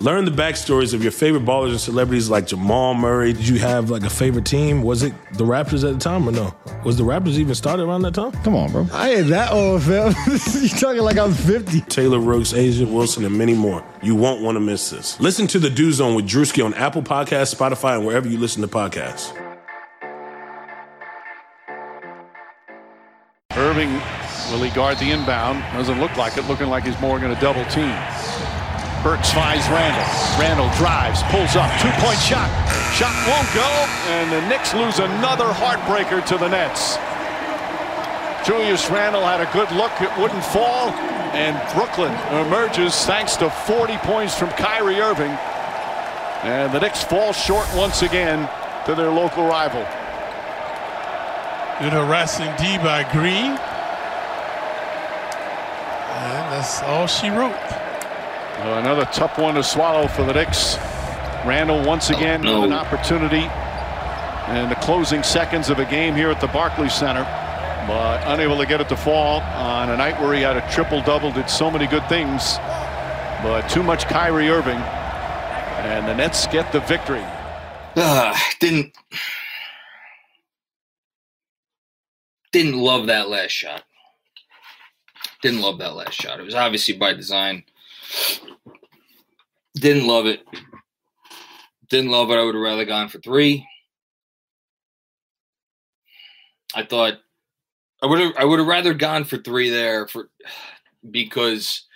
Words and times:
Learn 0.00 0.26
the 0.26 0.30
backstories 0.30 0.92
of 0.92 1.02
your 1.02 1.12
favorite 1.12 1.46
ballers 1.46 1.70
and 1.70 1.80
celebrities 1.80 2.28
like 2.28 2.46
Jamal 2.46 2.92
Murray. 2.92 3.32
Did 3.32 3.48
you 3.48 3.58
have 3.60 3.88
like 3.88 4.02
a 4.02 4.10
favorite 4.10 4.44
team? 4.44 4.82
Was 4.82 5.02
it 5.02 5.14
the 5.32 5.44
Raptors 5.44 5.88
at 5.88 5.94
the 5.94 5.98
time 5.98 6.28
or 6.28 6.32
no? 6.32 6.54
Was 6.84 6.98
the 6.98 7.02
Raptors 7.04 7.38
even 7.38 7.54
started 7.54 7.84
around 7.84 8.02
that 8.02 8.12
time? 8.12 8.32
Come 8.42 8.54
on, 8.54 8.70
bro. 8.70 8.86
I 8.92 9.14
ain't 9.14 9.28
that 9.28 9.52
old, 9.52 9.82
fam. 9.82 10.14
you 10.60 10.68
talking 10.68 11.00
like 11.00 11.16
I'm 11.16 11.32
50. 11.32 11.80
Taylor 11.82 12.20
Rooks, 12.20 12.52
A'ja 12.52 12.90
Wilson, 12.90 13.24
and 13.24 13.38
many 13.38 13.54
more. 13.54 13.82
You 14.02 14.14
won't 14.14 14.42
want 14.42 14.56
to 14.56 14.60
miss 14.60 14.90
this. 14.90 15.18
Listen 15.18 15.46
to 15.46 15.58
The 15.58 15.70
Dew 15.70 15.90
Zone 15.92 16.14
with 16.14 16.28
Drewski 16.28 16.62
on 16.62 16.74
Apple 16.74 17.02
Podcasts, 17.02 17.54
Spotify, 17.54 17.96
and 17.96 18.04
wherever 18.04 18.28
you 18.28 18.36
listen 18.36 18.60
to 18.60 18.68
podcasts. 18.68 19.34
Irving, 23.52 23.90
will 24.52 24.62
he 24.62 24.68
guard 24.74 24.98
the 24.98 25.10
inbound? 25.10 25.62
Doesn't 25.74 25.98
look 25.98 26.14
like 26.18 26.36
it. 26.36 26.42
Looking 26.42 26.68
like 26.68 26.84
he's 26.84 27.00
more 27.00 27.18
going 27.18 27.34
to 27.34 27.40
double 27.40 27.64
team. 27.70 27.96
Burks 29.02 29.30
finds 29.32 29.66
Randle. 29.68 30.06
Randle 30.40 30.70
drives, 30.76 31.22
pulls 31.30 31.56
up, 31.56 31.70
two-point 31.80 32.18
shot. 32.18 32.50
Shot 32.94 33.14
won't 33.26 33.48
go, 33.54 33.70
and 34.16 34.32
the 34.32 34.48
Knicks 34.48 34.74
lose 34.74 34.98
another 34.98 35.46
heartbreaker 35.46 36.24
to 36.26 36.38
the 36.38 36.48
Nets. 36.48 36.96
Julius 38.46 38.88
Randle 38.90 39.24
had 39.24 39.40
a 39.40 39.52
good 39.52 39.70
look. 39.72 39.92
It 40.00 40.10
wouldn't 40.18 40.44
fall, 40.44 40.90
and 41.34 41.56
Brooklyn 41.74 42.12
emerges 42.46 42.94
thanks 43.04 43.36
to 43.36 43.50
40 43.50 43.96
points 43.98 44.38
from 44.38 44.50
Kyrie 44.50 45.00
Irving. 45.00 45.36
And 46.42 46.72
the 46.72 46.78
Knicks 46.78 47.02
fall 47.02 47.32
short 47.32 47.66
once 47.74 48.02
again 48.02 48.48
to 48.86 48.94
their 48.94 49.10
local 49.10 49.44
rival. 49.46 49.82
Good 51.80 51.92
harassing 51.92 52.52
D 52.56 52.78
by 52.78 53.02
Green. 53.12 53.58
And 56.16 56.52
that's 56.52 56.82
all 56.82 57.06
she 57.06 57.28
wrote. 57.30 57.75
Uh, 58.58 58.78
another 58.80 59.04
tough 59.12 59.38
one 59.38 59.54
to 59.54 59.62
swallow 59.62 60.06
for 60.08 60.24
the 60.24 60.32
Knicks. 60.32 60.76
Randle 61.46 61.84
once 61.84 62.10
again 62.10 62.40
Oh, 62.46 62.52
no. 62.52 62.60
with 62.62 62.70
an 62.72 62.76
opportunity 62.76 63.42
in 64.58 64.68
the 64.68 64.76
closing 64.80 65.22
seconds 65.22 65.70
of 65.70 65.78
a 65.78 65.84
game 65.84 66.14
here 66.14 66.30
at 66.30 66.40
the 66.40 66.46
Barclays 66.48 66.94
Center, 66.94 67.22
but 67.86 68.22
unable 68.26 68.56
to 68.56 68.66
get 68.66 68.80
it 68.80 68.88
to 68.88 68.96
fall 68.96 69.40
on 69.40 69.90
a 69.90 69.96
night 69.96 70.20
where 70.20 70.34
he 70.34 70.40
had 70.42 70.56
a 70.56 70.68
triple 70.72 71.02
double, 71.02 71.30
did 71.32 71.48
so 71.50 71.70
many 71.70 71.86
good 71.86 72.08
things, 72.08 72.56
but 73.42 73.68
too 73.68 73.82
much 73.82 74.06
Kyrie 74.06 74.48
Irving, 74.48 74.78
and 74.78 76.08
the 76.08 76.14
Nets 76.14 76.46
get 76.48 76.72
the 76.72 76.80
victory. 76.80 77.24
Ah, 77.98 78.38
didn't 78.60 78.94
didn't 82.52 82.74
love 82.78 83.06
that 83.06 83.28
last 83.30 83.52
shot. 83.52 83.84
Didn't 85.42 85.60
love 85.62 85.78
that 85.78 85.94
last 85.94 86.12
shot. 86.14 86.38
It 86.38 86.42
was 86.44 86.54
obviously 86.54 86.94
by 86.96 87.14
design. 87.14 87.64
Didn't 89.74 90.06
love 90.06 90.26
it. 90.26 90.42
Didn't 91.88 92.10
love 92.10 92.30
it. 92.30 92.38
I 92.38 92.42
would 92.42 92.54
have 92.54 92.62
rather 92.62 92.84
gone 92.84 93.08
for 93.08 93.18
three. 93.18 93.66
I 96.74 96.84
thought 96.84 97.14
I 98.02 98.06
would 98.06 98.20
have 98.20 98.32
I 98.38 98.44
would 98.44 98.58
have 98.58 98.68
rather 98.68 98.94
gone 98.94 99.24
for 99.24 99.38
three 99.38 99.70
there 99.70 100.06
for 100.06 100.30
because 101.10 101.86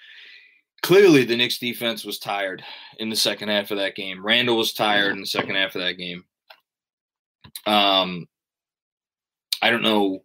clearly 0.82 1.24
the 1.24 1.36
Knicks 1.36 1.58
defense 1.58 2.04
was 2.04 2.18
tired 2.18 2.62
in 2.98 3.08
the 3.10 3.16
second 3.16 3.48
half 3.48 3.70
of 3.70 3.78
that 3.78 3.96
game. 3.96 4.24
Randle 4.24 4.56
was 4.56 4.72
tired 4.72 5.12
in 5.12 5.20
the 5.20 5.26
second 5.26 5.56
half 5.56 5.74
of 5.74 5.82
that 5.82 5.94
game. 5.94 6.24
Um, 7.66 8.26
I 9.62 9.70
don't 9.70 9.82
know. 9.82 10.22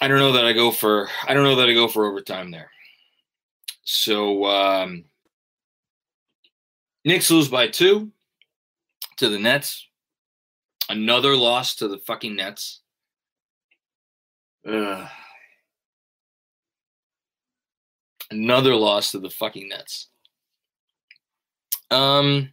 I 0.00 0.08
don't 0.08 0.18
know 0.18 0.32
that 0.32 0.46
I 0.46 0.52
go 0.52 0.70
for. 0.70 1.08
I 1.26 1.34
don't 1.34 1.44
know 1.44 1.56
that 1.56 1.68
I 1.68 1.74
go 1.74 1.86
for 1.86 2.06
overtime 2.06 2.50
there. 2.50 2.70
So 3.92 4.44
um, 4.44 5.06
Knicks 7.04 7.28
lose 7.28 7.48
by 7.48 7.66
two 7.66 8.12
to 9.16 9.28
the 9.28 9.38
Nets. 9.38 9.84
Another 10.88 11.34
loss 11.34 11.74
to 11.76 11.88
the 11.88 11.98
fucking 11.98 12.36
Nets. 12.36 12.82
Ugh. 14.64 15.08
Another 18.30 18.76
loss 18.76 19.10
to 19.10 19.18
the 19.18 19.28
fucking 19.28 19.68
Nets. 19.68 20.06
Um, 21.90 22.52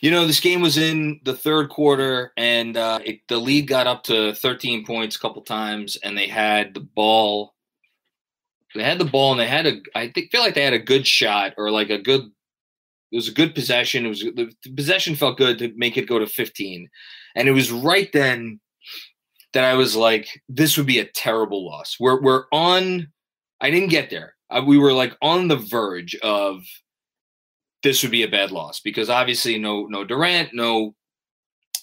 you 0.00 0.10
know, 0.10 0.26
this 0.26 0.40
game 0.40 0.62
was 0.62 0.78
in 0.78 1.20
the 1.24 1.36
third 1.36 1.68
quarter, 1.68 2.32
and 2.38 2.74
uh, 2.74 3.00
it, 3.04 3.20
the 3.28 3.36
lead 3.36 3.68
got 3.68 3.86
up 3.86 4.04
to 4.04 4.32
13 4.32 4.86
points 4.86 5.16
a 5.16 5.18
couple 5.18 5.42
times, 5.42 5.96
and 5.96 6.16
they 6.16 6.26
had 6.26 6.72
the 6.72 6.80
ball. 6.80 7.52
They 8.74 8.82
had 8.82 8.98
the 8.98 9.04
ball, 9.04 9.32
and 9.32 9.40
they 9.40 9.46
had 9.46 9.66
a. 9.66 9.80
I 9.94 10.08
think 10.08 10.30
feel 10.30 10.42
like 10.42 10.54
they 10.54 10.64
had 10.64 10.74
a 10.74 10.78
good 10.78 11.06
shot 11.06 11.54
or 11.56 11.70
like 11.70 11.90
a 11.90 11.98
good. 11.98 12.22
It 13.10 13.16
was 13.16 13.28
a 13.28 13.32
good 13.32 13.54
possession. 13.54 14.04
It 14.04 14.10
was 14.10 14.20
the 14.20 14.52
possession 14.76 15.16
felt 15.16 15.38
good 15.38 15.58
to 15.58 15.72
make 15.76 15.96
it 15.96 16.08
go 16.08 16.18
to 16.18 16.26
15, 16.26 16.88
and 17.34 17.48
it 17.48 17.52
was 17.52 17.70
right 17.70 18.10
then 18.12 18.60
that 19.54 19.64
I 19.64 19.74
was 19.74 19.96
like, 19.96 20.28
this 20.48 20.76
would 20.76 20.86
be 20.86 20.98
a 20.98 21.06
terrible 21.06 21.66
loss. 21.66 21.96
We're 21.98 22.20
we're 22.20 22.44
on. 22.52 23.08
I 23.60 23.70
didn't 23.70 23.88
get 23.88 24.10
there. 24.10 24.34
Uh, 24.50 24.62
we 24.66 24.78
were 24.78 24.92
like 24.92 25.16
on 25.20 25.48
the 25.48 25.56
verge 25.56 26.14
of 26.16 26.62
this 27.82 28.02
would 28.02 28.12
be 28.12 28.22
a 28.22 28.28
bad 28.28 28.50
loss 28.50 28.80
because 28.80 29.10
obviously 29.10 29.58
no 29.58 29.86
no 29.86 30.04
Durant, 30.04 30.50
no 30.52 30.94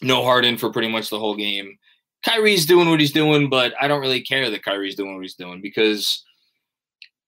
no 0.01 0.23
Harden 0.23 0.57
for 0.57 0.71
pretty 0.71 0.89
much 0.89 1.09
the 1.09 1.19
whole 1.19 1.35
game. 1.35 1.77
Kyrie's 2.25 2.65
doing 2.65 2.89
what 2.89 2.99
he's 2.99 3.11
doing, 3.11 3.49
but 3.49 3.73
I 3.79 3.87
don't 3.87 4.01
really 4.01 4.21
care 4.21 4.49
that 4.49 4.63
Kyrie's 4.63 4.95
doing 4.95 5.13
what 5.13 5.21
he's 5.21 5.35
doing 5.35 5.61
because 5.61 6.24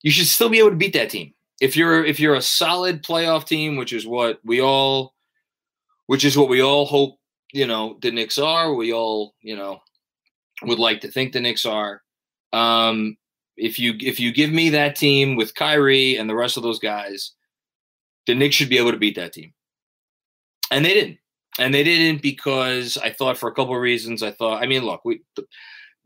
you 0.02 0.12
should 0.12 0.28
still 0.28 0.50
be 0.50 0.60
able 0.60 0.70
to 0.72 0.76
beat 0.76 0.94
that 0.94 1.10
team. 1.10 1.34
If 1.60 1.76
you're 1.76 2.06
if 2.06 2.20
you're 2.20 2.36
a 2.36 2.42
solid 2.42 3.04
playoff 3.04 3.46
team, 3.46 3.78
which 3.78 3.94
is 3.94 4.06
what 4.06 4.40
we 4.44 4.62
all 4.62 5.14
which 6.06 6.24
is 6.24 6.38
what 6.38 6.50
we 6.50 6.62
all 6.62 6.86
hope, 6.86 7.18
you 7.52 7.68
know, 7.68 7.98
the 8.02 8.12
Knicks 8.12 8.38
are, 8.38 8.74
we 8.74 8.94
all, 8.94 9.34
you 9.42 9.56
know, 9.56 9.80
would 10.64 10.80
like 10.80 11.02
to 11.02 11.12
think 11.12 11.34
the 11.34 11.42
Knicks 11.42 11.66
are. 11.66 12.02
Um 12.54 13.18
if 13.58 13.80
you 13.80 13.96
if 14.00 14.20
you 14.20 14.32
give 14.32 14.52
me 14.52 14.70
that 14.70 14.96
team 14.96 15.36
with 15.36 15.56
Kyrie 15.56 16.16
and 16.16 16.30
the 16.30 16.36
rest 16.36 16.58
of 16.58 16.64
those 16.64 16.80
guys, 16.80 17.34
the 18.28 18.36
Knicks 18.36 18.56
should 18.56 18.70
be 18.70 18.78
able 18.78 18.92
to 18.92 18.98
beat 18.98 19.16
that 19.16 19.34
team. 19.34 19.54
And 20.70 20.86
they 20.86 20.94
didn't. 20.94 21.18
And 21.60 21.74
they 21.74 21.84
didn't 21.84 22.22
because 22.22 22.98
I 22.98 23.10
thought 23.10 23.38
for 23.38 23.50
a 23.50 23.54
couple 23.54 23.74
of 23.74 23.82
reasons. 23.82 24.22
I 24.22 24.32
thought, 24.32 24.62
I 24.62 24.68
mean, 24.68 24.84
look, 24.84 25.04
we 25.04 25.22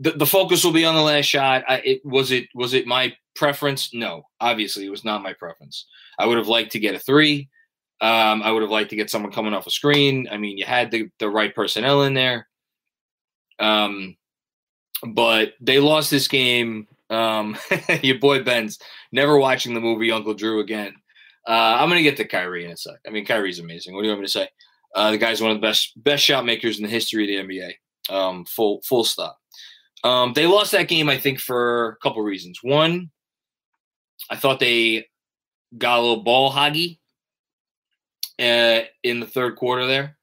the, 0.02 0.12
the, 0.12 0.26
focus 0.26 0.64
will 0.66 0.72
be 0.72 0.86
on 0.86 0.96
the 0.96 1.02
last 1.02 1.26
shot. 1.26 1.64
I, 1.68 1.78
it 1.78 2.02
was 2.04 2.32
it 2.32 2.48
was 2.54 2.74
it 2.74 2.88
my 2.88 3.16
preference? 3.36 3.94
No, 3.94 4.24
obviously 4.40 4.86
it 4.86 4.90
was 4.90 5.06
not 5.06 5.24
my 5.24 5.34
preference. 5.34 5.86
I 6.20 6.26
would 6.26 6.38
have 6.38 6.48
liked 6.48 6.72
to 6.74 6.80
get 6.80 6.96
a 6.96 7.00
three. 7.00 7.50
Um, 8.02 8.42
I 8.42 8.52
would 8.52 8.64
have 8.64 8.72
liked 8.72 8.90
to 8.90 8.96
get 8.96 9.12
someone 9.12 9.32
coming 9.32 9.54
off 9.54 9.68
a 9.68 9.72
screen. 9.72 10.28
I 10.32 10.38
mean, 10.38 10.58
you 10.58 10.66
had 10.66 10.90
the, 10.90 11.10
the 11.20 11.30
right 11.30 11.54
personnel 11.54 12.02
in 12.02 12.16
there. 12.16 12.48
Um, 13.60 14.18
but 15.06 15.54
they 15.62 15.80
lost 15.80 16.10
this 16.10 16.28
game 16.28 16.88
Um, 17.12 17.58
your 18.02 18.20
boy 18.20 18.42
Ben's 18.42 18.80
never 19.12 19.38
watching 19.38 19.74
the 19.74 19.82
movie 19.82 20.12
Uncle 20.12 20.34
Drew 20.34 20.62
again. 20.62 20.94
Uh, 21.48 21.78
I'm 21.80 21.90
gonna 21.90 22.04
get 22.04 22.18
to 22.18 22.26
Kyrie 22.26 22.66
in 22.66 22.72
a 22.72 22.78
sec. 22.78 22.96
I 23.06 23.10
mean, 23.10 23.26
Kyrie's 23.26 23.60
amazing. 23.60 23.94
What 23.94 24.02
do 24.02 24.08
you 24.08 24.12
want 24.12 24.22
me 24.22 24.28
to 24.28 24.32
say? 24.32 24.50
Uh, 24.96 25.12
the 25.12 25.18
guy's 25.18 25.42
one 25.42 25.52
of 25.52 25.58
the 25.58 25.68
best 25.68 25.92
best 26.02 26.24
shot 26.24 26.46
makers 26.46 26.78
in 26.78 26.84
the 26.84 26.90
history 26.90 27.24
of 27.24 27.48
the 27.48 27.54
NBA. 27.54 28.16
Um, 28.16 28.46
full 28.46 28.82
full 28.88 29.04
stop. 29.04 29.41
Um, 30.04 30.34
they 30.34 30.48
lost 30.48 30.72
that 30.72 30.88
game, 30.88 31.10
I 31.10 31.18
think, 31.18 31.40
for 31.40 31.90
a 31.90 31.96
couple 31.98 32.22
reasons. 32.24 32.60
One, 32.62 33.12
I 34.30 34.36
thought 34.36 34.60
they 34.60 35.08
got 35.78 36.00
a 36.00 36.02
little 36.02 36.24
ball 36.24 36.52
hoggy 36.52 37.00
uh, 38.40 38.82
in 39.04 39.20
the 39.20 39.28
third 39.28 39.56
quarter 39.56 39.86
there. 39.86 40.18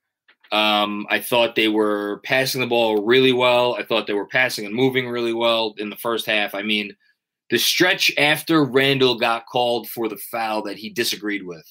Um, 0.50 1.06
I 1.10 1.20
thought 1.20 1.54
they 1.54 1.69
were 1.69 2.20
passing 2.25 2.60
the 2.60 2.66
ball 2.66 3.04
really 3.04 3.32
well. 3.32 3.76
I 3.78 3.82
thought 3.82 4.06
they 4.06 4.14
were 4.14 4.26
passing 4.26 4.64
and 4.64 4.75
moving 4.75 5.08
really 5.08 5.34
well 5.34 5.75
in 5.78 5.90
the 5.90 5.96
first 5.96 6.26
half. 6.26 6.54
I 6.54 6.62
mean, 6.62 6.96
the 7.50 7.58
stretch 7.58 8.10
after 8.16 8.64
Randle 8.64 9.19
got 9.19 9.46
called 9.46 9.88
for 9.88 10.08
the 10.08 10.16
foul 10.16 10.62
that 10.62 10.78
he 10.78 10.90
disagreed 10.90 11.46
with, 11.46 11.64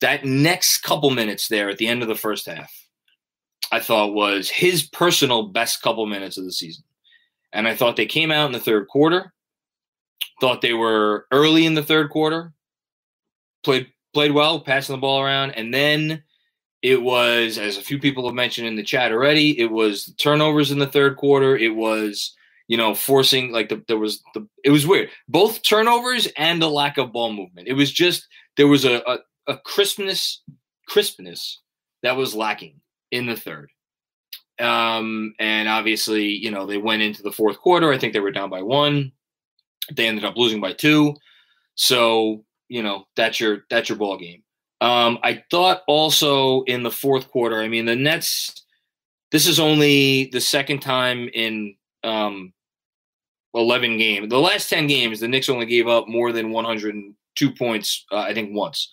that 0.00 0.24
next 0.24 0.78
couple 0.78 1.10
minutes 1.10 1.48
there 1.48 1.68
at 1.68 1.78
the 1.78 1.88
end 1.88 2.02
of 2.02 2.08
the 2.08 2.14
first 2.14 2.46
half, 2.46 2.72
I 3.72 3.80
thought 3.80 4.14
was 4.14 4.48
his 4.48 4.82
personal 4.82 5.48
best 5.48 5.82
couple 5.82 6.06
minutes 6.06 6.38
of 6.38 6.44
the 6.44 6.52
season. 6.52 6.84
And 7.52 7.66
I 7.66 7.74
thought 7.74 7.96
they 7.96 8.06
came 8.06 8.30
out 8.30 8.46
in 8.46 8.52
the 8.52 8.60
third 8.60 8.88
quarter, 8.88 9.32
thought 10.40 10.60
they 10.60 10.74
were 10.74 11.26
early 11.32 11.66
in 11.66 11.74
the 11.74 11.82
third 11.82 12.10
quarter, 12.10 12.52
played 13.64 13.88
played 14.14 14.32
well, 14.32 14.60
passing 14.60 14.94
the 14.94 15.00
ball 15.00 15.20
around, 15.20 15.52
and 15.52 15.72
then 15.72 16.22
it 16.82 17.02
was, 17.02 17.58
as 17.58 17.76
a 17.76 17.82
few 17.82 17.98
people 17.98 18.26
have 18.26 18.34
mentioned 18.34 18.66
in 18.66 18.76
the 18.76 18.82
chat 18.82 19.12
already, 19.12 19.58
it 19.58 19.70
was 19.70 20.14
turnovers 20.18 20.70
in 20.70 20.78
the 20.78 20.86
third 20.86 21.16
quarter. 21.16 21.56
It 21.56 21.74
was, 21.74 22.34
you 22.68 22.76
know, 22.76 22.94
forcing 22.94 23.50
like 23.50 23.68
the, 23.68 23.82
there 23.88 23.98
was 23.98 24.22
the 24.34 24.46
it 24.64 24.70
was 24.70 24.86
weird. 24.86 25.10
Both 25.28 25.62
turnovers 25.62 26.28
and 26.36 26.62
the 26.62 26.70
lack 26.70 26.98
of 26.98 27.12
ball 27.12 27.32
movement. 27.32 27.68
It 27.68 27.72
was 27.72 27.92
just 27.92 28.26
there 28.56 28.68
was 28.68 28.84
a 28.84 29.02
a, 29.10 29.18
a 29.48 29.58
crispness 29.58 30.42
crispness 30.86 31.60
that 32.02 32.16
was 32.16 32.34
lacking 32.34 32.80
in 33.10 33.26
the 33.26 33.36
third. 33.36 33.70
Um, 34.60 35.34
and 35.38 35.68
obviously, 35.68 36.24
you 36.24 36.50
know, 36.50 36.66
they 36.66 36.78
went 36.78 37.02
into 37.02 37.22
the 37.22 37.32
fourth 37.32 37.58
quarter. 37.58 37.92
I 37.92 37.98
think 37.98 38.12
they 38.12 38.20
were 38.20 38.30
down 38.30 38.50
by 38.50 38.62
one. 38.62 39.12
They 39.92 40.06
ended 40.06 40.24
up 40.24 40.36
losing 40.36 40.60
by 40.60 40.72
two. 40.72 41.14
So, 41.74 42.44
you 42.68 42.82
know, 42.82 43.04
that's 43.16 43.38
your 43.40 43.64
that's 43.70 43.88
your 43.88 43.98
ball 43.98 44.18
game. 44.18 44.42
Um, 44.80 45.18
I 45.22 45.42
thought 45.50 45.82
also 45.88 46.62
in 46.64 46.82
the 46.82 46.90
fourth 46.90 47.30
quarter, 47.30 47.60
I 47.60 47.68
mean, 47.68 47.86
the 47.86 47.96
Nets, 47.96 48.64
this 49.32 49.46
is 49.46 49.58
only 49.58 50.26
the 50.26 50.40
second 50.40 50.80
time 50.80 51.28
in 51.32 51.74
um, 52.04 52.52
11 53.54 53.98
games. 53.98 54.28
The 54.28 54.38
last 54.38 54.70
10 54.70 54.86
games, 54.86 55.20
the 55.20 55.28
Knicks 55.28 55.48
only 55.48 55.66
gave 55.66 55.88
up 55.88 56.06
more 56.08 56.32
than 56.32 56.50
102 56.52 57.50
points, 57.54 58.04
uh, 58.12 58.18
I 58.18 58.34
think 58.34 58.54
once, 58.54 58.90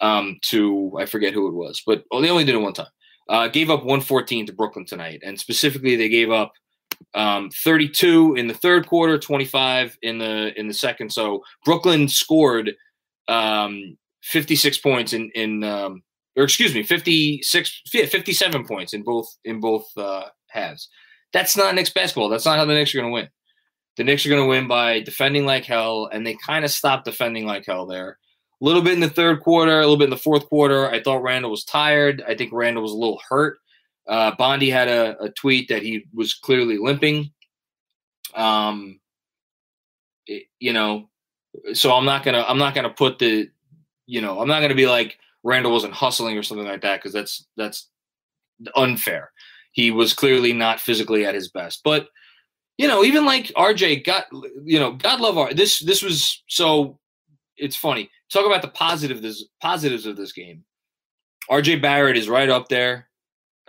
um, 0.00 0.38
to, 0.46 0.96
I 0.98 1.06
forget 1.06 1.32
who 1.32 1.46
it 1.48 1.54
was, 1.54 1.82
but 1.86 2.04
oh, 2.10 2.20
they 2.20 2.30
only 2.30 2.44
did 2.44 2.56
it 2.56 2.58
one 2.58 2.72
time. 2.72 2.86
Uh, 3.28 3.48
gave 3.48 3.70
up 3.70 3.80
114 3.80 4.46
to 4.46 4.52
Brooklyn 4.52 4.84
tonight. 4.84 5.22
And 5.24 5.38
specifically, 5.40 5.96
they 5.96 6.10
gave 6.10 6.30
up 6.30 6.52
um, 7.14 7.50
32 7.50 8.34
in 8.34 8.48
the 8.48 8.54
third 8.54 8.86
quarter, 8.86 9.18
25 9.18 9.96
in 10.02 10.18
the 10.18 10.58
in 10.58 10.68
the 10.68 10.74
second. 10.74 11.10
So 11.10 11.42
Brooklyn 11.64 12.06
scored 12.08 12.74
um, 13.28 13.96
56 14.24 14.78
points 14.78 15.12
in 15.12 15.30
in 15.34 15.62
um, 15.64 16.02
or 16.36 16.44
excuse 16.44 16.74
me 16.74 16.82
56 16.82 17.82
57 17.86 18.66
points 18.66 18.92
in 18.94 19.02
both 19.02 19.28
in 19.44 19.60
both 19.60 19.86
uh, 19.96 20.24
halves 20.48 20.88
that's 21.32 21.56
not 21.56 21.74
Knicks 21.74 21.90
basketball 21.90 22.28
that's 22.28 22.46
not 22.46 22.58
how 22.58 22.64
the 22.64 22.74
Knicks 22.74 22.94
are 22.94 22.98
going 22.98 23.10
to 23.10 23.14
win 23.14 23.28
the 23.96 24.04
Knicks 24.04 24.24
are 24.24 24.30
going 24.30 24.42
to 24.42 24.48
win 24.48 24.66
by 24.66 25.00
defending 25.00 25.44
like 25.46 25.64
hell 25.64 26.08
and 26.12 26.26
they 26.26 26.36
kind 26.44 26.64
of 26.64 26.70
stopped 26.70 27.04
defending 27.04 27.46
like 27.46 27.66
hell 27.66 27.86
there 27.86 28.18
a 28.60 28.64
little 28.64 28.82
bit 28.82 28.94
in 28.94 29.00
the 29.00 29.08
third 29.08 29.40
quarter 29.40 29.78
a 29.78 29.82
little 29.82 29.96
bit 29.96 30.04
in 30.04 30.10
the 30.10 30.16
fourth 30.16 30.46
quarter 30.48 30.88
I 30.88 31.02
thought 31.02 31.22
Randle 31.22 31.50
was 31.50 31.64
tired 31.64 32.22
I 32.26 32.34
think 32.34 32.52
Randle 32.52 32.82
was 32.82 32.92
a 32.92 32.96
little 32.96 33.20
hurt 33.28 33.58
uh, 34.06 34.32
Bondy 34.36 34.68
had 34.68 34.88
a, 34.88 35.16
a 35.22 35.30
tweet 35.30 35.68
that 35.68 35.82
he 35.82 36.04
was 36.12 36.34
clearly 36.34 36.78
limping 36.78 37.30
um 38.34 39.00
it, 40.26 40.44
you 40.58 40.72
know 40.72 41.08
so 41.72 41.92
I'm 41.92 42.04
not 42.04 42.24
gonna 42.24 42.44
I'm 42.46 42.58
not 42.58 42.74
gonna 42.74 42.90
put 42.90 43.18
the 43.18 43.48
you 44.06 44.20
know, 44.20 44.40
I'm 44.40 44.48
not 44.48 44.60
to 44.60 44.74
be 44.74 44.86
like 44.86 45.18
Randle 45.42 45.72
wasn't 45.72 45.94
hustling 45.94 46.36
or 46.36 46.42
something 46.42 46.66
like 46.66 46.82
that 46.82 46.98
because 46.98 47.12
that's 47.12 47.46
that's 47.56 47.88
unfair. 48.76 49.30
He 49.72 49.90
was 49.90 50.14
clearly 50.14 50.52
not 50.52 50.80
physically 50.80 51.26
at 51.26 51.34
his 51.34 51.50
best, 51.50 51.80
but 51.84 52.08
you 52.78 52.88
know, 52.88 53.04
even 53.04 53.24
like 53.24 53.46
RJ 53.56 54.04
got, 54.04 54.26
you 54.64 54.80
know, 54.80 54.92
God 54.92 55.20
love 55.20 55.38
our 55.38 55.54
this. 55.54 55.80
This 55.80 56.02
was 56.02 56.42
so. 56.48 56.98
It's 57.56 57.76
funny. 57.76 58.10
Talk 58.32 58.46
about 58.46 58.62
the 58.62 58.68
positive 58.68 59.22
this 59.22 59.44
positives 59.60 60.06
of 60.06 60.16
this 60.16 60.32
game. 60.32 60.64
RJ 61.50 61.82
Barrett 61.82 62.16
is 62.16 62.28
right 62.28 62.48
up 62.48 62.68
there. 62.68 63.08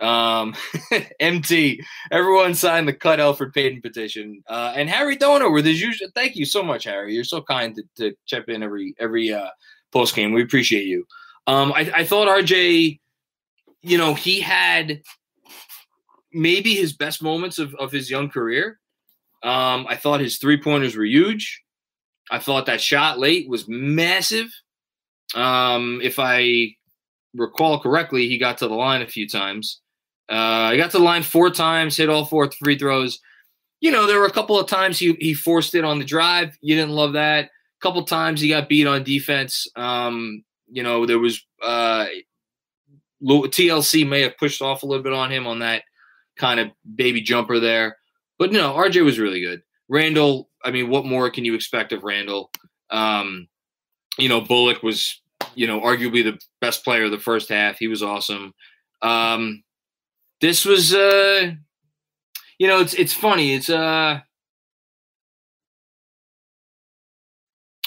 Um, 0.00 0.54
MT, 1.20 1.82
everyone 2.10 2.54
signed 2.54 2.88
the 2.88 2.92
cut 2.92 3.18
Elfrid 3.18 3.54
Payton 3.54 3.82
petition. 3.82 4.42
Uh, 4.48 4.72
and 4.74 4.88
Harry 4.88 5.16
Donor 5.16 5.50
with 5.50 5.64
his 5.64 5.80
usual. 5.80 6.08
Thank 6.14 6.36
you 6.36 6.44
so 6.44 6.62
much, 6.62 6.84
Harry. 6.84 7.14
You're 7.14 7.24
so 7.24 7.42
kind 7.42 7.74
to, 7.74 7.82
to 7.96 8.16
chip 8.26 8.48
in 8.48 8.62
every 8.62 8.94
every 8.98 9.32
uh, 9.32 9.50
post 9.92 10.14
game. 10.14 10.32
We 10.32 10.42
appreciate 10.42 10.86
you. 10.86 11.06
Um, 11.46 11.72
I, 11.72 11.90
I 11.94 12.04
thought 12.04 12.28
RJ, 12.28 12.98
you 13.82 13.98
know, 13.98 14.14
he 14.14 14.40
had 14.40 15.02
maybe 16.32 16.74
his 16.74 16.92
best 16.92 17.22
moments 17.22 17.58
of, 17.58 17.74
of 17.76 17.92
his 17.92 18.10
young 18.10 18.28
career. 18.28 18.78
Um, 19.42 19.86
I 19.88 19.96
thought 19.96 20.20
his 20.20 20.38
three 20.38 20.60
pointers 20.60 20.96
were 20.96 21.04
huge. 21.04 21.62
I 22.30 22.38
thought 22.38 22.66
that 22.66 22.80
shot 22.80 23.18
late 23.18 23.48
was 23.48 23.68
massive. 23.68 24.48
Um, 25.34 26.00
if 26.02 26.18
I 26.18 26.74
recall 27.34 27.80
correctly, 27.80 28.28
he 28.28 28.38
got 28.38 28.58
to 28.58 28.68
the 28.68 28.74
line 28.74 29.02
a 29.02 29.06
few 29.06 29.28
times. 29.28 29.80
Uh, 30.28 30.72
he 30.72 30.76
got 30.76 30.90
to 30.90 30.98
the 30.98 31.04
line 31.04 31.22
four 31.22 31.50
times, 31.50 31.96
hit 31.96 32.08
all 32.08 32.24
four 32.24 32.50
free 32.50 32.78
throws. 32.78 33.20
You 33.80 33.90
know, 33.90 34.06
there 34.06 34.18
were 34.18 34.26
a 34.26 34.32
couple 34.32 34.58
of 34.58 34.68
times 34.68 34.98
he, 34.98 35.16
he 35.20 35.34
forced 35.34 35.74
it 35.74 35.84
on 35.84 35.98
the 35.98 36.04
drive. 36.04 36.56
You 36.60 36.74
didn't 36.74 36.94
love 36.94 37.12
that 37.12 37.44
A 37.44 37.48
couple 37.80 38.02
times 38.04 38.40
he 38.40 38.48
got 38.48 38.68
beat 38.68 38.86
on 38.86 39.04
defense. 39.04 39.68
Um, 39.76 40.42
you 40.68 40.82
know, 40.82 41.06
there 41.06 41.18
was 41.18 41.44
uh, 41.62 42.06
TLC 43.22 44.08
may 44.08 44.22
have 44.22 44.38
pushed 44.38 44.62
off 44.62 44.82
a 44.82 44.86
little 44.86 45.04
bit 45.04 45.12
on 45.12 45.30
him 45.30 45.46
on 45.46 45.60
that 45.60 45.82
kind 46.36 46.58
of 46.58 46.70
baby 46.94 47.20
jumper 47.20 47.60
there. 47.60 47.96
But 48.38 48.52
no, 48.52 48.74
RJ 48.74 49.04
was 49.04 49.18
really 49.18 49.40
good. 49.40 49.62
Randle, 49.88 50.48
I 50.64 50.70
mean, 50.70 50.90
what 50.90 51.04
more 51.04 51.30
can 51.30 51.44
you 51.44 51.54
expect 51.54 51.92
of 51.92 52.04
Randle? 52.04 52.50
Um, 52.90 53.48
you 54.18 54.28
know, 54.28 54.40
Bullock 54.40 54.82
was, 54.82 55.20
you 55.54 55.66
know, 55.66 55.80
arguably 55.80 56.24
the 56.24 56.38
best 56.60 56.84
player 56.84 57.04
of 57.04 57.10
the 57.10 57.18
first 57.18 57.48
half. 57.48 57.78
He 57.78 57.88
was 57.88 58.02
awesome. 58.02 58.54
Um, 59.02 59.62
this 60.40 60.64
was, 60.64 60.94
uh, 60.94 61.52
you 62.58 62.66
know, 62.66 62.80
it's 62.80 62.94
it's 62.94 63.12
funny. 63.12 63.54
It's 63.54 63.70
uh, 63.70 64.20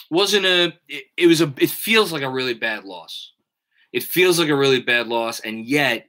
wasn't 0.09 0.45
a 0.45 0.73
it, 0.87 1.05
it, 1.17 1.27
was 1.27 1.41
a 1.41 1.53
it 1.57 1.69
feels 1.69 2.11
like 2.11 2.23
a 2.23 2.29
really 2.29 2.53
bad 2.53 2.83
loss 2.83 3.33
it 3.93 4.03
feels 4.03 4.39
like 4.39 4.49
a 4.49 4.55
really 4.55 4.81
bad 4.81 5.07
loss 5.07 5.39
and 5.39 5.65
yet 5.65 6.07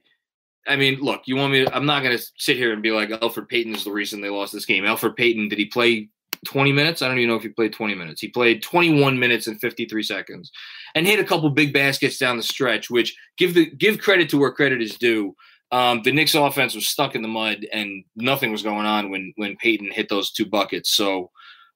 i 0.67 0.75
mean 0.75 0.99
look 0.99 1.21
you 1.25 1.35
want 1.35 1.51
me 1.51 1.65
to, 1.65 1.75
i'm 1.75 1.85
not 1.85 2.03
going 2.03 2.17
to 2.17 2.23
sit 2.37 2.57
here 2.57 2.73
and 2.73 2.83
be 2.83 2.91
like 2.91 3.09
Elfrid 3.09 3.47
payton 3.47 3.75
is 3.75 3.83
the 3.83 3.91
reason 3.91 4.21
they 4.21 4.29
lost 4.29 4.53
this 4.53 4.65
game 4.65 4.83
Elfrid 4.83 5.15
payton 5.15 5.49
did 5.49 5.59
he 5.59 5.65
play 5.65 6.09
20 6.45 6.71
minutes 6.71 7.01
i 7.01 7.07
don't 7.07 7.17
even 7.17 7.29
know 7.29 7.35
if 7.35 7.43
he 7.43 7.49
played 7.49 7.73
20 7.73 7.95
minutes 7.95 8.21
he 8.21 8.27
played 8.27 8.63
21 8.63 9.17
minutes 9.17 9.47
and 9.47 9.59
53 9.59 10.03
seconds 10.03 10.51
and 10.95 11.05
hit 11.05 11.19
a 11.19 11.23
couple 11.23 11.49
big 11.49 11.73
baskets 11.73 12.17
down 12.17 12.37
the 12.37 12.43
stretch 12.43 12.89
which 12.89 13.15
give 13.37 13.53
the 13.53 13.69
give 13.71 13.99
credit 13.99 14.29
to 14.29 14.37
where 14.37 14.51
credit 14.51 14.81
is 14.81 14.97
due 14.97 15.35
um, 15.71 16.01
the 16.03 16.11
Knicks 16.11 16.35
offense 16.35 16.75
was 16.75 16.87
stuck 16.87 17.15
in 17.15 17.21
the 17.21 17.27
mud 17.27 17.65
and 17.71 18.03
nothing 18.15 18.51
was 18.51 18.63
going 18.63 18.85
on 18.85 19.09
when 19.09 19.33
when 19.37 19.55
Payton 19.55 19.91
hit 19.91 20.09
those 20.09 20.31
two 20.31 20.45
buckets. 20.45 20.91
So 20.91 21.31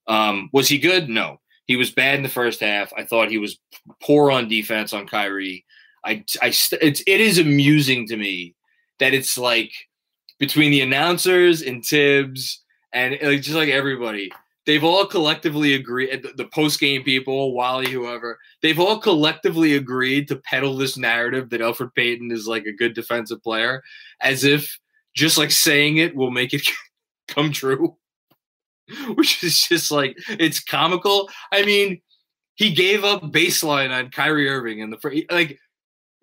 um, 0.07 0.49
was 0.51 0.67
he 0.67 0.77
good? 0.77 1.09
No. 1.09 1.39
He 1.65 1.77
was 1.77 1.91
bad 1.91 2.17
in 2.17 2.23
the 2.23 2.29
first 2.29 2.59
half. 2.59 2.91
I 2.95 3.05
thought 3.05 3.31
he 3.31 3.37
was 3.37 3.57
poor 4.01 4.31
on 4.31 4.47
defense 4.47 4.93
on 4.93 5.07
Kyrie. 5.07 5.65
I, 6.03 6.23
I, 6.41 6.47
it's, 6.49 6.71
it 6.71 7.21
is 7.21 7.39
amusing 7.39 8.07
to 8.07 8.17
me 8.17 8.53
that 8.99 9.13
it's 9.13 9.37
like 9.37 9.71
between 10.39 10.71
the 10.71 10.81
announcers 10.81 11.61
and 11.61 11.83
Thibs 11.83 12.63
and 12.93 13.17
like, 13.21 13.41
just 13.41 13.55
like 13.55 13.69
everybody, 13.69 14.31
they've 14.65 14.83
all 14.83 15.05
collectively 15.05 15.73
agreed. 15.75 16.25
The, 16.35 16.45
post 16.45 16.79
game 16.79 17.03
people, 17.03 17.53
Wally, 17.53 17.91
whoever, 17.91 18.39
they've 18.61 18.79
all 18.79 18.99
collectively 18.99 19.75
agreed 19.75 20.27
to 20.29 20.37
peddle 20.37 20.77
this 20.77 20.97
narrative 20.97 21.49
that 21.49 21.61
Elfrid 21.61 21.93
Payton 21.95 22.31
is 22.31 22.47
like 22.47 22.65
a 22.65 22.73
good 22.73 22.93
defensive 22.93 23.41
player, 23.43 23.83
as 24.21 24.43
if 24.43 24.79
just 25.15 25.37
like 25.37 25.51
saying 25.51 25.97
it 25.97 26.15
will 26.15 26.31
make 26.31 26.53
it 26.53 26.67
come 27.27 27.51
true. 27.51 27.97
which 29.15 29.43
is 29.43 29.61
just 29.61 29.91
like 29.91 30.17
it's 30.27 30.59
comical. 30.59 31.29
I 31.51 31.65
mean, 31.65 32.01
he 32.55 32.73
gave 32.73 33.03
up 33.03 33.23
baseline 33.23 33.91
on 33.91 34.11
Kyrie 34.11 34.49
Irving 34.49 34.79
in 34.79 34.89
the. 34.89 35.25
Like, 35.29 35.59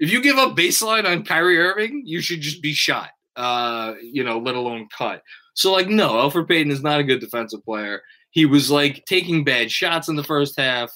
if 0.02 0.10
you 0.10 0.20
give 0.20 0.36
up 0.36 0.56
baseline 0.56 1.08
on 1.08 1.24
Kyrie 1.24 1.60
Irving, 1.60 2.02
you 2.04 2.20
should 2.20 2.40
just 2.40 2.60
be 2.60 2.72
shot. 2.72 3.10
Uh, 3.36 3.94
you 4.02 4.24
know, 4.24 4.40
let 4.40 4.56
alone 4.56 4.88
cut. 4.96 5.22
So, 5.54 5.72
like, 5.72 5.88
no, 5.88 6.14
Elfrid 6.14 6.48
Payton 6.48 6.72
is 6.72 6.82
not 6.82 6.98
a 6.98 7.04
good 7.04 7.20
defensive 7.20 7.64
player. 7.64 8.02
He 8.30 8.44
was 8.44 8.68
like 8.68 9.04
taking 9.06 9.44
bad 9.44 9.70
shots 9.70 10.08
in 10.08 10.16
the 10.16 10.24
first 10.24 10.58
half. 10.58 10.90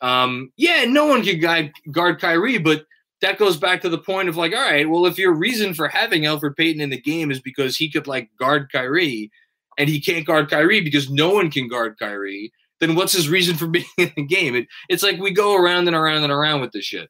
Um, 0.00 0.52
yeah, 0.56 0.84
no 0.84 1.06
one 1.06 1.24
can 1.24 1.40
guide, 1.40 1.72
guard 1.90 2.20
Kyrie, 2.20 2.58
but 2.58 2.84
that 3.22 3.38
goes 3.38 3.56
back 3.56 3.80
to 3.82 3.88
the 3.88 3.98
point 3.98 4.28
of 4.28 4.36
like, 4.36 4.52
all 4.52 4.70
right, 4.70 4.88
well, 4.88 5.06
if 5.06 5.18
your 5.18 5.34
reason 5.34 5.74
for 5.74 5.88
having 5.88 6.22
Elfrid 6.22 6.56
Payton 6.56 6.80
in 6.80 6.90
the 6.90 7.00
game 7.00 7.32
is 7.32 7.40
because 7.40 7.76
he 7.76 7.90
could 7.90 8.06
like 8.06 8.30
guard 8.38 8.70
Kyrie 8.70 9.32
and 9.78 9.88
he 9.88 10.00
can't 10.00 10.26
guard 10.26 10.48
Kyrie 10.48 10.80
because 10.80 11.10
no 11.10 11.30
one 11.30 11.50
can 11.50 11.66
guard 11.66 11.98
Kyrie, 11.98 12.52
then 12.78 12.94
what's 12.94 13.12
his 13.12 13.28
reason 13.28 13.56
for 13.56 13.66
being 13.68 13.84
in 13.98 14.12
the 14.16 14.26
game? 14.26 14.54
It, 14.54 14.68
it's 14.88 15.02
like 15.02 15.18
we 15.18 15.32
go 15.32 15.56
around 15.56 15.88
and 15.88 15.96
around 15.96 16.22
and 16.22 16.32
around 16.32 16.60
with 16.60 16.70
this 16.70 16.84
shit. 16.84 17.08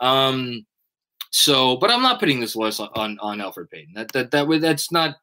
Um, 0.00 0.64
so, 1.34 1.76
but 1.78 1.90
I'm 1.90 2.00
not 2.00 2.20
putting 2.20 2.38
this 2.38 2.54
list 2.54 2.78
on 2.78 3.18
on, 3.18 3.38
Elfrid 3.38 3.68
Payton. 3.68 3.94
That 3.94 4.12
that 4.12 4.30
that 4.30 4.46
way 4.46 4.58
that's 4.58 4.92
not 4.92 5.16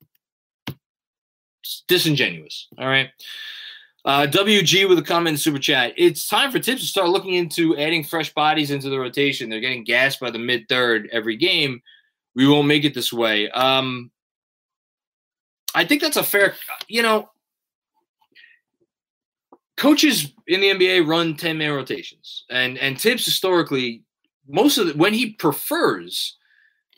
disingenuous. 1.88 2.68
All 2.78 2.86
right. 2.86 3.10
Uh, 4.04 4.28
WG 4.30 4.90
with 4.90 5.00
a 5.00 5.04
comment 5.04 5.36
in 5.36 5.38
super 5.38 5.58
chat. 5.58 5.94
It's 5.96 6.28
time 6.28 6.52
for 6.52 6.60
Thibs 6.60 6.82
to 6.82 6.88
start 6.88 7.08
looking 7.08 7.36
into 7.36 7.78
adding 7.78 8.04
fresh 8.04 8.34
bodies 8.34 8.72
into 8.72 8.90
the 8.90 9.00
rotation. 9.00 9.50
They're 9.50 9.62
getting 9.62 9.86
gassed 9.86 10.20
by 10.20 10.32
the 10.32 10.40
mid 10.40 10.68
third 10.68 11.08
every 11.14 11.38
game. 11.38 11.82
We 12.36 12.46
won't 12.46 12.68
make 12.68 12.84
it 12.84 12.94
this 12.94 13.14
way. 13.14 13.50
Um, 13.50 14.12
I 15.74 15.86
think 15.86 16.02
that's 16.02 16.18
a 16.18 16.24
fair, 16.24 16.56
you 16.90 17.04
know, 17.04 17.30
coaches 19.78 20.34
in 20.46 20.60
the 20.60 20.72
NBA 20.72 21.08
run 21.08 21.38
10 21.38 21.58
man 21.58 21.72
rotations. 21.72 22.44
And 22.50 22.78
and 22.80 23.00
Thibs 23.00 23.24
historically, 23.24 24.04
most 24.48 24.78
of 24.78 24.88
the, 24.88 24.94
when 24.94 25.14
he 25.14 25.32
prefers, 25.32 26.38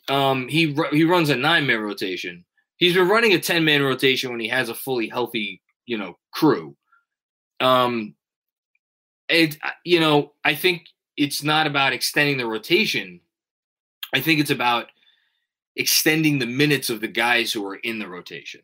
um, 0.09 0.47
he 0.47 0.75
he 0.91 1.03
runs 1.03 1.29
a 1.29 1.35
nine 1.35 1.67
man 1.67 1.79
rotation. 1.79 2.45
He's 2.77 2.95
been 2.95 3.07
running 3.07 3.33
a 3.33 3.39
10 3.39 3.63
man 3.63 3.81
rotation 3.81 4.31
when 4.31 4.39
he 4.39 4.49
has 4.49 4.69
a 4.69 4.75
fully 4.75 5.07
healthy, 5.07 5.61
you 5.85 5.97
know, 5.97 6.17
crew. 6.33 6.75
Um, 7.59 8.15
it, 9.29 9.57
you 9.85 9.99
know, 9.99 10.33
I 10.43 10.55
think 10.55 10.87
it's 11.15 11.43
not 11.43 11.67
about 11.67 11.93
extending 11.93 12.37
the 12.37 12.47
rotation. 12.47 13.21
I 14.13 14.19
think 14.19 14.39
it's 14.39 14.51
about 14.51 14.87
extending 15.75 16.39
the 16.39 16.45
minutes 16.45 16.89
of 16.89 16.99
the 16.99 17.07
guys 17.07 17.51
who 17.51 17.65
are 17.65 17.75
in 17.75 17.99
the 17.99 18.07
rotation. 18.07 18.61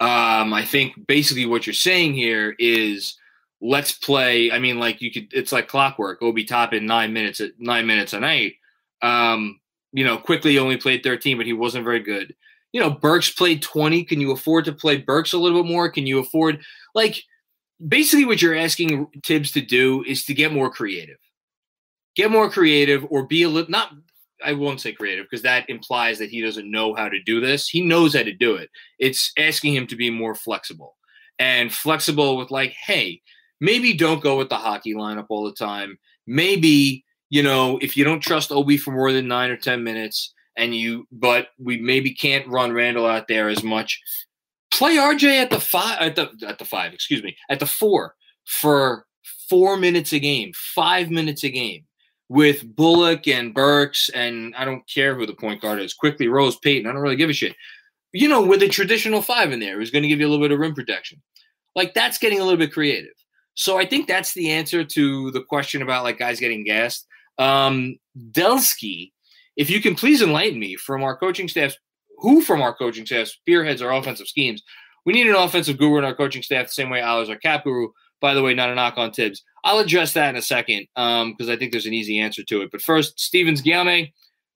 Um, 0.00 0.52
I 0.52 0.64
think 0.64 1.06
basically 1.06 1.46
what 1.46 1.66
you're 1.66 1.74
saying 1.74 2.14
here 2.14 2.54
is 2.58 3.16
let's 3.60 3.92
play. 3.92 4.50
I 4.50 4.58
mean, 4.58 4.78
like 4.78 5.00
you 5.00 5.10
could, 5.10 5.32
it's 5.32 5.52
like 5.52 5.68
clockwork. 5.68 6.22
Obi 6.22 6.44
Toppin 6.44 6.86
nine 6.86 7.12
minutes 7.12 7.40
at 7.40 7.52
nine 7.58 7.86
minutes 7.86 8.12
a 8.12 8.20
night. 8.20 8.54
Um, 9.02 9.60
you 9.92 10.04
know, 10.04 10.18
Quickley 10.18 10.58
only 10.58 10.76
played 10.76 11.02
13, 11.02 11.36
but 11.36 11.46
he 11.46 11.52
wasn't 11.52 11.84
very 11.84 12.00
good. 12.00 12.34
You 12.72 12.80
know, 12.80 12.90
Burks 12.90 13.30
played 13.30 13.62
20. 13.62 14.04
Can 14.04 14.20
you 14.20 14.32
afford 14.32 14.64
to 14.64 14.72
play 14.72 14.96
Burks 14.96 15.32
a 15.32 15.38
little 15.38 15.62
bit 15.62 15.70
more? 15.70 15.88
Can 15.88 16.06
you 16.06 16.18
afford 16.18 16.60
like 16.94 17.22
basically 17.86 18.24
what 18.24 18.42
you're 18.42 18.56
asking 18.56 19.06
Thibs 19.24 19.52
to 19.52 19.60
do 19.60 20.04
is 20.06 20.24
to 20.24 20.34
get 20.34 20.52
more 20.52 20.70
creative. 20.70 21.18
Get 22.16 22.30
more 22.30 22.50
creative 22.50 23.06
or 23.10 23.26
be 23.26 23.42
a 23.42 23.48
little 23.48 23.70
not 23.70 23.92
I 24.44 24.52
won't 24.52 24.80
say 24.80 24.92
creative 24.92 25.26
because 25.26 25.42
that 25.42 25.68
implies 25.70 26.18
that 26.18 26.30
he 26.30 26.42
doesn't 26.42 26.70
know 26.70 26.94
how 26.94 27.08
to 27.08 27.22
do 27.22 27.40
this. 27.40 27.68
He 27.68 27.80
knows 27.80 28.14
how 28.14 28.22
to 28.22 28.32
do 28.32 28.56
it. 28.56 28.68
It's 28.98 29.32
asking 29.38 29.74
him 29.74 29.86
to 29.86 29.96
be 29.96 30.10
more 30.10 30.34
flexible 30.34 30.96
and 31.38 31.72
flexible 31.72 32.36
with 32.36 32.50
like, 32.50 32.72
hey, 32.72 33.22
maybe 33.60 33.92
don't 33.92 34.22
go 34.22 34.36
with 34.36 34.48
the 34.48 34.56
hockey 34.56 34.94
lineup 34.94 35.26
all 35.28 35.44
the 35.44 35.52
time. 35.52 35.98
Maybe, 36.26 37.04
you 37.30 37.42
know, 37.42 37.78
if 37.82 37.96
you 37.96 38.04
don't 38.04 38.20
trust 38.20 38.52
Obi 38.52 38.76
for 38.76 38.92
more 38.92 39.12
than 39.12 39.28
nine 39.28 39.50
or 39.50 39.56
10 39.56 39.82
minutes 39.82 40.32
and 40.56 40.74
you, 40.74 41.06
but 41.12 41.48
we 41.58 41.78
maybe 41.78 42.12
can't 42.12 42.46
run 42.48 42.72
Randle 42.72 43.06
out 43.06 43.28
there 43.28 43.48
as 43.48 43.62
much, 43.62 44.00
play 44.70 44.96
RJ 44.96 45.42
at 45.42 45.50
the 45.50 45.60
five 45.60 45.98
at 46.00 46.16
the 46.16 46.30
at 46.46 46.58
the 46.58 46.64
five, 46.64 46.92
excuse 46.92 47.22
me, 47.22 47.36
at 47.48 47.60
the 47.60 47.66
four 47.66 48.14
for 48.44 49.06
four 49.48 49.76
minutes 49.76 50.12
a 50.12 50.18
game, 50.18 50.52
five 50.54 51.10
minutes 51.10 51.44
a 51.44 51.50
game 51.50 51.84
with 52.28 52.74
Bullock 52.74 53.28
and 53.28 53.54
Burks 53.54 54.08
and 54.10 54.54
I 54.56 54.64
don't 54.64 54.82
care 54.88 55.14
who 55.14 55.26
the 55.26 55.34
point 55.34 55.60
guard 55.60 55.80
is, 55.80 55.94
Quickley 55.94 56.28
Rose 56.28 56.56
Payton. 56.56 56.88
I 56.88 56.92
don't 56.92 57.02
really 57.02 57.16
give 57.16 57.30
a 57.30 57.34
shit. 57.34 57.54
You 58.12 58.28
know, 58.28 58.42
with 58.42 58.62
a 58.62 58.68
traditional 58.68 59.22
five 59.22 59.52
in 59.52 59.60
there, 59.60 59.78
who's 59.78 59.90
going 59.90 60.02
to 60.02 60.08
give 60.08 60.20
you 60.20 60.26
a 60.26 60.30
little 60.30 60.44
bit 60.44 60.52
of 60.52 60.60
rim 60.60 60.74
protection. 60.74 61.20
Like 61.74 61.94
that's 61.94 62.18
getting 62.18 62.40
a 62.40 62.44
little 62.44 62.58
bit 62.58 62.72
creative. 62.72 63.12
So 63.54 63.78
I 63.78 63.86
think 63.86 64.06
that's 64.06 64.34
the 64.34 64.50
answer 64.50 64.84
to 64.84 65.30
the 65.30 65.42
question 65.42 65.82
about 65.82 66.04
like 66.04 66.18
guys 66.18 66.40
getting 66.40 66.64
gassed. 66.64 67.06
Um, 67.38 67.96
Delsky, 68.32 69.12
if 69.56 69.70
you 69.70 69.80
can 69.80 69.94
please 69.94 70.22
enlighten 70.22 70.58
me 70.58 70.76
from 70.76 71.02
our 71.02 71.16
coaching 71.16 71.48
staff's 71.48 71.76
who 72.18 72.40
from 72.40 72.62
our 72.62 72.74
coaching 72.74 73.06
staff 73.06 73.28
spearheads 73.28 73.82
our 73.82 73.92
offensive 73.92 74.28
schemes. 74.28 74.62
We 75.04 75.12
need 75.12 75.26
an 75.26 75.34
offensive 75.34 75.78
guru 75.78 75.98
in 75.98 76.04
our 76.04 76.14
coaching 76.14 76.42
staff 76.42 76.66
the 76.66 76.72
same 76.72 76.90
way 76.90 77.00
Al 77.00 77.20
is 77.20 77.28
our 77.28 77.36
cap 77.36 77.64
guru. 77.64 77.88
By 78.20 78.34
the 78.34 78.42
way, 78.42 78.54
not 78.54 78.70
a 78.70 78.74
knock 78.74 78.96
on 78.96 79.12
Thibs. 79.12 79.42
I'll 79.64 79.80
address 79.80 80.14
that 80.14 80.30
in 80.30 80.36
a 80.36 80.42
second 80.42 80.86
because 80.94 81.24
um, 81.48 81.50
I 81.50 81.56
think 81.56 81.72
there's 81.72 81.86
an 81.86 81.92
easy 81.92 82.18
answer 82.18 82.42
to 82.44 82.62
it. 82.62 82.70
But 82.70 82.80
first, 82.80 83.20
Stevens 83.20 83.60
Guillaume, 83.60 84.08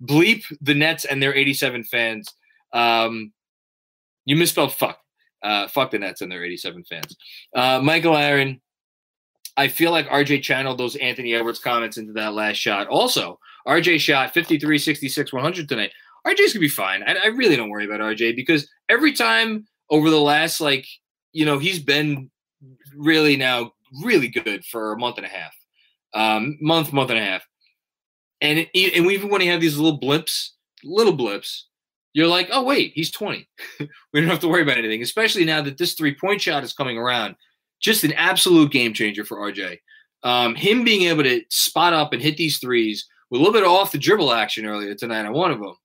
bleep 0.03 0.45
the 0.61 0.75
Nets 0.75 1.05
and 1.05 1.23
their 1.23 1.35
87 1.35 1.85
fans. 1.85 2.33
Um, 2.73 3.33
you 4.25 4.37
misspelled 4.37 4.73
fuck. 4.73 4.99
Uh, 5.43 5.69
fuck 5.69 5.91
the 5.91 5.99
Nets 5.99 6.21
and 6.21 6.33
their 6.33 6.45
87 6.45 6.85
fans. 6.85 7.17
Uh, 7.55 7.81
Michael 7.83 8.17
Aaron, 8.17 8.61
I 9.59 9.67
feel 9.67 9.91
like 9.91 10.09
RJ 10.09 10.43
channeled 10.43 10.79
those 10.79 10.95
Anthony 10.97 11.35
Edwards 11.35 11.59
comments 11.59 11.97
into 11.99 12.13
that 12.13 12.33
last 12.33 12.57
shot. 12.57 12.87
Also, 12.87 13.41
RJ 13.67 13.99
shot 13.99 14.33
53, 14.33 14.79
66, 14.79 15.33
100 15.33 15.69
tonight. 15.69 15.91
RJ's 16.25 16.53
gonna 16.53 16.61
be 16.61 16.69
fine. 16.69 17.03
I, 17.03 17.17
I 17.25 17.27
really 17.27 17.57
don't 17.57 17.69
worry 17.69 17.85
about 17.85 18.01
RJ 18.01 18.37
because 18.37 18.71
every 18.89 19.13
time 19.13 19.67
over 19.91 20.11
the 20.11 20.21
last 20.21 20.61
like 20.61 20.87
you 21.33 21.45
know 21.45 21.59
he's 21.59 21.81
been 21.81 22.31
really 22.97 23.37
now 23.37 23.73
really 24.05 24.29
good 24.29 24.65
for 24.65 24.93
a 24.93 24.99
month 24.99 25.17
and 25.17 25.27
a 25.27 25.29
half, 25.29 25.53
um, 26.15 26.57
month, 26.61 26.93
month 26.93 27.11
and 27.11 27.19
a 27.19 27.25
half, 27.25 27.43
and 28.41 28.61
it, 28.61 28.95
and 28.95 29.11
even 29.11 29.29
when 29.29 29.41
he 29.41 29.49
had 29.49 29.61
these 29.61 29.77
little 29.77 29.99
blips, 29.99 30.55
little 30.85 31.15
blips, 31.15 31.67
you're 32.13 32.29
like, 32.29 32.49
oh 32.53 32.63
wait, 32.63 32.93
he's 32.95 33.11
20. 33.11 33.49
we 33.81 34.21
don't 34.21 34.31
have 34.31 34.41
to 34.41 34.49
worry 34.49 34.63
about 34.63 34.79
anything, 34.79 35.03
especially 35.03 35.45
now 35.45 35.63
that 35.63 35.79
this 35.79 35.95
three 35.95 36.15
point 36.15 36.41
shot 36.41 36.63
is 36.63 36.73
coming 36.73 36.97
around. 36.97 37.35
Just 37.81 38.05
an 38.05 38.13
absolute 38.15 38.73
game 38.73 38.93
changer 38.93 39.25
for 39.25 39.39
RJ. 39.39 39.79
Um, 40.23 40.55
him 40.55 40.85
being 40.85 41.03
able 41.03 41.23
to 41.23 41.43
spot 41.49 41.93
up 41.93 42.13
and 42.13 42.21
hit 42.21 42.37
these 42.37 42.59
threes 42.59 43.07
with 43.31 43.41
a 43.41 43.45
little 43.45 43.53
bit 43.53 43.65
of 43.65 43.71
off 43.71 43.93
the 43.93 43.99
dribble 43.99 44.33
action 44.33 44.67
earlier 44.67 44.95
tonight 44.95 45.27
on 45.27 45.33
one 45.33 45.51
of 45.53 45.61
them 45.61 45.77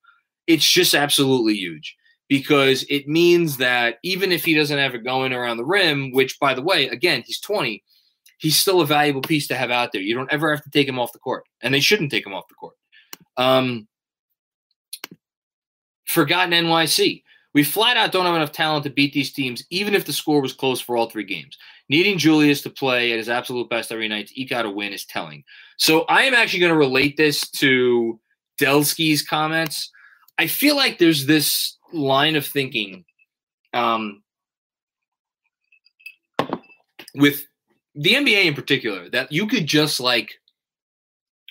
it's 0.48 0.70
just 0.70 0.94
absolutely 0.94 1.56
huge 1.56 1.96
because 2.30 2.84
it 2.90 3.08
means 3.08 3.58
that 3.58 3.98
even 4.04 4.32
if 4.32 4.44
he 4.44 4.54
doesn't 4.54 4.78
have 4.78 4.96
it 4.96 5.04
going 5.04 5.34
around 5.34 5.58
the 5.58 5.66
rim, 5.66 6.12
which 6.12 6.40
by 6.40 6.54
the 6.54 6.62
way, 6.62 6.88
again, 6.88 7.24
he's 7.26 7.40
20, 7.40 7.84
he's 8.38 8.58
still 8.58 8.82
a 8.82 8.86
valuable 8.86 9.22
piece 9.22 9.48
to 9.48 9.56
have 9.56 9.72
out 9.72 9.92
there. 9.92 10.02
You 10.02 10.16
don't 10.16 10.32
ever 10.32 10.54
have 10.54 10.64
to 10.64 10.70
take 10.70 10.88
him 10.88 11.00
off 11.00 11.14
the 11.14 11.20
court, 11.20 11.46
and 11.62 11.74
they 11.74 11.80
shouldn't 11.80 12.12
take 12.12 12.26
him 12.26 12.34
off 12.34 12.48
the 12.48 12.56
court. 12.56 12.76
Um, 13.38 13.88
forgotten 16.06 16.54
NYC. 16.54 17.24
We 17.54 17.64
flat 17.64 17.98
out 17.98 18.12
don't 18.12 18.26
have 18.26 18.36
enough 18.36 18.52
talent 18.52 18.84
to 18.86 18.90
beat 18.90 19.14
these 19.14 19.32
teams, 19.32 19.64
even 19.70 19.94
if 19.94 20.06
the 20.06 20.14
score 20.14 20.42
was 20.42 20.54
close 20.54 20.82
for 20.82 20.98
all 20.98 21.10
three 21.10 21.24
games. 21.24 21.58
Needing 21.94 22.18
Julius 22.18 22.62
to 22.64 22.70
play 22.70 23.12
at 23.12 23.18
his 23.20 23.30
absolute 23.30 23.70
best 23.70 23.92
every 23.92 24.08
night 24.08 24.28
to 24.28 24.42
eke 24.42 24.52
out 24.52 24.66
a 24.66 24.70
win 24.70 24.94
is 24.94 25.06
telling. 25.06 25.44
So 25.78 26.02
I 26.10 26.24
am 26.24 26.34
actually 26.34 26.62
going 26.62 26.72
to 26.72 26.78
relate 26.78 27.18
this 27.18 27.48
to 27.52 28.20
Delsky's 28.60 29.22
comments 29.22 29.92
I 30.38 30.48
feel 30.48 30.76
like 30.76 30.98
there's 30.98 31.26
this 31.26 31.78
line 31.92 32.36
of 32.36 32.46
thinking 32.46 33.06
um, 33.74 34.24
with 37.14 37.46
the 37.96 38.14
NBA 38.16 38.46
in 38.46 38.54
particular 38.56 39.10
that 39.10 39.32
you 39.32 39.46
could 39.48 39.68
just 39.68 40.00
like 40.00 40.34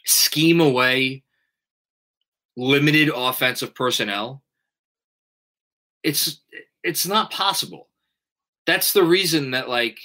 scheme 0.05 0.61
away 0.61 1.23
limited 2.57 3.11
offensive 3.15 3.75
personnel. 3.75 4.43
It's 6.03 6.41
it's 6.83 7.07
not 7.07 7.31
possible. 7.31 7.89
That's 8.67 8.93
the 8.93 9.05
reason 9.05 9.53
that 9.53 9.69
like 9.69 9.99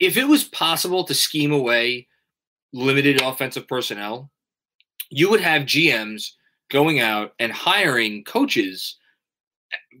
if 0.00 0.16
it 0.16 0.28
was 0.28 0.44
possible 0.44 1.04
to 1.04 1.14
scheme 1.14 1.52
away 1.52 2.08
limited 2.72 3.22
offensive 3.22 3.68
personnel, 3.68 4.30
you 5.10 5.30
would 5.30 5.40
have 5.40 5.62
GMs 5.62 6.30
going 6.70 7.00
out 7.00 7.32
and 7.38 7.52
hiring 7.52 8.24
coaches 8.24 8.96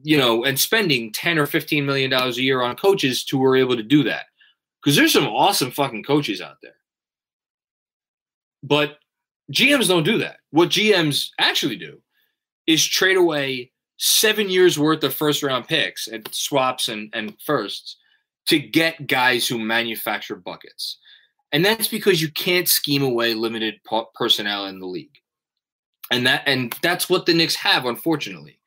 you 0.02 0.18
know 0.18 0.44
and 0.44 0.58
spending 0.58 1.12
10 1.12 1.38
or 1.38 1.46
15 1.46 1.84
million 1.84 2.10
dollars 2.10 2.38
a 2.38 2.42
year 2.42 2.62
on 2.62 2.76
coaches 2.76 3.24
who 3.28 3.38
were 3.38 3.56
able 3.56 3.76
to 3.76 3.82
do 3.82 4.02
that. 4.04 4.26
Because 4.82 4.96
there's 4.96 5.12
some 5.12 5.26
awesome 5.26 5.70
fucking 5.70 6.02
coaches 6.02 6.40
out 6.40 6.58
there. 6.62 6.76
But 8.62 8.98
gms 9.52 9.88
don't 9.88 10.04
do 10.04 10.18
that. 10.18 10.36
What 10.50 10.70
gms 10.70 11.30
actually 11.38 11.76
do 11.76 12.00
is 12.66 12.84
trade 12.84 13.16
away 13.16 13.72
seven 13.96 14.50
years 14.50 14.78
worth 14.78 15.02
of 15.04 15.14
first 15.14 15.42
round 15.42 15.68
picks 15.68 16.08
and 16.08 16.28
swaps 16.32 16.88
and, 16.88 17.10
and 17.14 17.36
firsts 17.44 17.96
to 18.48 18.58
get 18.58 19.06
guys 19.06 19.46
who 19.46 19.58
manufacture 19.58 20.36
buckets 20.36 20.98
and 21.52 21.64
that's 21.64 21.88
because 21.88 22.20
you 22.20 22.30
can't 22.32 22.68
scheme 22.68 23.02
away 23.02 23.34
limited 23.34 23.74
personnel 24.14 24.66
in 24.66 24.80
the 24.80 24.86
league 24.86 25.18
and 26.10 26.26
that 26.26 26.42
and 26.46 26.76
that's 26.82 27.08
what 27.08 27.26
the 27.26 27.34
Knicks 27.34 27.54
have, 27.56 27.86
unfortunately. 27.86 28.58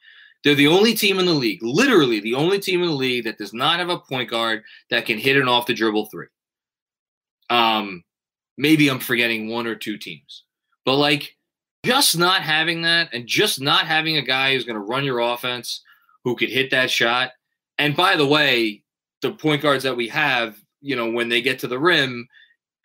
They're 0.44 0.56
the 0.56 0.68
only 0.68 0.94
team 0.94 1.20
in 1.20 1.26
the 1.26 1.34
league, 1.34 1.62
literally 1.62 2.20
the 2.20 2.36
only 2.36 2.60
team 2.60 2.82
in 2.82 2.90
the 2.90 2.96
league 2.96 3.26
that 3.26 3.38
does 3.38 3.54
not 3.54 3.80
have 3.80 3.90
a 3.90 4.00
point 4.00 4.30
guard 4.30 4.64
that 4.90 5.06
can 5.06 5.18
hit 5.18 5.38
an 5.38 5.48
off 5.48 5.66
the 5.66 5.74
dribble 5.74 6.08
three. 6.08 6.28
Um, 7.50 8.04
maybe 8.58 8.90
I'm 8.90 9.00
forgetting 9.00 9.50
one 9.50 9.68
or 9.68 9.76
two 9.76 9.98
teams, 9.98 10.44
but 10.86 10.96
like 10.96 11.36
just 11.84 12.18
not 12.18 12.42
having 12.42 12.84
that 12.84 13.10
and 13.14 13.28
just 13.28 13.62
not 13.62 13.88
having 13.88 14.18
a 14.18 14.22
guy 14.22 14.54
who's 14.54 14.64
going 14.64 14.80
to 14.80 14.86
run 14.86 15.04
your 15.04 15.20
offense 15.20 15.84
who 16.24 16.36
could 16.36 16.50
hit 16.50 16.72
that 16.72 16.92
shot. 16.92 17.32
And 17.78 17.96
by 17.96 18.16
the 18.16 18.28
way, 18.28 18.84
the 19.22 19.32
point 19.32 19.62
guards 19.62 19.84
that 19.84 19.98
we 19.98 20.08
have, 20.10 20.58
you 20.82 20.96
know, 20.96 21.10
when 21.10 21.30
they 21.30 21.42
get 21.42 21.60
to 21.60 21.68
the 21.68 21.80
rim, 21.80 22.28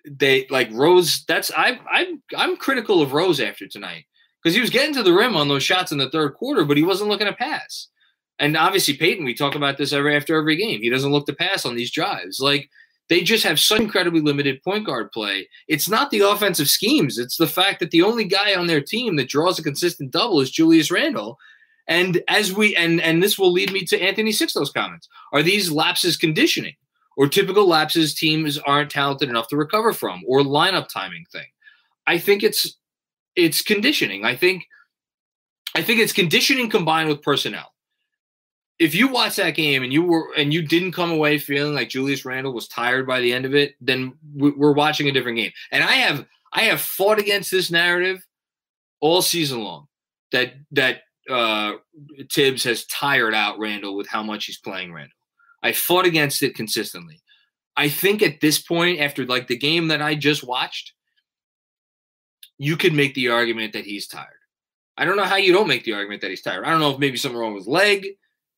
they 0.05 0.47
like 0.51 0.71
Rose. 0.73 1.25
That's 1.27 1.51
I 1.57 1.81
I 1.91 2.15
I'm 2.37 2.57
critical 2.57 3.03
of 3.03 3.13
Rose 3.13 3.41
after 3.41 3.69
tonight 3.69 4.05
because 4.43 4.55
he 4.55 4.61
was 4.61 4.71
getting 4.71 4.95
to 4.95 5.03
the 5.03 5.13
rim 5.13 5.37
on 5.37 5.49
those 5.49 5.63
shots 5.63 5.93
in 5.93 5.99
the 5.99 6.11
third 6.11 6.35
quarter, 6.35 6.65
but 6.65 6.77
he 6.77 6.83
wasn't 6.83 7.11
looking 7.11 7.27
to 7.27 7.33
pass. 7.33 7.89
And 8.39 8.57
obviously, 8.57 8.95
Payton, 8.95 9.25
we 9.25 9.35
talk 9.35 9.55
about 9.55 9.79
this 9.79 9.93
every 9.93 10.17
after 10.17 10.37
every 10.37 10.57
game. 10.57 10.81
He 10.81 10.91
doesn't 10.91 11.13
look 11.13 11.27
to 11.27 11.35
pass 11.35 11.65
on 11.65 11.77
these 11.77 11.93
drives. 11.93 12.41
Like 12.41 12.69
they 13.09 13.21
just 13.23 13.45
have 13.45 13.61
such 13.61 13.81
incredibly 13.81 14.21
limited 14.21 14.63
point 14.63 14.87
guard 14.87 15.13
play. 15.13 15.49
It's 15.69 15.89
not 15.89 16.11
the 16.11 16.21
offensive 16.21 16.69
schemes; 16.69 17.19
it's 17.19 17.37
the 17.37 17.47
fact 17.47 17.81
that 17.81 17.91
the 17.91 18.03
only 18.03 18.25
guy 18.25 18.55
on 18.55 18.67
their 18.67 18.81
team 18.81 19.17
that 19.17 19.29
draws 19.29 19.59
a 19.59 19.63
consistent 19.63 20.11
double 20.11 20.41
is 20.41 20.51
Julius 20.51 20.91
Randle. 20.91 21.39
And 21.89 22.23
as 22.29 22.53
we 22.53 22.77
and 22.77 23.01
and 23.01 23.23
this 23.23 23.39
will 23.39 23.53
lead 23.53 23.73
me 23.73 23.85
to 23.87 24.01
Anthony 24.01 24.33
Sixto's 24.33 24.71
comments: 24.71 25.09
Are 25.33 25.43
these 25.43 25.71
lapses 25.71 26.17
conditioning? 26.17 26.75
or 27.17 27.29
typical 27.29 27.69
lapses 27.69 28.15
teams 28.15 28.59
aren't 28.59 28.91
talented 28.91 29.29
enough 29.29 29.49
to 29.49 29.57
recover 29.57 29.93
from 29.93 30.23
or 30.27 30.41
lineup 30.41 30.89
timing 30.89 31.25
thing. 31.31 31.47
I 32.07 32.19
think 32.19 32.43
it's 32.43 32.79
it's 33.37 33.63
conditioning. 33.63 34.25
I 34.25 34.37
think 34.37 34.65
I 35.75 35.83
think 35.83 36.01
it's 36.01 36.13
conditioning 36.13 36.69
combined 36.69 37.09
with 37.09 37.23
personnel. 37.23 37.73
If 38.79 38.95
you 38.95 39.09
watch 39.09 39.37
that 39.37 39.55
game 39.55 39.83
and 39.83 39.93
you 39.93 40.03
were 40.03 40.33
and 40.37 40.53
you 40.53 40.63
didn't 40.63 40.93
come 40.93 41.11
away 41.11 41.39
feeling 41.39 41.75
like 41.75 41.89
Julius 41.89 42.25
Randle 42.25 42.53
was 42.53 42.69
tired 42.69 43.07
by 43.07 43.21
the 43.21 43.33
end 43.33 43.45
of 43.45 43.55
it, 43.55 43.75
then 43.81 44.15
we're 44.35 44.73
watching 44.73 45.09
a 45.09 45.13
different 45.13 45.39
game. 45.39 45.53
And 45.71 45.85
I 45.85 45.93
have 45.93 46.27
I 46.53 46.63
have 46.63 46.81
fought 46.81 47.19
against 47.19 47.51
this 47.51 47.71
narrative 47.71 48.27
all 49.01 49.23
season 49.23 49.63
long 49.63 49.87
that 50.33 50.55
that 50.73 51.03
uh, 51.31 51.75
Thibs 52.33 52.65
has 52.65 52.87
tired 52.87 53.35
out 53.35 53.59
Randle 53.59 53.97
with 53.97 54.09
how 54.09 54.23
much 54.23 54.47
he's 54.47 54.59
playing 54.59 54.93
Randle. 54.93 55.17
I 55.63 55.73
fought 55.73 56.07
against 56.07 56.43
it 56.43 56.55
consistently. 56.55 57.21
I 57.77 57.89
think 57.89 58.23
at 58.23 58.41
this 58.41 58.61
point, 58.61 59.01
after 59.01 59.25
like 59.25 59.47
the 59.47 59.57
game 59.57 59.89
that 59.89 60.03
I 60.03 60.15
just 60.15 60.45
watched, 60.45 60.93
you 62.59 62.77
could 62.77 62.93
make 62.93 63.15
the 63.15 63.29
argument 63.29 63.73
that 63.73 63.85
he's 63.85 64.07
tired. 64.07 64.29
I 64.97 65.05
don't 65.05 65.17
know 65.17 65.25
how 65.25 65.37
you 65.37 65.53
don't 65.53 65.69
make 65.69 65.85
the 65.85 65.95
argument 65.95 66.21
that 66.21 66.31
he's 66.31 66.43
tired. 66.43 66.65
I 66.65 66.71
don't 66.71 66.81
know 66.81 66.91
if 66.91 66.99
maybe 66.99 67.17
something 67.17 67.39
wrong 67.39 67.55
with 67.55 67.63
his 67.63 67.69
leg. 67.69 68.07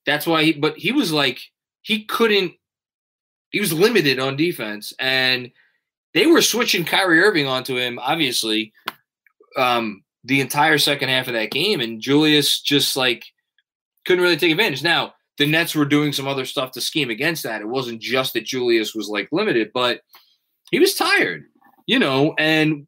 That's 0.04 0.26
why 0.26 0.44
he, 0.44 0.52
but 0.52 0.76
he 0.76 0.92
was 0.92 1.12
like, 1.12 1.40
he 1.82 2.04
couldn't, 2.04 2.52
he 3.50 3.60
was 3.60 3.72
limited 3.72 4.18
on 4.18 4.36
defense. 4.36 4.92
And 4.98 5.52
they 6.12 6.26
were 6.26 6.42
switching 6.42 6.84
Kyrie 6.84 7.20
Irving 7.20 7.46
onto 7.46 7.76
him, 7.76 7.98
obviously, 7.98 8.72
um, 9.56 10.03
the 10.24 10.40
entire 10.40 10.78
second 10.78 11.08
half 11.08 11.28
of 11.28 11.34
that 11.34 11.50
game. 11.50 11.80
And 11.80 12.00
Julius 12.00 12.60
just 12.60 12.96
like 12.96 13.24
couldn't 14.06 14.22
really 14.22 14.36
take 14.36 14.50
advantage. 14.50 14.82
Now, 14.82 15.14
the 15.38 15.46
Nets 15.46 15.74
were 15.74 15.84
doing 15.84 16.12
some 16.12 16.28
other 16.28 16.44
stuff 16.44 16.72
to 16.72 16.80
scheme 16.80 17.10
against 17.10 17.42
that. 17.42 17.60
It 17.60 17.68
wasn't 17.68 18.00
just 18.00 18.34
that 18.34 18.44
Julius 18.44 18.94
was 18.94 19.08
like 19.08 19.28
limited, 19.32 19.70
but 19.74 20.00
he 20.70 20.78
was 20.78 20.94
tired, 20.94 21.44
you 21.86 21.98
know, 21.98 22.34
and 22.38 22.86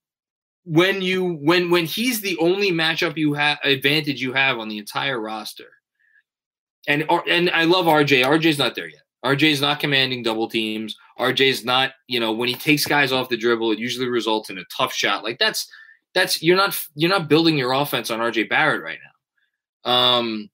when 0.64 1.00
you 1.00 1.35
when 1.43 1.71
when 1.71 1.87
he's 1.87 2.21
the 2.21 2.37
only 2.38 2.73
matchup 2.73 3.16
you 3.16 3.35
have 3.35 3.59
advantage 3.62 4.21
you 4.21 4.33
have 4.33 4.59
on 4.59 4.69
the 4.69 4.78
entire 4.78 5.21
roster. 5.21 5.69
And 6.88 7.09
and 7.28 7.50
I 7.50 7.64
love 7.64 7.87
RJ. 7.87 8.25
RJ's 8.25 8.59
not 8.59 8.75
there 8.75 8.88
yet. 8.88 9.02
RJ's 9.25 9.61
not 9.61 9.81
commanding 9.81 10.23
double 10.23 10.49
teams. 10.49 10.97
RJ's 11.19 11.64
not, 11.64 11.93
you 12.07 12.21
know, 12.21 12.33
when 12.33 12.49
he 12.49 12.55
takes 12.55 12.85
guys 12.85 13.11
off 13.11 13.28
the 13.28 13.37
dribble, 13.37 13.73
it 13.73 13.78
usually 13.78 14.09
results 14.09 14.50
in 14.50 14.59
a 14.59 14.64
tough 14.76 14.93
shot. 14.93 15.25
Like 15.25 15.38
that's 15.38 15.69
that's 16.16 16.42
you're 16.42 16.56
not 16.56 16.76
you're 16.97 17.10
not 17.10 17.28
building 17.28 17.56
your 17.56 17.73
offense 17.73 18.10
on 18.10 18.19
RJ 18.19 18.49
Barrett 18.49 18.82
right 18.82 18.99
now. 19.84 19.93
Um 19.93 20.50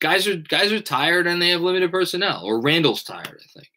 guys 0.00 0.26
are 0.28 0.36
guys 0.36 0.70
are 0.72 0.80
tired 0.80 1.26
and 1.26 1.40
they 1.40 1.48
have 1.48 1.62
limited 1.62 1.90
personnel. 1.90 2.44
Or 2.44 2.60
Randle's 2.60 3.02
tired, 3.02 3.40
I 3.40 3.48
think. 3.54 3.70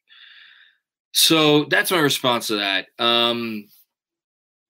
So 1.13 1.63
that's 1.65 1.89
my 1.89 1.99
response 1.99 2.47
to 2.47 2.57
that. 2.57 2.87
Um, 2.99 3.65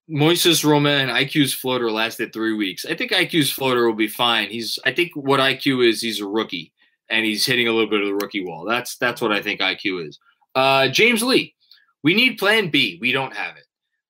Moises 0.09 0.63
Roman 0.63 1.09
IQ's 1.09 1.53
floater 1.53 1.91
lasted 1.91 2.31
three 2.31 2.53
weeks. 2.53 2.85
I 2.85 2.95
think 2.95 3.11
IQ's 3.11 3.51
floater 3.51 3.85
will 3.85 3.95
be 3.95 4.07
fine. 4.07 4.49
He's 4.49 4.79
I 4.85 4.93
think 4.93 5.11
what 5.15 5.39
IQ 5.39 5.87
is, 5.87 6.01
he's 6.01 6.21
a 6.21 6.27
rookie 6.27 6.71
and 7.09 7.25
he's 7.25 7.45
hitting 7.45 7.67
a 7.67 7.71
little 7.71 7.89
bit 7.89 8.01
of 8.01 8.07
the 8.07 8.13
rookie 8.13 8.45
wall. 8.45 8.63
That's 8.65 8.97
that's 8.97 9.21
what 9.21 9.31
I 9.31 9.41
think 9.41 9.59
IQ 9.59 10.07
is. 10.07 10.19
Uh, 10.55 10.87
James 10.89 11.23
Lee, 11.23 11.55
we 12.03 12.13
need 12.13 12.37
Plan 12.37 12.69
B. 12.69 12.97
We 13.01 13.11
don't 13.11 13.35
have 13.35 13.57
it. 13.57 13.66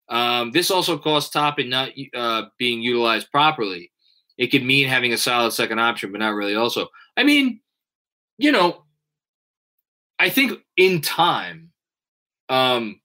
Um, 0.10 0.52
this 0.52 0.72
also 0.72 0.98
costs 0.98 1.30
Toppin 1.30 1.70
not 1.70 1.90
uh, 2.16 2.44
being 2.58 2.82
utilized 2.82 3.32
properly. 3.32 3.92
It 4.38 4.48
could 4.48 4.64
mean 4.64 4.88
having 4.88 5.14
a 5.14 5.18
solid 5.18 5.52
second 5.52 5.80
option, 5.80 6.12
but 6.12 6.20
not 6.20 6.36
really. 6.36 6.56
Also, 6.56 6.88
I 7.18 7.24
mean, 7.24 7.60
you 8.38 8.52
know, 8.52 8.84
I 10.20 10.30
think 10.30 10.60
in 10.78 11.02
time, 11.02 11.72
um, 12.50 13.02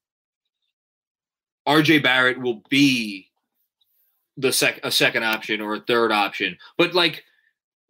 RJ 1.66 2.02
Barrett 2.02 2.40
will 2.40 2.62
be 2.68 3.30
the 4.36 4.52
sec 4.52 4.80
a 4.82 4.90
second 4.90 5.24
option 5.24 5.60
or 5.60 5.74
a 5.74 5.80
third 5.80 6.12
option, 6.12 6.56
but 6.78 6.94
like 6.94 7.24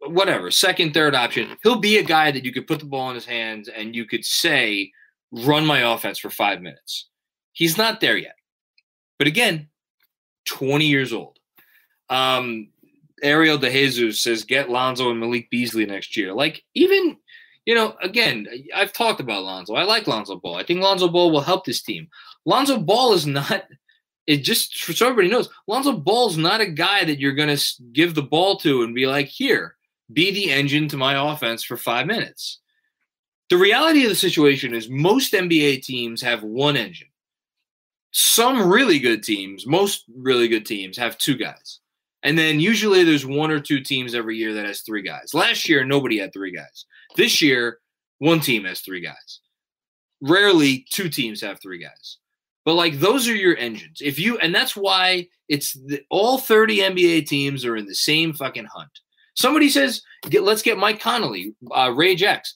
whatever, 0.07 0.51
second, 0.51 0.93
third 0.93 1.15
option, 1.15 1.55
he'll 1.63 1.79
be 1.79 1.97
a 1.97 2.03
guy 2.03 2.31
that 2.31 2.43
you 2.43 2.51
could 2.51 2.67
put 2.67 2.79
the 2.79 2.85
ball 2.85 3.09
in 3.09 3.15
his 3.15 3.25
hands 3.25 3.67
and 3.67 3.95
you 3.95 4.05
could 4.05 4.25
say, 4.25 4.91
run 5.31 5.65
my 5.65 5.93
offense 5.93 6.19
for 6.19 6.29
five 6.29 6.61
minutes. 6.61 7.09
He's 7.53 7.77
not 7.77 8.01
there 8.01 8.17
yet. 8.17 8.35
But 9.17 9.27
again, 9.27 9.69
20 10.45 10.85
years 10.85 11.13
old. 11.13 11.39
Um, 12.09 12.69
Ariel 13.21 13.57
De 13.57 13.71
Jesus 13.71 14.21
says 14.21 14.43
get 14.43 14.69
Lonzo 14.69 15.09
and 15.09 15.19
Malik 15.19 15.49
Beasley 15.49 15.85
next 15.85 16.17
year. 16.17 16.33
Like 16.33 16.63
even 16.75 17.17
you 17.65 17.75
know, 17.75 17.95
again, 18.01 18.47
I've 18.75 18.91
talked 18.91 19.21
about 19.21 19.43
Lonzo. 19.43 19.75
I 19.75 19.83
like 19.83 20.07
Lonzo 20.07 20.35
Ball. 20.35 20.57
I 20.57 20.63
think 20.63 20.81
Lonzo 20.81 21.07
Ball 21.07 21.31
will 21.31 21.41
help 21.41 21.65
this 21.65 21.81
team. 21.81 22.09
Lonzo 22.45 22.77
Ball 22.77 23.13
is 23.13 23.25
not. 23.25 23.65
It 24.25 24.37
just 24.37 24.77
so 24.77 25.05
everybody 25.05 25.27
knows, 25.27 25.49
Lonzo 25.67 25.93
Ball 25.93 26.29
is 26.29 26.37
not 26.37 26.61
a 26.61 26.65
guy 26.65 27.03
that 27.03 27.19
you're 27.19 27.33
going 27.33 27.55
to 27.55 27.63
give 27.91 28.15
the 28.15 28.21
ball 28.21 28.57
to 28.59 28.83
and 28.83 28.95
be 28.95 29.05
like, 29.05 29.27
"Here, 29.27 29.75
be 30.11 30.31
the 30.31 30.51
engine 30.51 30.87
to 30.89 30.97
my 30.97 31.31
offense 31.31 31.63
for 31.63 31.77
five 31.77 32.07
minutes." 32.07 32.59
The 33.49 33.57
reality 33.57 34.03
of 34.03 34.09
the 34.09 34.15
situation 34.15 34.73
is 34.73 34.89
most 34.89 35.33
NBA 35.33 35.83
teams 35.83 36.21
have 36.21 36.41
one 36.41 36.77
engine. 36.77 37.09
Some 38.13 38.69
really 38.69 38.99
good 38.99 39.23
teams, 39.23 39.65
most 39.65 40.05
really 40.15 40.47
good 40.47 40.65
teams, 40.65 40.97
have 40.97 41.17
two 41.17 41.35
guys. 41.35 41.79
And 42.21 42.37
then 42.37 42.59
usually 42.59 43.03
there's 43.03 43.25
one 43.25 43.51
or 43.51 43.59
two 43.59 43.81
teams 43.81 44.15
every 44.15 44.37
year 44.37 44.53
that 44.53 44.65
has 44.65 44.81
three 44.81 45.01
guys. 45.01 45.33
Last 45.33 45.67
year, 45.67 45.83
nobody 45.83 46.19
had 46.19 46.31
three 46.31 46.55
guys. 46.55 46.85
This 47.17 47.41
year, 47.41 47.79
one 48.19 48.39
team 48.39 48.63
has 48.65 48.79
three 48.81 49.01
guys. 49.01 49.41
Rarely, 50.21 50.85
two 50.89 51.09
teams 51.09 51.41
have 51.41 51.59
three 51.61 51.79
guys. 51.79 52.17
But 52.65 52.75
like 52.75 52.99
those 52.99 53.27
are 53.27 53.35
your 53.35 53.57
engines. 53.57 53.99
If 54.01 54.19
you 54.19 54.37
and 54.37 54.55
that's 54.55 54.75
why 54.75 55.27
it's 55.49 55.73
the, 55.73 56.01
all 56.09 56.37
30 56.37 56.77
NBA 56.77 57.25
teams 57.27 57.65
are 57.65 57.75
in 57.75 57.85
the 57.85 57.95
same 57.95 58.31
fucking 58.33 58.67
hunt. 58.73 58.91
Somebody 59.35 59.69
says, 59.69 60.01
get, 60.29 60.43
"Let's 60.43 60.61
get 60.61 60.77
Mike 60.77 61.01
Conley, 61.01 61.55
uh, 61.75 61.91
Rage 61.93 62.23
X." 62.23 62.55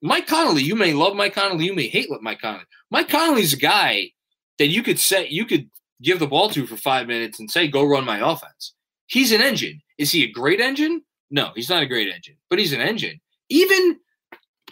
Mike 0.00 0.26
Conley, 0.26 0.62
you 0.62 0.74
may 0.74 0.94
love 0.94 1.14
Mike 1.14 1.34
Conley, 1.34 1.66
you 1.66 1.74
may 1.74 1.86
hate 1.86 2.08
Mike 2.22 2.40
Conley. 2.40 2.64
Mike 2.90 3.08
Conley's 3.08 3.52
a 3.52 3.56
guy 3.56 4.10
that 4.58 4.68
you 4.68 4.82
could 4.82 4.98
say 4.98 5.28
you 5.28 5.44
could 5.44 5.68
give 6.02 6.18
the 6.18 6.26
ball 6.26 6.50
to 6.50 6.66
for 6.66 6.76
five 6.76 7.06
minutes 7.06 7.38
and 7.38 7.50
say, 7.50 7.68
"Go 7.68 7.84
run 7.84 8.04
my 8.04 8.18
offense." 8.18 8.74
He's 9.06 9.32
an 9.32 9.42
engine. 9.42 9.82
Is 9.98 10.10
he 10.12 10.24
a 10.24 10.30
great 10.30 10.60
engine? 10.60 11.02
No, 11.30 11.52
he's 11.54 11.68
not 11.68 11.82
a 11.82 11.86
great 11.86 12.08
engine, 12.08 12.36
but 12.50 12.58
he's 12.58 12.72
an 12.72 12.80
engine. 12.80 13.20
Even 13.48 13.98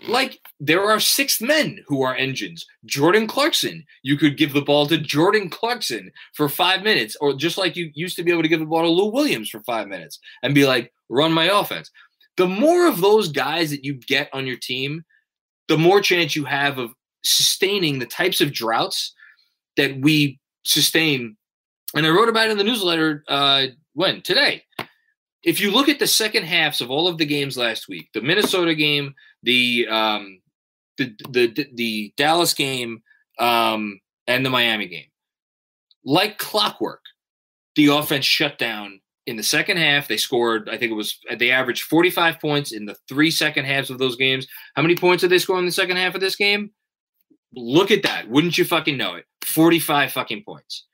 like 0.08 0.40
there 0.58 0.84
are 0.84 1.00
six 1.00 1.40
men 1.40 1.82
who 1.86 2.02
are 2.02 2.14
engines. 2.14 2.66
Jordan 2.86 3.26
Clarkson, 3.26 3.84
you 4.02 4.16
could 4.16 4.36
give 4.36 4.52
the 4.52 4.62
ball 4.62 4.86
to 4.86 4.98
Jordan 4.98 5.50
Clarkson 5.50 6.10
for 6.34 6.48
five 6.48 6.82
minutes, 6.82 7.16
or 7.20 7.34
just 7.34 7.58
like 7.58 7.76
you 7.76 7.90
used 7.94 8.16
to 8.16 8.22
be 8.22 8.30
able 8.30 8.42
to 8.42 8.48
give 8.48 8.60
the 8.60 8.66
ball 8.66 8.82
to 8.82 8.88
Lou 8.88 9.10
Williams 9.10 9.50
for 9.50 9.60
five 9.60 9.88
minutes 9.88 10.18
and 10.42 10.54
be 10.54 10.66
like, 10.66 10.92
run 11.08 11.32
my 11.32 11.44
offense. 11.44 11.90
The 12.36 12.46
more 12.46 12.86
of 12.86 13.00
those 13.00 13.30
guys 13.30 13.70
that 13.70 13.84
you 13.84 13.94
get 13.94 14.30
on 14.32 14.46
your 14.46 14.56
team, 14.56 15.04
the 15.68 15.78
more 15.78 16.00
chance 16.00 16.34
you 16.34 16.44
have 16.44 16.78
of 16.78 16.92
sustaining 17.22 17.98
the 17.98 18.06
types 18.06 18.40
of 18.40 18.52
droughts 18.52 19.14
that 19.80 20.00
we 20.00 20.38
sustain. 20.64 21.36
And 21.94 22.06
I 22.06 22.10
wrote 22.10 22.28
about 22.28 22.48
it 22.48 22.52
in 22.52 22.58
the 22.58 22.64
newsletter 22.64 23.24
uh, 23.28 23.66
when? 23.94 24.22
Today. 24.22 24.64
If 25.42 25.60
you 25.60 25.70
look 25.70 25.88
at 25.88 25.98
the 25.98 26.06
second 26.06 26.44
halves 26.44 26.82
of 26.82 26.90
all 26.90 27.08
of 27.08 27.16
the 27.16 27.24
games 27.24 27.56
last 27.56 27.88
week, 27.88 28.10
the 28.12 28.20
Minnesota 28.20 28.74
game, 28.74 29.14
the 29.42 29.86
um, 29.88 30.40
the, 30.98 31.14
the 31.30 31.66
the 31.74 32.12
Dallas 32.18 32.52
game, 32.52 33.02
um, 33.38 34.00
and 34.26 34.44
the 34.44 34.50
Miami 34.50 34.86
game, 34.86 35.08
like 36.04 36.36
clockwork, 36.36 37.00
the 37.74 37.86
offense 37.86 38.26
shut 38.26 38.58
down 38.58 39.00
in 39.26 39.36
the 39.36 39.42
second 39.42 39.76
half, 39.76 40.08
they 40.08 40.16
scored, 40.16 40.68
I 40.68 40.76
think 40.76 40.90
it 40.90 40.96
was, 40.96 41.18
they 41.38 41.50
averaged 41.50 41.84
45 41.84 42.40
points 42.40 42.72
in 42.72 42.84
the 42.84 42.96
three 43.08 43.30
second 43.30 43.64
halves 43.64 43.88
of 43.88 43.98
those 43.98 44.16
games. 44.16 44.46
How 44.74 44.82
many 44.82 44.96
points 44.96 45.20
did 45.20 45.30
they 45.30 45.38
score 45.38 45.58
in 45.58 45.66
the 45.66 45.72
second 45.72 45.96
half 45.98 46.14
of 46.14 46.20
this 46.20 46.36
game? 46.36 46.70
Look 47.54 47.90
at 47.90 48.02
that. 48.02 48.28
Wouldn't 48.28 48.58
you 48.58 48.64
fucking 48.64 48.96
know 48.96 49.14
it? 49.14 49.24
45 49.44 50.12
fucking 50.12 50.44
points. 50.44 50.86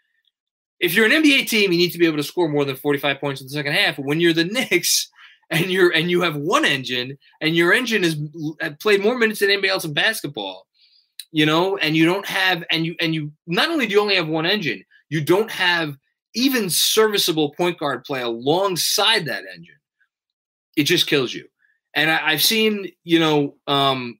If 0.80 0.94
you're 0.94 1.06
an 1.06 1.12
NBA 1.12 1.48
team, 1.48 1.72
you 1.72 1.78
need 1.78 1.92
to 1.92 1.98
be 1.98 2.06
able 2.06 2.16
to 2.18 2.22
score 2.22 2.48
more 2.48 2.64
than 2.64 2.76
45 2.76 3.20
points 3.20 3.40
in 3.40 3.46
the 3.46 3.52
second 3.52 3.72
half. 3.72 3.98
When 3.98 4.20
you're 4.20 4.32
the 4.32 4.44
Knicks 4.70 5.08
and 5.50 5.66
you're 5.66 5.90
and 5.90 6.10
you 6.10 6.22
have 6.22 6.36
one 6.36 6.64
engine 6.64 7.18
and 7.40 7.56
your 7.56 7.72
engine 7.72 8.02
has 8.02 8.16
played 8.80 9.02
more 9.02 9.16
minutes 9.16 9.40
than 9.40 9.50
anybody 9.50 9.68
else 9.68 9.84
in 9.84 9.94
basketball, 9.94 10.66
you 11.32 11.46
know, 11.46 11.76
and 11.78 11.96
you 11.96 12.04
don't 12.04 12.26
have 12.26 12.64
and 12.70 12.84
you 12.84 12.94
and 13.00 13.14
you 13.14 13.32
not 13.46 13.70
only 13.70 13.86
do 13.86 13.92
you 13.92 14.00
only 14.00 14.16
have 14.16 14.28
one 14.28 14.46
engine, 14.46 14.84
you 15.08 15.24
don't 15.24 15.50
have 15.50 15.96
even 16.34 16.68
serviceable 16.68 17.52
point 17.52 17.78
guard 17.78 18.04
play 18.04 18.20
alongside 18.20 19.24
that 19.24 19.44
engine, 19.54 19.78
it 20.76 20.84
just 20.84 21.06
kills 21.06 21.32
you. 21.32 21.46
And 21.94 22.10
I, 22.10 22.32
have 22.32 22.42
seen, 22.42 22.92
you 23.04 23.18
know, 23.18 23.56
um, 23.66 24.18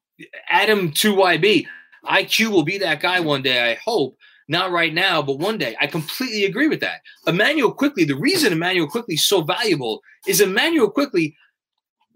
Adam 0.48 0.92
2YB, 0.92 1.66
IQ 2.06 2.48
will 2.48 2.62
be 2.62 2.78
that 2.78 3.00
guy 3.00 3.20
one 3.20 3.42
day, 3.42 3.70
I 3.70 3.74
hope. 3.84 4.16
Not 4.48 4.70
right 4.70 4.94
now, 4.94 5.22
but 5.22 5.38
one 5.38 5.58
day. 5.58 5.76
I 5.80 5.88
completely 5.88 6.44
agree 6.44 6.68
with 6.68 6.80
that. 6.80 7.00
Immanuel 7.26 7.72
Quickley, 7.72 8.04
the 8.04 8.14
reason 8.14 8.52
Immanuel 8.52 8.86
Quickley 8.86 9.14
is 9.14 9.26
so 9.26 9.42
valuable 9.42 10.00
is 10.26 10.40
Immanuel 10.40 10.90
Quickley, 10.90 11.36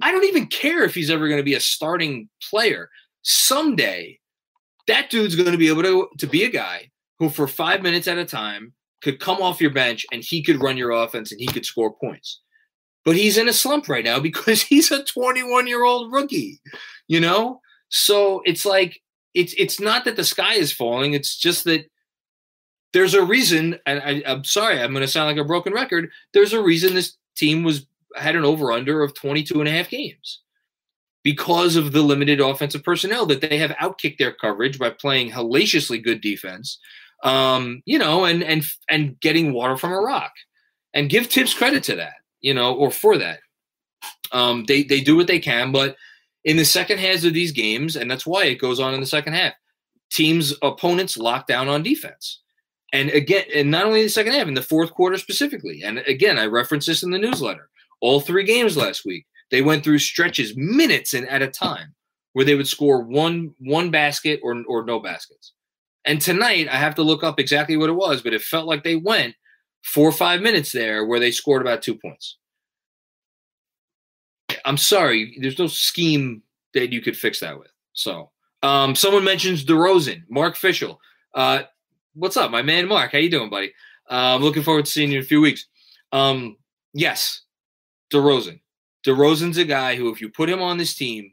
I 0.02 0.12
don't 0.12 0.24
even 0.24 0.46
care 0.46 0.84
if 0.84 0.94
he's 0.94 1.10
ever 1.10 1.28
going 1.28 1.40
to 1.40 1.44
be 1.44 1.54
a 1.54 1.60
starting 1.60 2.28
player. 2.50 2.88
Someday, 3.22 4.18
that 4.86 5.10
dude's 5.10 5.36
going 5.36 5.52
to 5.52 5.58
be 5.58 5.68
able 5.68 5.82
to, 5.82 6.08
to 6.18 6.26
be 6.26 6.44
a 6.44 6.50
guy 6.50 6.90
who, 7.18 7.28
for 7.28 7.46
five 7.46 7.82
minutes 7.82 8.08
at 8.08 8.18
a 8.18 8.24
time, 8.24 8.72
could 9.02 9.20
come 9.20 9.42
off 9.42 9.60
your 9.60 9.70
bench 9.70 10.06
and 10.12 10.22
he 10.22 10.42
could 10.42 10.62
run 10.62 10.76
your 10.76 10.90
offense 10.90 11.32
and 11.32 11.40
he 11.40 11.46
could 11.46 11.66
score 11.66 11.94
points. 11.94 12.40
But 13.04 13.16
he's 13.16 13.38
in 13.38 13.48
a 13.48 13.52
slump 13.52 13.88
right 13.88 14.04
now 14.04 14.20
because 14.20 14.62
he's 14.62 14.90
a 14.90 15.04
21 15.04 15.66
year 15.66 15.84
old 15.84 16.12
rookie, 16.12 16.60
you 17.08 17.20
know? 17.20 17.60
So 17.88 18.40
it's 18.44 18.64
like, 18.64 19.00
it's 19.34 19.54
it's 19.58 19.80
not 19.80 20.04
that 20.04 20.16
the 20.16 20.24
sky 20.24 20.54
is 20.54 20.72
falling. 20.72 21.14
It's 21.14 21.36
just 21.36 21.64
that 21.64 21.90
there's 22.92 23.14
a 23.14 23.24
reason, 23.24 23.78
and 23.86 24.00
I, 24.00 24.22
I'm 24.26 24.44
sorry, 24.44 24.80
I'm 24.80 24.92
going 24.92 25.02
to 25.02 25.08
sound 25.08 25.28
like 25.28 25.44
a 25.44 25.46
broken 25.46 25.72
record. 25.72 26.10
There's 26.32 26.52
a 26.52 26.62
reason 26.62 26.94
this 26.94 27.16
team 27.36 27.62
was 27.62 27.86
had 28.16 28.34
an 28.34 28.44
over 28.44 28.72
under 28.72 29.02
of 29.02 29.14
22 29.14 29.60
and 29.60 29.68
a 29.68 29.72
half 29.72 29.88
games 29.88 30.40
because 31.22 31.76
of 31.76 31.92
the 31.92 32.02
limited 32.02 32.40
offensive 32.40 32.82
personnel 32.82 33.26
that 33.26 33.40
they 33.40 33.58
have 33.58 33.70
outkicked 33.72 34.18
their 34.18 34.32
coverage 34.32 34.78
by 34.78 34.90
playing 34.90 35.30
hellaciously 35.30 35.98
good 35.98 36.20
defense 36.20 36.78
um, 37.22 37.82
you 37.84 37.98
know, 37.98 38.24
and 38.24 38.42
and 38.42 38.64
and 38.88 39.18
getting 39.20 39.52
water 39.52 39.76
from 39.76 39.92
a 39.92 40.00
rock. 40.00 40.32
And 40.92 41.08
give 41.08 41.26
Thibs 41.26 41.54
credit 41.54 41.84
to 41.84 41.96
that, 41.96 42.14
you 42.40 42.52
know, 42.52 42.74
or 42.74 42.90
for 42.90 43.16
that. 43.18 43.38
Um, 44.32 44.64
they 44.66 44.82
they 44.82 45.00
do 45.00 45.16
what 45.16 45.26
they 45.26 45.38
can, 45.38 45.70
but 45.70 45.96
in 46.44 46.56
the 46.56 46.64
second 46.64 46.98
halves 46.98 47.24
of 47.24 47.34
these 47.34 47.52
games, 47.52 47.96
and 47.96 48.10
that's 48.10 48.26
why 48.26 48.44
it 48.44 48.60
goes 48.60 48.80
on 48.80 48.94
in 48.94 49.00
the 49.00 49.06
second 49.06 49.34
half, 49.34 49.52
teams 50.10 50.54
opponents 50.62 51.16
lock 51.16 51.46
down 51.46 51.68
on 51.68 51.82
defense. 51.82 52.40
And 52.92 53.10
again, 53.10 53.44
and 53.54 53.70
not 53.70 53.84
only 53.84 54.00
in 54.00 54.06
the 54.06 54.10
second 54.10 54.32
half, 54.32 54.48
in 54.48 54.54
the 54.54 54.62
fourth 54.62 54.92
quarter 54.92 55.16
specifically. 55.16 55.82
And 55.84 55.98
again, 55.98 56.38
I 56.38 56.46
referenced 56.46 56.88
this 56.88 57.02
in 57.02 57.10
the 57.10 57.18
newsletter. 57.18 57.68
All 58.00 58.20
three 58.20 58.44
games 58.44 58.76
last 58.76 59.04
week, 59.04 59.26
they 59.50 59.62
went 59.62 59.84
through 59.84 59.98
stretches, 59.98 60.56
minutes 60.56 61.14
and 61.14 61.28
at 61.28 61.42
a 61.42 61.48
time, 61.48 61.94
where 62.32 62.44
they 62.44 62.54
would 62.54 62.68
score 62.68 63.02
one 63.02 63.54
one 63.58 63.90
basket 63.90 64.40
or 64.42 64.62
or 64.66 64.84
no 64.84 64.98
baskets. 64.98 65.52
And 66.04 66.20
tonight, 66.20 66.66
I 66.68 66.76
have 66.76 66.94
to 66.96 67.02
look 67.02 67.22
up 67.22 67.38
exactly 67.38 67.76
what 67.76 67.90
it 67.90 67.94
was, 67.94 68.22
but 68.22 68.32
it 68.32 68.42
felt 68.42 68.66
like 68.66 68.82
they 68.82 68.96
went 68.96 69.34
four 69.84 70.08
or 70.08 70.12
five 70.12 70.40
minutes 70.40 70.72
there 70.72 71.04
where 71.04 71.20
they 71.20 71.30
scored 71.30 71.62
about 71.62 71.82
two 71.82 71.94
points. 71.94 72.38
I'm 74.64 74.76
sorry, 74.76 75.36
there's 75.40 75.58
no 75.58 75.66
scheme 75.66 76.42
that 76.74 76.92
you 76.92 77.00
could 77.00 77.16
fix 77.16 77.40
that 77.40 77.58
with. 77.58 77.70
So, 77.92 78.30
um, 78.62 78.94
someone 78.94 79.24
mentions 79.24 79.64
DeRozan, 79.64 80.22
Mark 80.28 80.56
Fischel. 80.56 80.98
Uh, 81.34 81.62
what's 82.14 82.36
up, 82.36 82.50
my 82.50 82.62
man, 82.62 82.88
Mark? 82.88 83.12
How 83.12 83.18
you 83.18 83.30
doing, 83.30 83.50
buddy? 83.50 83.72
Uh, 84.10 84.34
I'm 84.34 84.42
looking 84.42 84.62
forward 84.62 84.86
to 84.86 84.90
seeing 84.90 85.10
you 85.10 85.18
in 85.18 85.24
a 85.24 85.26
few 85.26 85.40
weeks. 85.40 85.66
Um, 86.12 86.56
yes, 86.92 87.42
DeRozan. 88.12 88.60
DeRozan's 89.06 89.56
a 89.56 89.64
guy 89.64 89.96
who, 89.96 90.12
if 90.12 90.20
you 90.20 90.28
put 90.28 90.50
him 90.50 90.60
on 90.60 90.78
this 90.78 90.94
team 90.94 91.32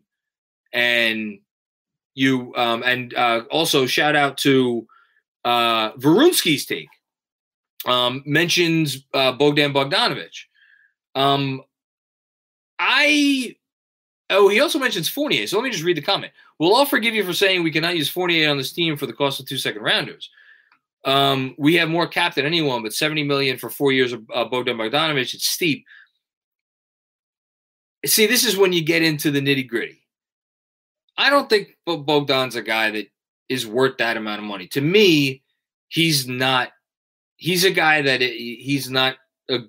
and 0.73 1.39
you 2.13 2.53
um, 2.55 2.83
and 2.83 3.13
uh, 3.13 3.43
also 3.51 3.85
shout 3.85 4.15
out 4.15 4.37
to 4.39 4.87
uh, 5.45 5.91
Varunski's 5.93 6.65
take 6.65 6.89
um, 7.85 8.23
mentions 8.25 9.05
uh, 9.13 9.31
Bogdan 9.33 9.73
Bogdanovic. 9.73 10.45
Um, 11.15 11.61
I 12.79 13.55
oh 14.29 14.49
he 14.49 14.59
also 14.59 14.79
mentions 14.79 15.09
Fournier. 15.09 15.47
So 15.47 15.57
let 15.57 15.63
me 15.63 15.71
just 15.71 15.83
read 15.83 15.97
the 15.97 16.01
comment. 16.01 16.33
We'll 16.59 16.75
all 16.75 16.85
forgive 16.85 17.15
you 17.15 17.23
for 17.23 17.33
saying 17.33 17.63
we 17.63 17.71
cannot 17.71 17.97
use 17.97 18.09
Fournier 18.09 18.49
on 18.49 18.57
this 18.57 18.73
team 18.73 18.97
for 18.97 19.05
the 19.05 19.13
cost 19.13 19.39
of 19.39 19.47
two 19.47 19.57
second 19.57 19.83
rounders. 19.83 20.29
Um, 21.05 21.55
we 21.57 21.75
have 21.75 21.89
more 21.89 22.07
cap 22.07 22.35
than 22.35 22.45
anyone, 22.45 22.83
but 22.83 22.93
70 22.93 23.23
million 23.23 23.57
for 23.57 23.69
four 23.69 23.91
years 23.91 24.11
of 24.11 24.23
uh, 24.33 24.45
Bogdan 24.45 24.77
Bogdanovic. 24.77 25.33
It's 25.33 25.47
steep. 25.47 25.85
See, 28.05 28.25
this 28.25 28.45
is 28.45 28.57
when 28.57 28.73
you 28.73 28.83
get 28.83 29.03
into 29.03 29.31
the 29.31 29.39
nitty 29.39 29.67
gritty. 29.67 30.03
I 31.17 31.29
don't 31.29 31.49
think 31.49 31.77
Bogdan's 31.85 32.55
a 32.55 32.61
guy 32.61 32.91
that 32.91 33.07
is 33.49 33.65
worth 33.65 33.97
that 33.97 34.17
amount 34.17 34.39
of 34.39 34.45
money. 34.45 34.67
To 34.67 34.81
me, 34.81 35.43
he's 35.87 36.27
not. 36.27 36.69
He's 37.37 37.63
a 37.63 37.71
guy 37.71 38.01
that 38.01 38.21
he's 38.21 38.89
not 38.89 39.15
a. 39.49 39.59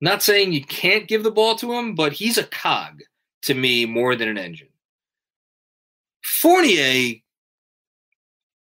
Not 0.00 0.22
saying 0.22 0.52
you 0.52 0.64
can't 0.64 1.08
give 1.08 1.22
the 1.22 1.30
ball 1.30 1.56
to 1.56 1.72
him, 1.72 1.94
but 1.94 2.12
he's 2.12 2.38
a 2.38 2.44
cog 2.44 3.02
to 3.42 3.54
me 3.54 3.86
more 3.86 4.16
than 4.16 4.28
an 4.28 4.38
engine. 4.38 4.68
Fournier, 6.22 7.16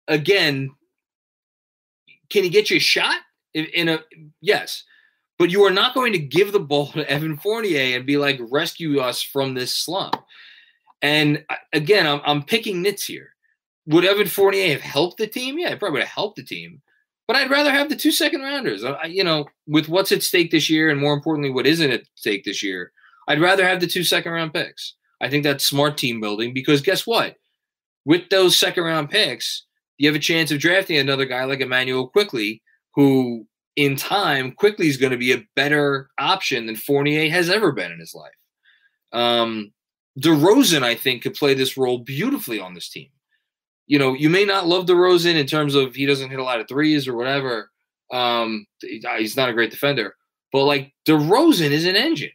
again, 0.08 0.70
can 2.30 2.44
he 2.44 2.50
get 2.50 2.70
you 2.70 2.78
a 2.78 2.80
shot? 2.80 3.16
In, 3.54 3.88
a 3.88 4.00
yes, 4.42 4.84
but 5.40 5.50
you 5.50 5.64
are 5.64 5.72
not 5.72 5.94
going 5.94 6.12
to 6.12 6.20
give 6.20 6.52
the 6.52 6.60
ball 6.60 6.88
to 6.88 7.10
Evan 7.10 7.38
Fournier 7.38 7.96
and 7.96 8.06
be 8.06 8.18
like, 8.18 8.38
rescue 8.50 9.00
us 9.00 9.22
from 9.22 9.54
this 9.54 9.76
slump. 9.76 10.18
And 11.02 11.46
uh, 11.50 11.56
again, 11.72 12.06
I'm, 12.06 12.20
I'm 12.26 12.44
picking 12.44 12.82
nits 12.82 13.06
here. 13.06 13.30
Would 13.88 14.04
Evan 14.04 14.28
Fournier 14.28 14.74
have 14.74 14.82
helped 14.82 15.18
the 15.18 15.28
team? 15.28 15.58
Yeah, 15.58 15.70
it 15.70 15.80
probably 15.80 16.00
would 16.00 16.04
have 16.04 16.14
helped 16.14 16.36
the 16.36 16.44
team. 16.44 16.82
But 17.28 17.38
I'd 17.38 17.50
rather 17.50 17.72
have 17.72 17.90
the 17.90 17.96
two 17.96 18.12
second 18.12 18.42
rounders. 18.42 18.84
I, 18.84 19.06
you 19.06 19.24
know, 19.24 19.46
with 19.68 19.90
what's 19.90 20.12
at 20.12 20.22
stake 20.22 20.52
this 20.52 20.70
year, 20.70 20.90
and 20.90 21.00
more 21.00 21.14
importantly, 21.14 21.50
what 21.50 21.66
isn't 21.66 21.92
at 21.92 22.04
stake 22.16 22.44
this 22.44 22.62
year, 22.62 22.92
I'd 23.28 23.42
rather 23.42 23.68
have 23.68 23.80
the 23.80 23.88
two 23.88 24.04
second 24.04 24.32
round 24.32 24.54
picks. 24.54 24.96
I 25.22 25.30
think 25.30 25.44
that's 25.44 25.66
smart 25.66 25.98
team 25.98 26.22
building 26.22 26.54
because 26.54 26.82
guess 26.82 27.08
what? 27.08 27.36
With 28.06 28.30
those 28.30 28.56
second 28.56 28.84
round 28.84 29.10
picks, 29.10 29.66
you 29.98 30.08
have 30.08 30.16
a 30.16 30.20
chance 30.20 30.52
of 30.52 30.60
drafting 30.60 30.98
another 30.98 31.26
guy 31.26 31.46
like 31.46 31.62
Immanuel 31.62 32.08
Quickley, 32.08 32.62
who 32.94 33.48
in 33.76 33.96
time 33.96 34.52
Quickley 34.52 34.88
is 34.88 34.98
going 34.98 35.12
to 35.12 35.18
be 35.18 35.32
a 35.32 35.44
better 35.56 36.10
option 36.20 36.66
than 36.66 36.76
Fournier 36.76 37.30
has 37.30 37.50
ever 37.50 37.72
been 37.72 37.92
in 37.92 38.00
his 38.00 38.14
life. 38.14 38.32
Um, 39.12 39.74
DeRozan, 40.20 40.84
I 40.84 40.96
think, 40.96 41.24
could 41.24 41.34
play 41.34 41.54
this 41.54 41.78
role 41.78 42.00
beautifully 42.00 42.60
on 42.60 42.74
this 42.74 42.90
team. 42.90 43.10
You 43.88 44.00
know, 44.00 44.14
you 44.14 44.30
may 44.30 44.46
not 44.46 44.68
love 44.68 44.86
DeRozan 44.86 45.36
in 45.36 45.46
terms 45.46 45.76
of 45.76 45.96
he 45.96 46.06
doesn't 46.06 46.30
hit 46.30 46.40
a 46.40 46.44
lot 46.44 46.60
of 46.60 46.68
threes 46.68 47.08
or 47.08 47.16
whatever. 47.16 47.70
Um, 48.12 48.66
he's 48.82 49.38
not 49.38 49.50
a 49.50 49.54
great 49.54 49.72
defender, 49.72 50.16
but 50.52 50.64
like 50.66 50.94
DeRozan 51.08 51.72
is 51.72 51.86
an 51.86 51.96
engine. 51.96 52.32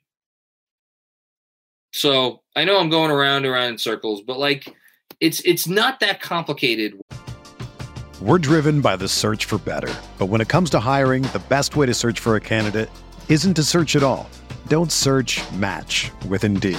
So 1.92 2.42
I 2.54 2.64
know 2.64 2.78
I'm 2.78 2.90
going 2.90 3.10
around 3.10 3.46
around 3.46 3.72
in 3.72 3.78
circles, 3.78 4.22
but 4.22 4.38
like 4.38 4.74
it's 5.20 5.40
it's 5.40 5.66
not 5.66 6.00
that 6.00 6.20
complicated. 6.20 7.00
We're 8.20 8.38
driven 8.38 8.80
by 8.80 8.96
the 8.96 9.08
search 9.08 9.46
for 9.46 9.58
better, 9.58 9.92
but 10.18 10.26
when 10.26 10.40
it 10.40 10.48
comes 10.48 10.70
to 10.70 10.80
hiring, 10.80 11.22
the 11.22 11.42
best 11.48 11.74
way 11.74 11.86
to 11.86 11.94
search 11.94 12.20
for 12.20 12.36
a 12.36 12.40
candidate 12.40 12.90
isn't 13.28 13.54
to 13.54 13.64
search 13.64 13.96
at 13.96 14.02
all. 14.02 14.28
Don't 14.68 14.92
search. 14.92 15.40
Match 15.52 16.10
with 16.28 16.44
Indeed. 16.44 16.78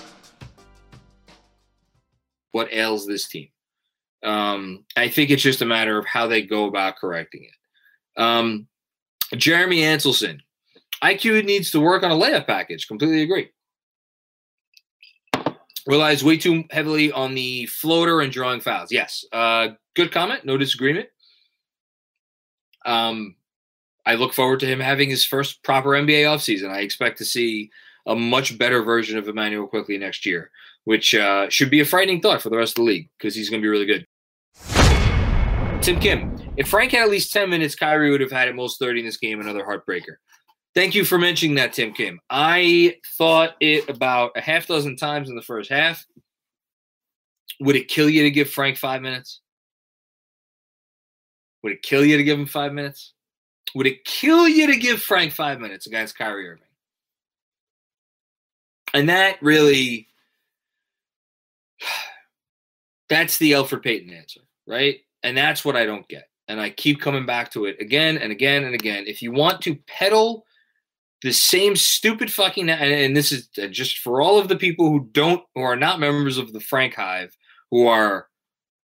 What 2.51 2.73
ails 2.73 3.05
this 3.05 3.27
team? 3.27 3.49
Um, 4.23 4.85
I 4.95 5.09
think 5.09 5.29
it's 5.29 5.41
just 5.41 5.61
a 5.61 5.65
matter 5.65 5.97
of 5.97 6.05
how 6.05 6.27
they 6.27 6.41
go 6.41 6.65
about 6.65 6.97
correcting 6.97 7.45
it. 7.45 8.21
Um, 8.21 8.67
Jeremy 9.35 9.83
Anselson, 9.83 10.41
IQ 11.03 11.45
needs 11.45 11.71
to 11.71 11.79
work 11.79 12.03
on 12.03 12.11
a 12.11 12.15
layup 12.15 12.45
package. 12.45 12.87
Completely 12.87 13.23
agree. 13.23 13.49
Relies 15.87 16.23
way 16.23 16.37
too 16.37 16.63
heavily 16.69 17.11
on 17.11 17.33
the 17.33 17.65
floater 17.65 18.21
and 18.21 18.31
drawing 18.31 18.61
fouls. 18.61 18.91
Yes, 18.91 19.25
uh, 19.31 19.69
good 19.95 20.11
comment. 20.11 20.45
No 20.45 20.57
disagreement. 20.57 21.09
Um, 22.85 23.35
I 24.05 24.15
look 24.15 24.33
forward 24.33 24.59
to 24.61 24.67
him 24.67 24.79
having 24.79 25.09
his 25.09 25.25
first 25.25 25.63
proper 25.63 25.89
NBA 25.89 26.23
offseason. 26.23 26.69
I 26.69 26.81
expect 26.81 27.17
to 27.19 27.25
see 27.25 27.71
a 28.05 28.15
much 28.15 28.57
better 28.57 28.83
version 28.83 29.17
of 29.17 29.27
Immanuel 29.27 29.67
Quickley 29.67 29.97
next 29.97 30.25
year, 30.25 30.51
which 30.85 31.13
uh, 31.15 31.49
should 31.49 31.69
be 31.69 31.79
a 31.79 31.85
frightening 31.85 32.21
thought 32.21 32.41
for 32.41 32.49
the 32.49 32.57
rest 32.57 32.71
of 32.71 32.83
the 32.83 32.91
league 32.91 33.09
because 33.17 33.35
he's 33.35 33.49
going 33.49 33.61
to 33.61 33.65
be 33.65 33.69
really 33.69 33.85
good. 33.85 34.05
Tim 35.81 35.99
Kim, 35.99 36.53
if 36.57 36.67
Frank 36.67 36.91
had 36.91 37.03
at 37.03 37.09
least 37.09 37.33
10 37.33 37.49
minutes, 37.49 37.75
Kyrie 37.75 38.11
would 38.11 38.21
have 38.21 38.31
had 38.31 38.47
at 38.47 38.55
most 38.55 38.77
30 38.77 38.99
in 38.99 39.05
this 39.05 39.17
game, 39.17 39.39
another 39.39 39.63
heartbreaker. 39.65 40.15
Thank 40.73 40.95
you 40.95 41.03
for 41.03 41.17
mentioning 41.17 41.55
that, 41.55 41.73
Tim 41.73 41.91
Kim. 41.91 42.19
I 42.29 42.97
thought 43.17 43.55
it 43.59 43.89
about 43.89 44.31
a 44.35 44.41
half 44.41 44.67
dozen 44.67 44.95
times 44.95 45.29
in 45.29 45.35
the 45.35 45.41
first 45.41 45.69
half. 45.69 46.05
Would 47.59 47.75
it 47.75 47.87
kill 47.87 48.09
you 48.09 48.23
to 48.23 48.31
give 48.31 48.49
Frank 48.49 48.77
five 48.77 49.01
minutes? 49.01 49.41
Would 51.63 51.73
it 51.73 51.81
kill 51.81 52.05
you 52.05 52.17
to 52.17 52.23
give 52.23 52.39
him 52.39 52.45
five 52.45 52.73
minutes? 52.73 53.13
Would 53.75 53.87
it 53.87 54.05
kill 54.05 54.47
you 54.47 54.67
to 54.67 54.77
give 54.77 55.01
Frank 55.01 55.33
five 55.33 55.59
minutes 55.59 55.87
against 55.87 56.17
Kyrie 56.17 56.47
Irving? 56.47 56.63
And 58.93 59.09
that 59.09 59.41
really, 59.41 60.07
that's 63.09 63.37
the 63.37 63.51
Elfrid 63.51 63.83
Payton 63.83 64.13
answer, 64.13 64.41
right? 64.67 64.97
And 65.23 65.37
that's 65.37 65.65
what 65.65 65.75
I 65.75 65.85
don't 65.85 66.07
get. 66.07 66.27
And 66.47 66.59
I 66.59 66.69
keep 66.69 66.99
coming 66.99 67.25
back 67.25 67.51
to 67.51 67.65
it 67.65 67.77
again 67.79 68.17
and 68.17 68.31
again 68.31 68.63
and 68.63 68.73
again. 68.73 69.05
If 69.07 69.21
you 69.21 69.31
want 69.31 69.61
to 69.61 69.75
peddle 69.87 70.45
the 71.21 71.31
same 71.31 71.75
stupid 71.75 72.31
fucking, 72.31 72.69
and, 72.69 72.93
and 72.93 73.15
this 73.15 73.31
is 73.31 73.49
uh, 73.61 73.67
just 73.67 73.99
for 73.99 74.21
all 74.21 74.39
of 74.39 74.47
the 74.47 74.55
people 74.55 74.89
who 74.89 75.07
don't, 75.11 75.43
who 75.55 75.61
are 75.61 75.75
not 75.75 75.99
members 75.99 76.37
of 76.37 76.51
the 76.51 76.59
Frank 76.59 76.95
Hive, 76.95 77.35
who 77.69 77.87
are 77.87 78.27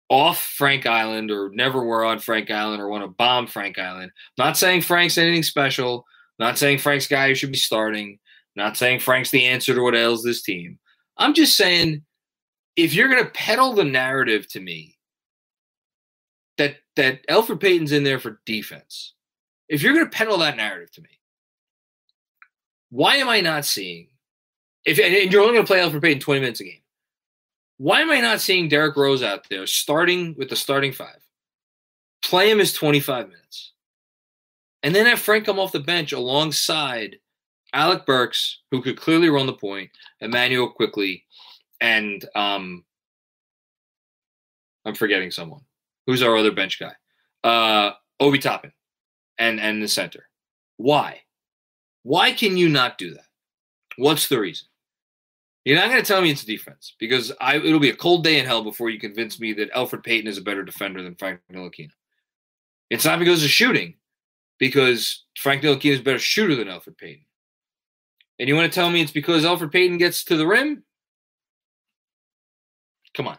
off 0.10 0.40
Frank 0.40 0.86
Island 0.86 1.32
or 1.32 1.50
never 1.54 1.84
were 1.84 2.06
on 2.06 2.20
Frank 2.20 2.50
Island 2.50 2.82
or 2.82 2.88
want 2.88 3.04
to 3.04 3.10
bomb 3.10 3.48
Frank 3.48 3.78
Island. 3.78 4.12
Not 4.38 4.58
saying 4.58 4.82
Frank's 4.82 5.18
anything 5.18 5.44
special. 5.44 6.06
Not 6.40 6.58
saying 6.58 6.78
Frank's 6.78 7.08
guy 7.08 7.28
who 7.28 7.36
should 7.36 7.52
be 7.52 7.58
starting. 7.58 8.20
Not 8.56 8.78
saying 8.78 9.00
Frank's 9.00 9.32
the 9.32 9.46
answer 9.46 9.74
to 9.76 9.82
what 9.82 9.96
ails 9.96 10.24
this 10.24 10.42
team. 10.42 10.80
I'm 11.18 11.34
just 11.34 11.58
saying 11.58 12.04
if 12.78 12.94
you're 12.94 13.10
going 13.10 13.24
to 13.24 13.32
peddle 13.32 13.74
the 13.74 13.84
narrative 13.84 14.48
to 14.50 14.60
me 14.62 14.98
that 16.58 16.78
that 16.96 17.26
Elfrid 17.28 17.60
Payton's 17.60 17.92
in 17.92 18.04
there 18.04 18.20
for 18.20 18.40
defense, 18.46 19.14
if 19.68 19.82
you're 19.82 19.94
going 19.94 20.06
to 20.06 20.16
peddle 20.16 20.38
that 20.38 20.56
narrative 20.56 20.92
to 20.94 21.02
me, 21.02 21.20
why 22.90 23.16
am 23.16 23.28
I 23.28 23.42
not 23.42 23.66
seeing 23.66 24.08
if 24.86 25.00
and 25.00 25.32
you're 25.32 25.42
only 25.42 25.56
going 25.56 25.66
to 25.66 25.68
play 25.68 25.80
Elfrid 25.80 26.04
Payton 26.04 26.22
20 26.22 26.40
minutes 26.40 26.62
a 26.62 26.66
game? 26.66 26.82
Why 27.80 28.02
am 28.02 28.12
I 28.12 28.22
not 28.22 28.42
seeing 28.42 28.70
Derrick 28.70 28.96
Rose 28.96 29.22
out 29.22 29.48
there 29.50 29.68
starting 29.68 30.36
with 30.38 30.50
the 30.50 30.56
starting 30.56 30.94
five? 30.94 31.20
Play 32.24 32.50
him 32.50 32.60
as 32.60 32.74
25 32.74 33.28
minutes. 33.28 33.74
And 34.84 34.96
then 34.96 35.06
have 35.06 35.20
Frank 35.20 35.46
come 35.46 35.60
off 35.60 35.72
the 35.72 35.80
bench 35.80 36.12
alongside 36.12 37.18
Alec 37.74 38.06
Burks, 38.06 38.62
who 38.72 38.82
could 38.82 39.00
clearly 39.00 39.30
run 39.30 39.46
the 39.46 39.54
point, 39.54 39.92
Immanuel 40.22 40.70
Quickley, 40.70 41.26
and 41.82 42.24
um, 42.36 42.84
I'm 44.86 44.96
forgetting 44.96 45.32
someone. 45.32 45.62
Who's 46.06 46.24
our 46.24 46.38
other 46.38 46.52
bench 46.52 46.80
guy? 46.80 46.94
Uh, 47.44 47.92
Obi 48.20 48.40
Toppin, 48.40 48.72
and 49.38 49.60
and 49.60 49.82
the 49.82 49.88
center. 49.88 50.28
Why? 50.78 51.22
Why 52.04 52.32
can 52.32 52.56
you 52.56 52.70
not 52.70 52.98
do 52.98 53.14
that? 53.14 53.26
What's 53.98 54.28
the 54.28 54.40
reason? 54.40 54.68
You're 55.66 55.78
not 55.78 55.90
going 55.90 56.02
to 56.02 56.08
tell 56.08 56.22
me 56.22 56.32
it's 56.32 56.46
defense 56.46 56.96
because 56.98 57.34
I, 57.42 57.58
it'll 57.58 57.82
be 57.82 57.90
a 57.90 57.96
cold 57.96 58.24
day 58.24 58.40
in 58.40 58.46
hell 58.46 58.64
before 58.64 58.90
you 58.90 59.00
convince 59.00 59.38
me 59.38 59.52
that 59.54 59.74
Elfrid 59.74 60.04
Payton 60.06 60.30
is 60.30 60.38
a 60.38 60.42
better 60.42 60.64
defender 60.64 61.04
than 61.04 61.16
Frank 61.16 61.42
Ntilikina. 61.52 61.90
It's 62.90 63.04
not 63.04 63.20
because 63.20 63.44
of 63.44 63.50
shooting, 63.50 63.96
because 64.60 65.26
Frank 65.38 65.62
Ntilikina 65.62 65.92
is 65.92 66.00
a 66.00 66.04
better 66.04 66.20
shooter 66.20 66.56
than 66.56 66.70
Elfrid 66.70 66.98
Payton. 66.98 67.26
And 68.40 68.48
you 68.48 68.56
want 68.56 68.72
to 68.72 68.74
tell 68.74 68.90
me 68.90 69.02
it's 69.02 69.12
because 69.12 69.44
Elfrid 69.44 69.74
Payton 69.74 69.98
gets 69.98 70.24
to 70.26 70.38
the 70.38 70.48
rim? 70.48 70.84
Come 73.18 73.28
on. 73.28 73.38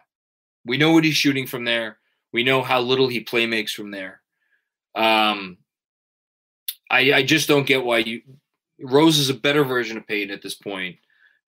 We 0.65 0.77
know 0.77 0.91
what 0.91 1.05
he's 1.05 1.15
shooting 1.15 1.47
from 1.47 1.63
there. 1.63 1.97
We 2.33 2.43
know 2.43 2.61
how 2.61 2.81
little 2.81 3.07
he 3.07 3.21
play 3.21 3.45
makes 3.45 3.73
from 3.73 3.91
there. 3.91 4.21
Um, 4.93 5.57
I, 6.91 7.13
I 7.13 7.23
just 7.23 7.47
don't 7.47 7.65
get 7.65 7.85
why 7.85 7.99
you 7.99 8.21
Rose 8.81 9.17
is 9.17 9.29
a 9.29 9.33
better 9.33 9.63
version 9.63 9.97
of 9.97 10.05
Payton 10.05 10.33
at 10.33 10.41
this 10.41 10.55
point. 10.55 10.97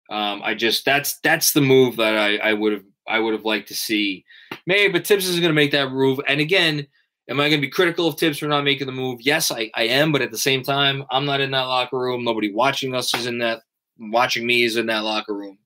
Um, 0.10 0.42
I 0.44 0.56
just 0.56 0.86
that's 0.86 1.20
that's 1.20 1.52
the 1.52 1.62
move 1.62 1.98
that 1.98 2.18
I, 2.18 2.38
I 2.38 2.54
would 2.54 2.72
have 2.72 2.84
I 3.08 3.20
would 3.20 3.34
have 3.34 3.46
liked 3.46 3.68
to 3.68 3.76
see. 3.76 4.24
Maybe, 4.66 4.92
but 4.92 5.06
Thibs 5.06 5.28
is 5.28 5.40
going 5.40 5.50
to 5.50 5.54
make 5.54 5.72
that 5.72 5.92
move. 5.92 6.22
And 6.26 6.40
again, 6.40 6.88
am 7.30 7.40
I 7.40 7.50
going 7.50 7.60
to 7.60 7.68
be 7.68 7.72
critical 7.72 8.08
of 8.08 8.18
Thibs 8.18 8.40
for 8.40 8.48
not 8.48 8.64
making 8.64 8.88
the 8.88 8.94
move? 8.94 9.22
Yes, 9.22 9.52
I, 9.52 9.70
I 9.76 9.84
am. 9.84 10.14
But 10.14 10.22
at 10.22 10.32
the 10.32 10.38
same 10.38 10.64
time, 10.64 11.04
I'm 11.12 11.26
not 11.26 11.42
in 11.42 11.52
that 11.52 11.62
locker 11.62 12.00
room. 12.00 12.24
Nobody 12.24 12.54
watching 12.54 12.96
us 12.96 13.14
is 13.14 13.26
in 13.26 13.40
that. 13.40 13.62
Watching 14.00 14.46
me 14.46 14.64
is 14.64 14.78
in 14.78 14.86
that 14.88 15.04
locker 15.04 15.36
room. 15.36 15.58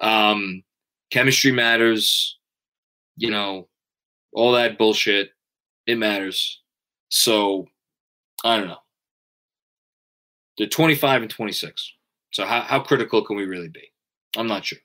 Um, 0.00 0.62
chemistry 1.12 1.52
matters. 1.52 2.38
You 3.16 3.30
know, 3.30 3.68
all 4.32 4.52
that 4.52 4.78
bullshit. 4.78 5.30
It 5.86 5.98
matters. 5.98 6.60
So 7.10 7.66
I 8.44 8.56
don't 8.56 8.68
know. 8.68 8.78
They're 10.58 10.66
25 10.66 11.22
and 11.22 11.30
26. 11.30 11.92
So 12.32 12.44
how, 12.44 12.62
how 12.62 12.80
critical 12.80 13.24
can 13.24 13.36
we 13.36 13.44
really 13.44 13.68
be? 13.68 13.92
I'm 14.36 14.46
not 14.46 14.64
sure. 14.64 14.78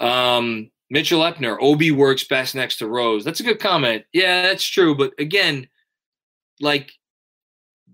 Um, 0.00 0.70
Mitchell 0.90 1.20
Epner, 1.20 1.56
Obi 1.60 1.90
works 1.90 2.24
best 2.24 2.54
next 2.54 2.78
to 2.78 2.88
Rose. 2.88 3.24
That's 3.24 3.40
a 3.40 3.44
good 3.44 3.60
comment. 3.60 4.04
Yeah, 4.12 4.42
that's 4.42 4.64
true. 4.64 4.94
But 4.94 5.12
again, 5.18 5.68
like 6.60 6.92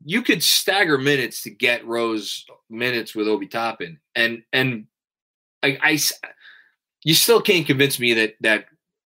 you 0.05 0.23
could 0.23 0.43
stagger 0.43 0.99
minutes 0.99 1.43
to 1.43 1.51
get 1.51 1.87
Rose 1.87 2.47
minutes 2.71 3.15
with 3.15 3.29
Obi 3.29 3.47
Toppin, 3.47 3.99
and 4.15 4.43
and 4.53 4.87
I, 5.63 5.79
I 5.83 6.01
you 7.05 7.15
still 7.15 7.41
can't 7.41 7.67
convince 7.67 7.99
me 7.99 8.15
that 8.15 8.35
that 8.41 8.67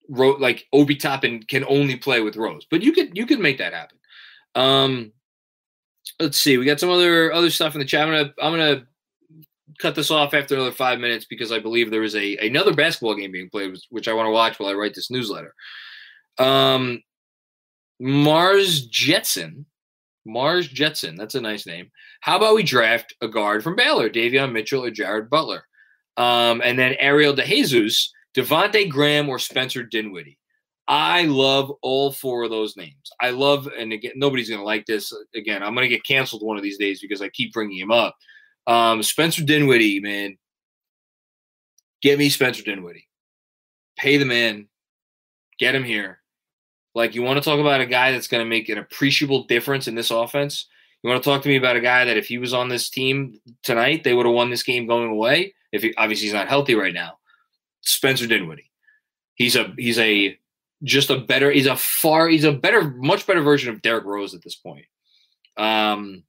Ro, 0.08 0.30
like 0.32 0.66
Obi 0.72 0.96
Toppin 0.96 1.42
can 1.42 1.64
only 1.68 1.96
play 1.96 2.20
with 2.20 2.36
Rose, 2.36 2.66
but 2.70 2.82
you 2.82 2.92
could 2.92 3.16
you 3.16 3.26
could 3.26 3.40
make 3.40 3.58
that 3.58 3.72
happen. 3.72 3.98
Um, 4.54 5.12
let's 6.18 6.40
see. 6.40 6.58
We 6.58 6.64
got 6.64 6.80
some 6.80 6.90
other 6.90 7.32
other 7.32 7.50
stuff 7.50 7.74
in 7.74 7.80
the 7.80 7.84
chat. 7.84 8.06
I'm 8.06 8.12
gonna 8.12 8.34
I'm 8.42 8.52
gonna 8.52 8.86
cut 9.80 9.94
this 9.94 10.10
off 10.10 10.34
after 10.34 10.54
another 10.54 10.72
five 10.72 10.98
minutes 10.98 11.26
because 11.28 11.52
I 11.52 11.58
believe 11.58 11.90
there 11.90 12.02
is 12.02 12.16
a 12.16 12.36
another 12.38 12.74
basketball 12.74 13.14
game 13.14 13.32
being 13.32 13.50
played, 13.50 13.76
which 13.90 14.08
I 14.08 14.12
want 14.12 14.26
to 14.26 14.32
watch 14.32 14.58
while 14.58 14.70
I 14.70 14.74
write 14.74 14.94
this 14.94 15.10
newsletter. 15.10 15.54
Um, 16.38 17.02
Mars 18.00 18.86
Jetson, 18.86 19.66
Mars 20.24 20.68
Jetson, 20.68 21.16
that's 21.16 21.34
a 21.34 21.40
nice 21.40 21.66
name. 21.66 21.90
How 22.20 22.36
about 22.36 22.54
we 22.54 22.62
draft 22.62 23.14
a 23.20 23.28
guard 23.28 23.62
from 23.62 23.76
Baylor, 23.76 24.10
Davion 24.10 24.52
Mitchell 24.52 24.84
or 24.84 24.90
Jared 24.90 25.30
Butler, 25.30 25.64
um, 26.20 26.60
and 26.62 26.78
then 26.78 26.96
Ariel 26.98 27.34
DeJesus, 27.34 28.10
Devonte 28.36 28.90
Graham 28.90 29.30
or 29.30 29.38
Spencer 29.38 29.82
Dinwiddie. 29.82 30.36
I 30.86 31.22
love 31.24 31.72
all 31.80 32.12
four 32.12 32.42
of 32.42 32.50
those 32.50 32.76
names. 32.76 33.10
I 33.20 33.30
love, 33.30 33.68
and 33.78 33.90
again, 33.94 34.12
nobody's 34.16 34.50
going 34.50 34.60
to 34.60 34.64
like 34.64 34.84
this. 34.84 35.14
Again, 35.34 35.62
I'm 35.62 35.74
going 35.74 35.88
to 35.88 35.94
get 35.94 36.04
canceled 36.04 36.42
one 36.42 36.58
of 36.58 36.62
these 36.62 36.76
days 36.76 37.00
because 37.00 37.22
I 37.22 37.30
keep 37.30 37.54
bringing 37.54 37.78
him 37.78 37.90
up. 37.90 38.16
Um, 38.66 39.02
Spencer 39.02 39.44
Dinwiddie, 39.44 40.00
man, 40.00 40.36
get 42.02 42.18
me 42.18 42.28
Spencer 42.28 42.62
Dinwiddie. 42.62 43.08
Pay 43.96 44.18
the 44.18 44.26
man, 44.26 44.68
get 45.58 45.74
him 45.74 45.84
here. 45.84 46.20
Like, 46.94 47.14
you 47.14 47.22
want 47.22 47.42
to 47.42 47.48
talk 47.48 47.60
about 47.60 47.80
a 47.80 47.86
guy 47.86 48.12
that's 48.12 48.28
going 48.28 48.44
to 48.44 48.50
make 48.50 48.68
an 48.68 48.76
appreciable 48.76 49.44
difference 49.44 49.88
in 49.88 49.94
this 49.94 50.10
offense? 50.10 50.66
You 51.02 51.08
want 51.08 51.22
to 51.22 51.30
talk 51.30 51.40
to 51.42 51.48
me 51.48 51.56
about 51.56 51.76
a 51.76 51.80
guy 51.80 52.04
that 52.04 52.18
if 52.18 52.26
he 52.26 52.36
was 52.36 52.52
on 52.52 52.68
this 52.68 52.90
team 52.90 53.40
tonight, 53.62 54.04
they 54.04 54.12
would 54.12 54.26
have 54.26 54.34
won 54.34 54.50
this 54.50 54.64
game 54.64 54.86
going 54.86 55.08
away? 55.08 55.54
If 55.72 55.82
he, 55.82 55.94
obviously 55.96 56.26
he's 56.26 56.34
not 56.34 56.48
healthy 56.48 56.74
right 56.74 56.94
now, 56.94 57.18
Spencer 57.82 58.26
Dinwiddie. 58.26 58.70
He's 59.34 59.56
a 59.56 59.72
he's 59.76 59.98
a 59.98 60.38
just 60.82 61.10
a 61.10 61.18
better. 61.18 61.50
He's 61.50 61.66
a 61.66 61.76
far. 61.76 62.28
He's 62.28 62.44
a 62.44 62.52
better, 62.52 62.90
much 62.90 63.26
better 63.26 63.42
version 63.42 63.70
of 63.70 63.82
Derrick 63.82 64.04
Rose 64.04 64.34
at 64.34 64.42
this 64.42 64.54
point. 64.54 64.86
Um, 65.56 66.24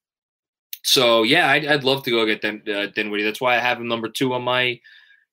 so 0.83 1.23
yeah, 1.23 1.49
I'd, 1.49 1.65
I'd 1.65 1.83
love 1.83 2.03
to 2.03 2.11
go 2.11 2.25
get 2.25 2.43
uh, 2.43 2.87
Dinwiddie. 2.87 3.23
That's 3.23 3.41
why 3.41 3.55
I 3.55 3.59
have 3.59 3.79
him 3.79 3.87
number 3.87 4.09
two 4.09 4.33
on 4.33 4.43
my 4.43 4.79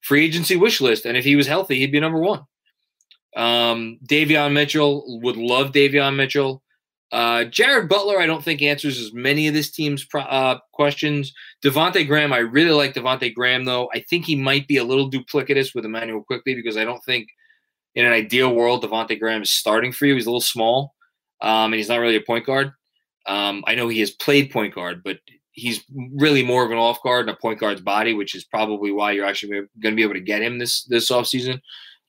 free 0.01 0.25
agency 0.25 0.57
wish 0.57 0.81
list. 0.81 1.05
And 1.05 1.17
if 1.17 1.25
he 1.25 1.37
was 1.37 1.47
healthy, 1.47 1.79
he'd 1.79 1.93
be 1.93 2.01
number 2.01 2.21
one. 2.21 2.43
Um, 3.37 3.99
Davion 4.07 4.53
Mitchell 4.53 5.21
would 5.23 5.37
love 5.37 5.73
Davion 5.73 6.17
Mitchell. 6.17 6.63
Uh, 7.11 7.45
Jared 7.45 7.89
Butler, 7.89 8.21
I 8.21 8.27
don't 8.27 8.45
think 8.45 8.61
answers 8.61 9.01
as 9.01 9.15
many 9.15 9.49
of 9.49 9.55
this 9.55 9.71
team's 9.71 10.05
pro- 10.05 10.23
uh, 10.23 10.59
questions. 10.73 11.33
Devonte 11.65 12.07
Graham, 12.07 12.33
I 12.33 12.39
really 12.39 12.71
like 12.71 12.95
Devonte 12.95 13.35
Graham 13.35 13.65
though. 13.65 13.89
I 13.95 14.01
think 14.01 14.27
he 14.27 14.37
might 14.37 14.69
be 14.69 14.77
a 14.77 14.85
little 14.85 15.11
duplicitous 15.11 15.75
with 15.75 15.87
Immanuel 15.87 16.23
Quickley 16.23 16.55
because 16.55 16.77
I 16.77 16.85
don't 16.85 17.03
think 17.05 17.29
in 17.95 18.05
an 18.05 18.13
ideal 18.13 18.55
world 18.55 18.85
Devonte 18.85 19.19
Graham 19.19 19.43
is 19.43 19.51
starting 19.51 19.91
for 19.91 20.07
you. 20.07 20.15
He's 20.15 20.27
a 20.27 20.31
little 20.31 20.41
small, 20.41 20.95
um, 21.41 21.73
and 21.73 21.75
he's 21.75 21.89
not 21.89 22.01
really 22.01 22.17
a 22.17 22.21
point 22.21 22.45
guard. 22.45 22.73
Um, 23.27 23.65
I 23.67 23.75
know 23.75 23.89
he 23.89 24.01
has 24.01 24.11
played 24.11 24.51
point 24.51 24.75
guard, 24.75 25.03
but 25.03 25.19
he's 25.53 25.83
really 26.15 26.43
more 26.43 26.65
of 26.65 26.71
an 26.71 26.79
off 26.79 27.03
guard 27.03 27.29
and 27.29 27.37
a 27.37 27.41
point 27.41 27.59
guard's 27.59 27.81
body, 27.81 28.15
which 28.15 28.35
is 28.35 28.45
probably 28.45 28.93
why 28.93 29.13
you're 29.13 29.27
actually 29.27 29.51
going 29.81 29.93
to 29.93 29.97
be 29.97 30.03
able 30.03 30.15
to 30.15 30.21
get 30.21 30.43
him 30.43 30.59
this 30.59 30.85
this 30.85 31.11
offseason 31.11 31.61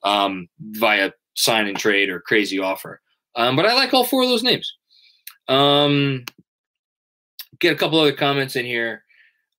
um, 0.04 0.48
via 0.60 1.12
sign 1.36 1.68
and 1.68 1.78
trade 1.78 2.10
or 2.10 2.20
crazy 2.20 2.60
offer. 2.60 3.02
Um, 3.36 3.56
but 3.56 3.66
I 3.66 3.74
like 3.74 3.94
all 3.94 4.04
four 4.04 4.24
of 4.24 4.30
those 4.30 4.44
names. 4.44 4.76
Um, 5.50 6.24
get 7.60 7.74
a 7.74 7.76
couple 7.76 8.00
other 8.00 8.14
comments 8.14 8.56
in 8.56 8.66
here. 8.66 9.04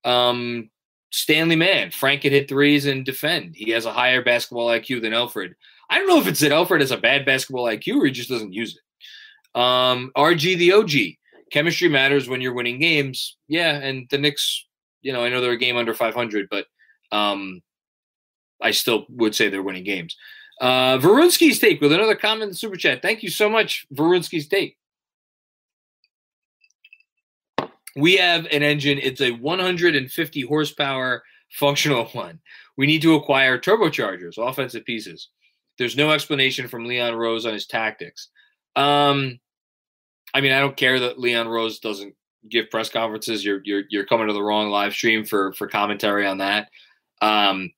Um, 0.04 0.70
Stanley 1.10 1.56
Mann, 1.56 1.90
Frank 1.90 2.22
can 2.22 2.32
hit 2.32 2.48
threes 2.48 2.86
and 2.86 3.04
defend. 3.04 3.56
He 3.56 3.70
has 3.72 3.84
a 3.84 3.92
higher 3.92 4.22
basketball 4.22 4.68
IQ 4.68 5.02
than 5.02 5.12
Elfrid. 5.12 5.54
I 5.90 5.98
don't 5.98 6.08
know 6.08 6.20
if 6.20 6.28
it's 6.28 6.40
that 6.40 6.52
Elfrid 6.52 6.80
has 6.80 6.92
a 6.92 6.96
bad 6.96 7.26
basketball 7.26 7.64
IQ 7.64 7.96
or 7.96 8.06
he 8.06 8.12
just 8.12 8.28
doesn't 8.28 8.52
use 8.52 8.76
it. 8.76 9.60
Um, 9.60 10.12
RG 10.16 10.56
the 10.56 10.72
OG, 10.72 10.90
chemistry 11.50 11.88
matters 11.88 12.28
when 12.28 12.40
you're 12.40 12.54
winning 12.54 12.78
games. 12.78 13.36
Yeah, 13.48 13.72
and 13.72 14.06
the 14.08 14.18
Knicks, 14.18 14.66
you 15.02 15.12
know, 15.12 15.24
I 15.24 15.28
know 15.28 15.40
they're 15.40 15.50
a 15.50 15.58
game 15.58 15.76
under 15.76 15.92
500, 15.92 16.48
but 16.48 16.66
um, 17.10 17.60
I 18.62 18.70
still 18.70 19.06
would 19.10 19.34
say 19.34 19.48
they're 19.48 19.64
winning 19.64 19.84
games. 19.84 20.16
Uh, 20.60 20.98
Varunsky's 20.98 21.58
take 21.58 21.80
with 21.80 21.92
another 21.92 22.14
comment 22.14 22.44
in 22.44 22.48
the 22.50 22.54
super 22.54 22.76
chat. 22.76 23.02
Thank 23.02 23.24
you 23.24 23.30
so 23.30 23.50
much, 23.50 23.86
Varunsky's 23.92 24.46
take. 24.46 24.76
We 27.96 28.16
have 28.16 28.46
an 28.46 28.62
engine. 28.62 28.98
It's 28.98 29.20
a 29.20 29.32
150 29.32 30.40
horsepower 30.42 31.22
functional 31.50 32.04
one. 32.12 32.40
We 32.76 32.86
need 32.86 33.02
to 33.02 33.14
acquire 33.14 33.58
turbochargers, 33.58 34.38
offensive 34.38 34.84
pieces. 34.84 35.28
There's 35.78 35.96
no 35.96 36.10
explanation 36.10 36.68
from 36.68 36.86
Leon 36.86 37.14
Rose 37.14 37.46
on 37.46 37.54
his 37.54 37.66
tactics. 37.66 38.28
Um, 38.76 39.40
I 40.34 40.40
mean, 40.40 40.52
I 40.52 40.60
don't 40.60 40.76
care 40.76 41.00
that 41.00 41.18
Leon 41.18 41.48
Rose 41.48 41.80
doesn't 41.80 42.14
give 42.48 42.70
press 42.70 42.88
conferences. 42.88 43.44
You're 43.44 43.60
you're 43.64 43.84
you're 43.90 44.06
coming 44.06 44.28
to 44.28 44.32
the 44.32 44.42
wrong 44.42 44.70
live 44.70 44.92
stream 44.92 45.24
for 45.24 45.52
for 45.54 45.66
commentary 45.66 46.26
on 46.26 46.38
that. 46.38 46.70
Um, 47.20 47.72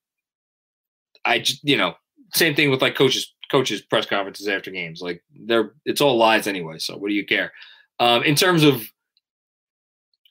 I 1.24 1.44
you 1.62 1.76
know 1.76 1.94
same 2.34 2.54
thing 2.54 2.70
with 2.70 2.82
like 2.82 2.94
coaches 2.94 3.32
coaches 3.50 3.82
press 3.82 4.06
conferences 4.06 4.48
after 4.48 4.70
games. 4.70 5.00
Like 5.00 5.22
they're 5.46 5.72
it's 5.84 6.00
all 6.00 6.16
lies 6.16 6.46
anyway. 6.46 6.78
So 6.78 6.96
what 6.96 7.08
do 7.08 7.14
you 7.14 7.26
care? 7.26 7.52
Um, 7.98 8.22
in 8.24 8.34
terms 8.34 8.62
of 8.62 8.82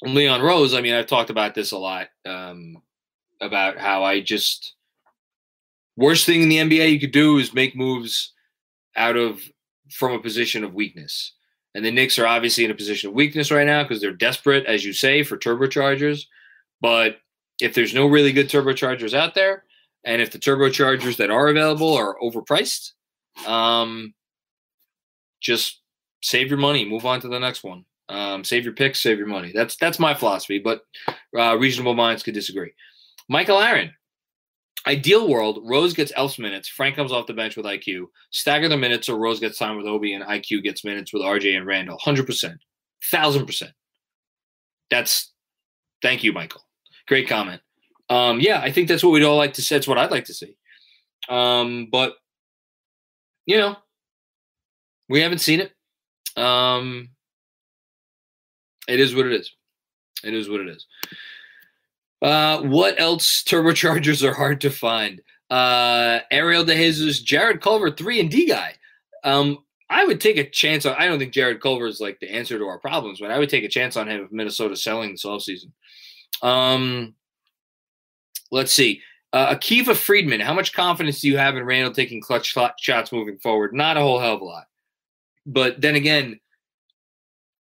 Leon 0.04 0.42
Rose, 0.42 0.74
I 0.74 0.82
mean, 0.82 0.94
I've 0.94 1.08
talked 1.08 1.30
about 1.30 1.54
this 1.54 1.72
a 1.72 1.78
lot 1.78 2.08
um, 2.26 2.78
about 3.40 3.78
how 3.78 4.04
I 4.04 4.22
just 4.22 4.76
worst 5.96 6.26
thing 6.26 6.42
in 6.42 6.50
the 6.50 6.58
NBA 6.58 6.92
you 6.92 7.00
could 7.00 7.12
do 7.12 7.38
is 7.38 7.54
make 7.54 7.76
moves 7.76 8.34
out 8.96 9.16
of 9.16 9.42
from 9.92 10.14
a 10.14 10.20
position 10.20 10.64
of 10.64 10.74
weakness. 10.74 11.34
And 11.76 11.86
the 11.86 11.92
Knicks 11.92 12.20
are 12.20 12.28
obviously 12.28 12.66
in 12.66 12.72
a 12.72 12.76
position 12.76 13.10
of 13.10 13.16
weakness 13.16 13.52
right 13.52 13.68
now 13.68 13.84
because 13.84 14.02
they're 14.02 14.12
desperate, 14.12 14.66
as 14.66 14.84
you 14.84 14.94
say, 14.94 15.24
for 15.24 15.38
turbochargers. 15.38 16.26
But 16.82 17.18
if 17.62 17.74
there's 17.74 17.94
no 17.94 18.08
really 18.08 18.34
good 18.34 18.50
turbochargers 18.50 19.14
out 19.14 19.36
there, 19.36 19.64
and 20.04 20.22
if 20.22 20.32
the 20.32 20.40
turbochargers 20.40 21.18
that 21.18 21.30
are 21.30 21.48
available 21.48 21.94
are 21.94 22.18
overpriced, 22.22 22.92
um, 23.46 24.14
just 25.40 25.82
save 26.22 26.50
your 26.50 26.58
money, 26.58 26.86
move 26.86 27.06
on 27.06 27.22
to 27.22 27.28
the 27.28 27.40
next 27.40 27.64
one. 27.64 27.86
Um, 28.12 28.44
save 28.44 28.66
your 28.66 28.74
picks, 28.74 29.00
save 29.00 29.18
your 29.18 29.28
money. 29.28 29.54
That's 29.56 29.78
that's 29.78 29.98
my 29.98 30.14
philosophy, 30.14 30.60
but 30.60 30.82
uh, 31.38 31.58
reasonable 31.58 31.94
minds 31.94 32.24
could 32.24 32.34
disagree. 32.34 32.74
Michael 33.30 33.62
Aaron, 33.62 33.92
ideal 34.86 35.30
world, 35.30 35.60
Rose 35.64 35.94
gets 35.94 36.12
Elf's 36.18 36.38
minutes. 36.38 36.68
Frank 36.68 36.98
comes 36.98 37.14
off 37.14 37.26
the 37.26 37.34
bench 37.34 37.56
with 37.56 37.66
IQ. 37.66 38.08
Stagger 38.32 38.68
the 38.68 38.76
minutes 38.76 39.08
so 39.08 39.18
Rose 39.18 39.40
gets 39.40 39.58
time 39.58 39.78
with 39.78 39.86
Obi 39.86 40.14
and 40.14 40.26
IQ 40.26 40.62
gets 40.62 40.84
minutes 40.84 41.14
with 41.14 41.22
RJ 41.22 41.56
and 41.56 41.66
Randle. 41.66 41.98
Hundred 42.00 42.26
percent, 42.26 42.60
thousand 43.10 43.46
percent. 43.46 43.72
That's 44.90 45.32
thank 46.02 46.22
you, 46.22 46.34
Michael. 46.34 46.62
Great 47.08 47.30
comment. 47.30 47.62
Um, 48.10 48.42
yeah, 48.42 48.60
I 48.60 48.74
think 48.74 48.90
that's 48.90 49.06
what 49.06 49.12
we'd 49.12 49.24
all 49.24 49.38
like 49.38 49.54
to 49.54 49.62
see. 49.62 49.74
That's 49.74 49.88
what 49.88 49.98
I'd 49.98 50.12
like 50.12 50.26
to 50.26 50.34
see. 50.34 50.58
Um, 51.30 51.88
but 51.90 52.16
you 53.46 53.58
know, 53.58 53.78
we 55.08 55.22
haven't 55.22 55.40
seen 55.40 55.62
it. 55.62 55.72
Um, 56.36 57.10
it 58.92 59.00
is 59.00 59.16
what 59.16 59.26
it 59.26 59.34
is. 59.34 59.52
It 60.24 60.34
is 60.34 60.50
what 60.50 60.62
it 60.62 60.70
is. 60.70 60.86
Uh, 62.22 62.62
what 62.62 63.00
else? 63.00 63.44
Turbochargers 63.44 64.24
are 64.24 64.34
hard 64.34 64.62
to 64.62 64.70
find. 64.70 65.22
Uh, 65.50 66.20
Ariel 66.30 66.64
De 66.64 66.76
Jesus, 66.76 67.20
Jarrett 67.22 67.62
Culver, 67.62 67.92
three 67.92 68.20
and 68.20 68.30
D 68.30 68.48
guy. 68.48 68.76
Um, 69.24 69.60
I 69.90 70.06
would 70.06 70.22
take 70.22 70.38
a 70.38 70.50
chance 70.50 70.86
on. 70.86 70.96
I 70.98 71.08
don't 71.08 71.20
think 71.20 71.34
Jarrett 71.34 71.62
Culver 71.62 71.88
is 71.88 72.00
like 72.00 72.20
the 72.20 72.32
answer 72.32 72.58
to 72.58 72.66
our 72.66 72.80
problems, 72.80 73.20
but 73.20 73.32
I 73.32 73.40
would 73.40 73.50
take 73.50 73.64
a 73.64 73.70
chance 73.70 73.98
on 73.98 74.08
him 74.08 74.24
if 74.24 74.32
Minnesota's 74.32 74.84
selling 74.84 75.12
this 75.12 75.26
offseason. 75.26 75.72
Um, 76.42 77.16
let's 78.52 78.74
see. 78.74 79.02
Uh, 79.34 79.56
Akiva 79.56 79.96
Friedman, 79.96 80.42
how 80.42 80.54
much 80.54 80.74
confidence 80.74 81.22
do 81.22 81.28
you 81.28 81.38
have 81.38 81.56
in 81.56 81.64
Randle 81.64 81.94
taking 81.94 82.22
clutch 82.22 82.56
shots 82.80 83.12
moving 83.12 83.38
forward? 83.40 83.74
Not 83.74 83.98
a 83.98 84.02
whole 84.02 84.20
hell 84.20 84.36
of 84.36 84.42
a 84.42 84.46
lot. 84.46 84.66
But 85.46 85.82
then 85.82 85.96
again, 85.96 86.40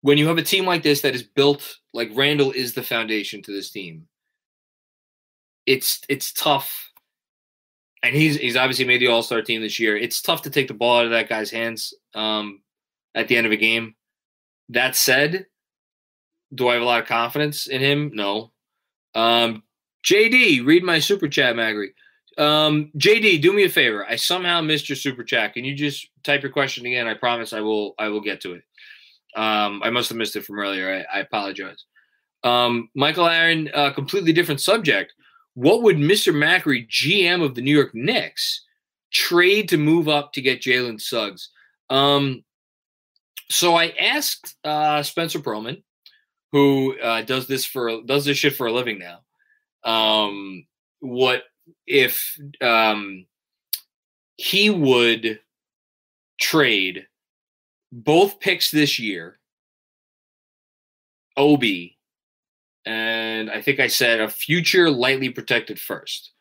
when 0.06 0.18
you 0.18 0.28
have 0.28 0.38
a 0.38 0.42
team 0.42 0.64
like 0.64 0.84
this 0.84 1.00
that 1.00 1.16
is 1.16 1.24
built 1.24 1.78
like 1.92 2.08
Randle 2.14 2.52
is 2.52 2.74
the 2.74 2.82
foundation 2.84 3.42
to 3.42 3.50
this 3.50 3.72
team, 3.72 4.06
it's 5.66 6.00
it's 6.08 6.32
tough. 6.32 6.92
And 8.04 8.14
he's 8.14 8.36
he's 8.36 8.56
obviously 8.56 8.84
made 8.84 9.00
the 9.00 9.08
All 9.08 9.24
Star 9.24 9.42
team 9.42 9.62
this 9.62 9.80
year. 9.80 9.96
It's 9.96 10.22
tough 10.22 10.42
to 10.42 10.50
take 10.50 10.68
the 10.68 10.74
ball 10.74 10.98
out 10.98 11.06
of 11.06 11.10
that 11.10 11.28
guy's 11.28 11.50
hands 11.50 11.92
um, 12.14 12.62
at 13.16 13.26
the 13.26 13.36
end 13.36 13.48
of 13.48 13.52
a 13.52 13.56
game. 13.56 13.96
That 14.68 14.94
said, 14.94 15.46
do 16.54 16.68
I 16.68 16.74
have 16.74 16.82
a 16.82 16.86
lot 16.86 17.02
of 17.02 17.08
confidence 17.08 17.66
in 17.66 17.80
him? 17.80 18.12
No. 18.14 18.52
Um, 19.16 19.64
JD, 20.04 20.64
read 20.64 20.84
my 20.84 21.00
super 21.00 21.26
chat, 21.26 21.56
Macri. 21.56 21.88
Um, 22.38 22.92
JD, 22.96 23.42
do 23.42 23.52
me 23.52 23.64
a 23.64 23.68
favor. 23.68 24.06
I 24.08 24.14
somehow 24.14 24.60
missed 24.60 24.88
your 24.88 24.94
super 24.94 25.24
chat. 25.24 25.54
Can 25.54 25.64
you 25.64 25.74
just 25.74 26.08
type 26.22 26.44
your 26.44 26.52
question 26.52 26.86
again? 26.86 27.08
I 27.08 27.14
promise 27.14 27.52
I 27.52 27.60
will. 27.60 27.96
I 27.98 28.06
will 28.06 28.20
get 28.20 28.40
to 28.42 28.52
it. 28.52 28.62
Um, 29.36 29.82
I 29.84 29.90
must 29.90 30.08
have 30.08 30.18
missed 30.18 30.36
it 30.36 30.44
from 30.44 30.58
earlier. 30.58 31.04
I, 31.12 31.18
I 31.18 31.20
apologize. 31.20 31.84
Um, 32.42 32.88
Michael 32.94 33.28
Aaron, 33.28 33.70
uh, 33.74 33.92
completely 33.92 34.32
different 34.32 34.60
subject. 34.60 35.12
What 35.54 35.82
would 35.82 35.96
Mr. 35.96 36.34
Macri, 36.34 36.88
GM 36.88 37.42
of 37.42 37.54
the 37.54 37.60
New 37.60 37.74
York 37.74 37.94
Knicks, 37.94 38.64
trade 39.12 39.68
to 39.70 39.76
move 39.76 40.08
up 40.08 40.32
to 40.32 40.42
get 40.42 40.60
Jalen 40.60 41.00
Suggs? 41.00 41.50
Um, 41.90 42.44
so 43.50 43.74
I 43.74 43.94
asked 43.98 44.56
uh, 44.64 45.02
Spencer 45.02 45.38
Pearlman, 45.38 45.82
who 46.52 46.98
uh, 47.00 47.22
does 47.22 47.46
this 47.46 47.64
for 47.64 48.02
does 48.02 48.24
this 48.24 48.38
shit 48.38 48.54
for 48.54 48.66
a 48.66 48.72
living 48.72 48.98
now. 48.98 49.20
Um, 49.84 50.66
what 51.00 51.44
if 51.86 52.38
um, 52.60 53.26
he 54.36 54.70
would 54.70 55.40
trade 56.40 57.06
both 57.92 58.40
picks 58.40 58.70
this 58.70 58.98
year, 58.98 59.38
Obi, 61.36 61.98
and 62.84 63.50
I 63.50 63.60
think 63.60 63.80
I 63.80 63.88
said 63.88 64.20
a 64.20 64.28
future 64.28 64.90
lightly 64.90 65.30
protected 65.30 65.78
first 65.78 66.32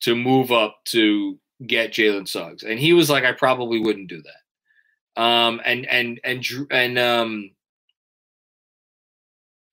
to 0.00 0.14
move 0.14 0.52
up 0.52 0.78
to 0.86 1.38
get 1.66 1.92
Jalen 1.92 2.28
Suggs, 2.28 2.62
and 2.62 2.78
he 2.78 2.92
was 2.92 3.10
like, 3.10 3.24
I 3.24 3.32
probably 3.32 3.80
wouldn't 3.80 4.08
do 4.08 4.22
that. 4.22 5.22
Um, 5.22 5.60
and 5.64 5.86
and 5.86 6.20
and 6.24 6.44
and 6.70 6.98
um. 6.98 7.50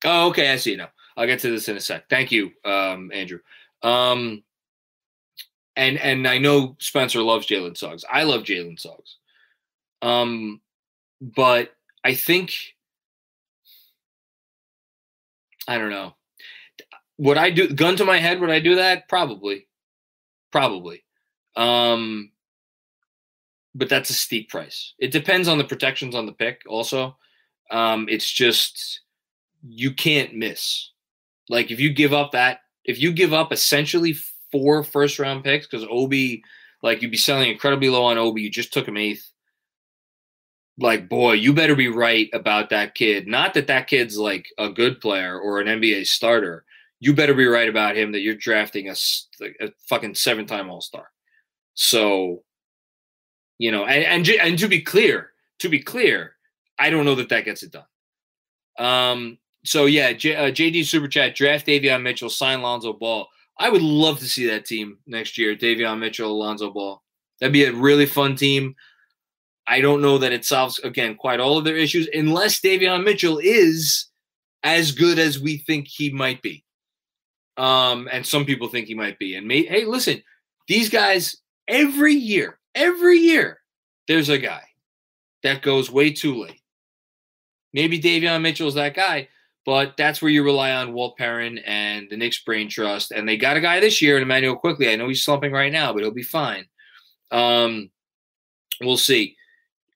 Oh, 0.03 0.29
okay, 0.29 0.51
I 0.51 0.57
see 0.57 0.75
now. 0.75 0.89
I'll 1.17 1.25
get 1.27 1.39
to 1.39 1.49
this 1.49 1.69
in 1.69 1.77
a 1.77 1.79
sec. 1.79 2.09
Thank 2.09 2.31
you, 2.31 2.51
um, 2.63 3.11
Andrew. 3.13 3.39
Um, 3.81 4.43
and 5.75 5.97
and 5.97 6.27
I 6.27 6.37
know 6.37 6.75
Spencer 6.79 7.21
loves 7.21 7.47
Jalen 7.47 7.77
Suggs. 7.77 8.03
I 8.11 8.23
love 8.23 8.43
Jalen 8.43 8.79
Suggs. 8.79 9.17
Um, 10.01 10.61
but 11.21 11.71
I 12.03 12.13
think 12.13 12.53
I 15.67 15.77
don't 15.77 15.89
know. 15.89 16.15
Would 17.17 17.37
I 17.37 17.49
do 17.49 17.69
gun 17.69 17.95
to 17.97 18.05
my 18.05 18.19
head? 18.19 18.39
Would 18.39 18.49
I 18.49 18.59
do 18.59 18.75
that? 18.75 19.07
Probably, 19.07 19.67
probably. 20.51 21.03
Um, 21.55 22.31
but 23.73 23.89
that's 23.89 24.09
a 24.09 24.13
steep 24.13 24.49
price. 24.49 24.93
It 24.99 25.11
depends 25.11 25.47
on 25.47 25.57
the 25.57 25.63
protections 25.63 26.15
on 26.15 26.25
the 26.25 26.33
pick. 26.33 26.61
Also, 26.67 27.17
um, 27.71 28.07
it's 28.09 28.29
just 28.29 29.01
you 29.67 29.93
can't 29.93 30.35
miss. 30.35 30.91
Like 31.49 31.71
if 31.71 31.79
you 31.79 31.93
give 31.93 32.13
up 32.13 32.31
that, 32.31 32.59
if 32.83 32.99
you 32.99 33.11
give 33.11 33.33
up 33.33 33.51
essentially 33.51 34.13
four 34.51 34.83
first 34.83 35.19
round 35.19 35.43
picks 35.43 35.67
because 35.67 35.87
Obi, 35.89 36.43
like 36.83 37.01
you'd 37.01 37.11
be 37.11 37.17
selling 37.17 37.49
incredibly 37.49 37.89
low 37.89 38.05
on 38.05 38.17
Obi. 38.17 38.41
You 38.41 38.49
just 38.49 38.73
took 38.73 38.87
him 38.87 38.97
eighth. 38.97 39.31
Like 40.77 41.07
boy, 41.07 41.33
you 41.33 41.53
better 41.53 41.75
be 41.75 41.87
right 41.87 42.29
about 42.33 42.69
that 42.69 42.95
kid. 42.95 43.27
Not 43.27 43.53
that 43.53 43.67
that 43.67 43.87
kid's 43.87 44.17
like 44.17 44.47
a 44.57 44.69
good 44.69 44.99
player 44.99 45.39
or 45.39 45.61
an 45.61 45.67
NBA 45.67 46.05
starter. 46.07 46.65
You 46.99 47.13
better 47.13 47.33
be 47.33 47.45
right 47.45 47.69
about 47.69 47.95
him 47.95 48.11
that 48.11 48.21
you're 48.21 48.35
drafting 48.35 48.89
a, 48.89 48.95
a 49.61 49.71
fucking 49.87 50.15
seven 50.15 50.45
time 50.45 50.69
All 50.69 50.81
Star. 50.81 51.11
So 51.75 52.43
you 53.57 53.71
know, 53.71 53.85
and, 53.85 54.27
and 54.27 54.29
and 54.29 54.59
to 54.59 54.67
be 54.67 54.81
clear, 54.81 55.31
to 55.59 55.69
be 55.69 55.79
clear, 55.79 56.35
I 56.77 56.89
don't 56.89 57.05
know 57.05 57.15
that 57.15 57.29
that 57.29 57.45
gets 57.45 57.63
it 57.63 57.71
done. 57.71 57.85
Um. 58.77 59.37
So 59.63 59.85
yeah, 59.85 60.13
J, 60.13 60.35
uh, 60.35 60.51
JD 60.51 60.85
Super 60.85 61.07
Chat 61.07 61.35
draft 61.35 61.65
Davion 61.65 62.03
Mitchell, 62.03 62.29
sign 62.29 62.61
Lonzo 62.61 62.93
Ball. 62.93 63.27
I 63.57 63.69
would 63.69 63.81
love 63.81 64.19
to 64.19 64.25
see 64.25 64.47
that 64.47 64.65
team 64.65 64.97
next 65.07 65.37
year. 65.37 65.55
Davion 65.55 65.99
Mitchell, 65.99 66.37
Lonzo 66.37 66.69
Ball. 66.69 67.01
That'd 67.39 67.53
be 67.53 67.65
a 67.65 67.73
really 67.73 68.05
fun 68.05 68.35
team. 68.35 68.75
I 69.67 69.81
don't 69.81 70.01
know 70.01 70.17
that 70.17 70.31
it 70.31 70.45
solves 70.45 70.79
again 70.79 71.15
quite 71.15 71.39
all 71.39 71.57
of 71.57 71.65
their 71.65 71.77
issues 71.77 72.07
unless 72.13 72.61
Davion 72.61 73.03
Mitchell 73.03 73.39
is 73.39 74.07
as 74.63 74.91
good 74.91 75.19
as 75.19 75.39
we 75.39 75.57
think 75.57 75.87
he 75.87 76.11
might 76.11 76.41
be. 76.41 76.63
Um, 77.57 78.07
and 78.11 78.25
some 78.25 78.45
people 78.45 78.67
think 78.67 78.87
he 78.87 78.95
might 78.95 79.17
be. 79.17 79.35
And 79.35 79.47
may, 79.47 79.63
hey, 79.63 79.85
listen, 79.85 80.21
these 80.67 80.89
guys 80.89 81.37
every 81.67 82.13
year, 82.13 82.59
Every 82.75 83.19
year, 83.19 83.59
there's 84.09 84.27
a 84.27 84.37
guy 84.37 84.61
that 85.43 85.61
goes 85.61 85.89
way 85.89 86.11
too 86.11 86.35
late. 86.35 86.59
Maybe 87.73 88.01
Davion 88.01 88.41
Mitchell 88.41 88.67
is 88.67 88.73
that 88.73 88.93
guy, 88.93 89.29
but 89.65 89.95
that's 89.97 90.21
where 90.21 90.31
you 90.31 90.43
rely 90.43 90.73
on 90.73 90.91
Walt 90.91 91.17
Perrin 91.17 91.57
and 91.59 92.07
the 92.09 92.17
Knicks 92.17 92.43
Brain 92.43 92.69
Trust. 92.69 93.11
And 93.11 93.27
they 93.27 93.37
got 93.37 93.55
a 93.55 93.61
guy 93.61 93.79
this 93.79 94.01
year, 94.01 94.19
Immanuel 94.19 94.57
Quickley. 94.57 94.91
I 94.91 94.97
know 94.97 95.07
he's 95.07 95.23
slumping 95.23 95.53
right 95.53 95.71
now, 95.71 95.93
but 95.93 96.01
he'll 96.01 96.11
be 96.11 96.21
fine. 96.21 96.65
Um, 97.31 97.89
we'll 98.81 98.97
see. 98.97 99.37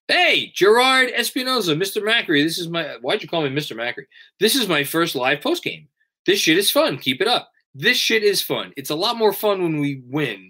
Hey, 0.09 0.51
Gerard 0.55 1.09
Espinoza, 1.15 1.77
Mr. 1.77 2.01
Macri. 2.01 2.43
This 2.43 2.57
is 2.57 2.67
my. 2.67 2.97
Why'd 3.01 3.21
you 3.21 3.29
call 3.29 3.43
me 3.43 3.49
Mr. 3.49 3.75
Macri? 3.77 4.05
This 4.39 4.55
is 4.55 4.67
my 4.67 4.83
first 4.83 5.13
live 5.13 5.39
post 5.39 5.63
game. 5.63 5.87
This 6.25 6.39
shit 6.39 6.57
is 6.57 6.71
fun. 6.71 6.97
Keep 6.97 7.21
it 7.21 7.27
up. 7.27 7.51
This 7.75 7.97
shit 7.97 8.23
is 8.23 8.41
fun. 8.41 8.73
It's 8.75 8.89
a 8.89 8.95
lot 8.95 9.17
more 9.17 9.31
fun 9.31 9.61
when 9.61 9.79
we 9.79 10.01
win. 10.07 10.49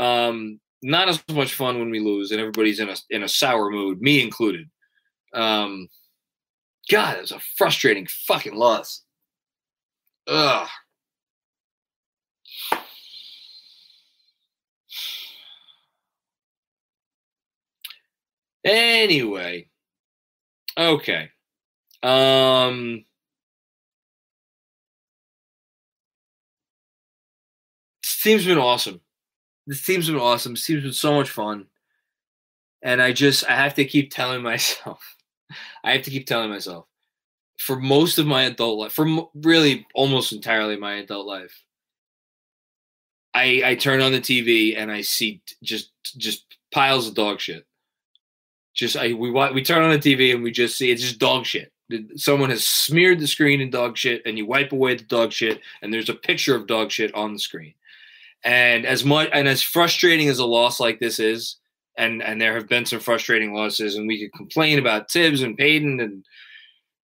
Um, 0.00 0.58
not 0.82 1.08
as 1.08 1.22
much 1.30 1.54
fun 1.54 1.78
when 1.78 1.90
we 1.90 2.00
lose 2.00 2.32
and 2.32 2.40
everybody's 2.40 2.80
in 2.80 2.88
a 2.88 2.96
in 3.10 3.22
a 3.22 3.28
sour 3.28 3.70
mood, 3.70 4.02
me 4.02 4.20
included. 4.20 4.68
Um, 5.32 5.88
God, 6.90 7.18
it 7.18 7.20
was 7.20 7.32
a 7.32 7.40
frustrating 7.56 8.08
fucking 8.26 8.56
loss. 8.56 9.02
Ugh. 10.26 10.68
Anyway, 18.68 19.68
okay. 20.76 21.30
Um, 22.02 23.04
this 28.02 28.22
team's 28.22 28.46
been 28.46 28.58
awesome 28.58 29.00
this 29.68 29.84
team's 29.84 30.08
been 30.08 30.16
awesome. 30.18 30.54
This 30.54 30.66
team's 30.66 30.82
been 30.82 30.92
so 30.94 31.14
much 31.14 31.30
fun. 31.30 31.66
And 32.82 33.02
I 33.02 33.12
just 33.12 33.48
I 33.48 33.54
have 33.54 33.74
to 33.74 33.84
keep 33.84 34.10
telling 34.10 34.42
myself, 34.52 35.16
I 35.84 35.92
have 35.92 36.02
to 36.02 36.10
keep 36.10 36.26
telling 36.26 36.50
myself, 36.50 36.86
for 37.58 37.76
most 37.76 38.18
of 38.18 38.26
my 38.26 38.44
adult 38.44 38.80
life, 38.80 38.92
for 38.92 39.28
really 39.34 39.86
almost 39.94 40.32
entirely 40.32 40.76
my 40.76 40.96
adult 40.96 41.26
life, 41.28 41.64
I 43.34 43.62
I 43.64 43.74
turn 43.76 44.00
on 44.02 44.12
the 44.12 44.20
TV 44.22 44.76
and 44.76 44.90
I 44.90 45.02
see 45.02 45.42
just 45.62 45.92
just 46.16 46.44
piles 46.72 47.08
of 47.08 47.14
dog 47.14 47.40
shit. 47.40 47.67
Just 48.78 48.96
I 48.96 49.12
we 49.12 49.30
we 49.32 49.62
turn 49.64 49.82
on 49.82 49.90
the 49.90 49.98
TV 49.98 50.32
and 50.32 50.42
we 50.42 50.52
just 50.52 50.78
see 50.78 50.92
it's 50.92 51.02
just 51.02 51.18
dog 51.18 51.44
shit. 51.44 51.72
Someone 52.14 52.50
has 52.50 52.64
smeared 52.64 53.18
the 53.18 53.26
screen 53.26 53.60
in 53.60 53.70
dog 53.70 53.96
shit, 53.96 54.22
and 54.24 54.38
you 54.38 54.46
wipe 54.46 54.70
away 54.70 54.94
the 54.94 55.02
dog 55.02 55.32
shit, 55.32 55.60
and 55.82 55.92
there's 55.92 56.08
a 56.08 56.14
picture 56.14 56.54
of 56.54 56.68
dog 56.68 56.92
shit 56.92 57.12
on 57.12 57.32
the 57.32 57.40
screen. 57.40 57.74
And 58.44 58.86
as 58.86 59.04
much 59.04 59.30
and 59.32 59.48
as 59.48 59.62
frustrating 59.62 60.28
as 60.28 60.38
a 60.38 60.46
loss 60.46 60.78
like 60.78 61.00
this 61.00 61.18
is, 61.18 61.56
and 61.96 62.22
and 62.22 62.40
there 62.40 62.54
have 62.54 62.68
been 62.68 62.86
some 62.86 63.00
frustrating 63.00 63.52
losses, 63.52 63.96
and 63.96 64.06
we 64.06 64.20
could 64.20 64.32
complain 64.38 64.78
about 64.78 65.10
Thibs 65.10 65.42
and 65.42 65.58
Payton 65.58 65.98
and 65.98 66.24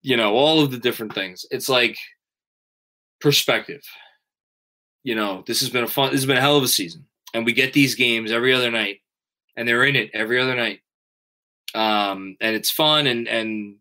you 0.01 0.17
know 0.17 0.33
all 0.33 0.63
of 0.63 0.71
the 0.71 0.79
different 0.79 1.13
things. 1.13 1.45
It's 1.51 1.69
like 1.69 1.99
perspective. 3.21 3.83
You 5.03 5.13
know, 5.13 5.43
this 5.45 5.59
has 5.59 5.69
been 5.69 5.83
a 5.83 5.87
fun. 5.87 6.09
This 6.09 6.21
has 6.21 6.25
been 6.25 6.37
a 6.37 6.41
hell 6.41 6.57
of 6.57 6.63
a 6.63 6.67
season, 6.67 7.05
and 7.35 7.45
we 7.45 7.53
get 7.53 7.73
these 7.73 7.93
games 7.93 8.31
every 8.31 8.55
other 8.55 8.71
night, 8.71 9.01
and 9.55 9.67
they're 9.67 9.85
in 9.85 9.95
it 9.95 10.09
every 10.15 10.41
other 10.41 10.55
night. 10.55 10.79
Um, 11.75 12.35
and 12.41 12.55
it's 12.55 12.71
fun, 12.71 13.07
and 13.07 13.27
and 13.27 13.75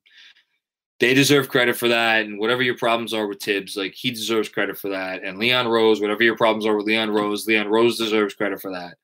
they 1.01 1.15
deserve 1.15 1.49
credit 1.49 1.77
for 1.77 1.89
that. 1.89 2.25
And 2.25 2.39
whatever 2.39 2.63
your 2.63 2.77
problems 2.77 3.15
are 3.15 3.27
with 3.27 3.43
Thibs, 3.43 3.77
like 3.77 3.95
he 3.95 4.11
deserves 4.11 4.49
credit 4.49 4.79
for 4.79 4.89
that. 4.91 5.23
And 5.23 5.39
Leon 5.39 5.69
Rose, 5.69 6.01
whatever 6.01 6.23
your 6.23 6.37
problems 6.37 6.67
are 6.67 6.77
with 6.77 6.87
Leon 6.87 7.11
Rose, 7.11 7.47
Leon 7.47 7.69
Rose 7.69 7.99
deserves 7.99 8.35
credit 8.35 8.61
for 8.61 8.73
that. 8.73 8.97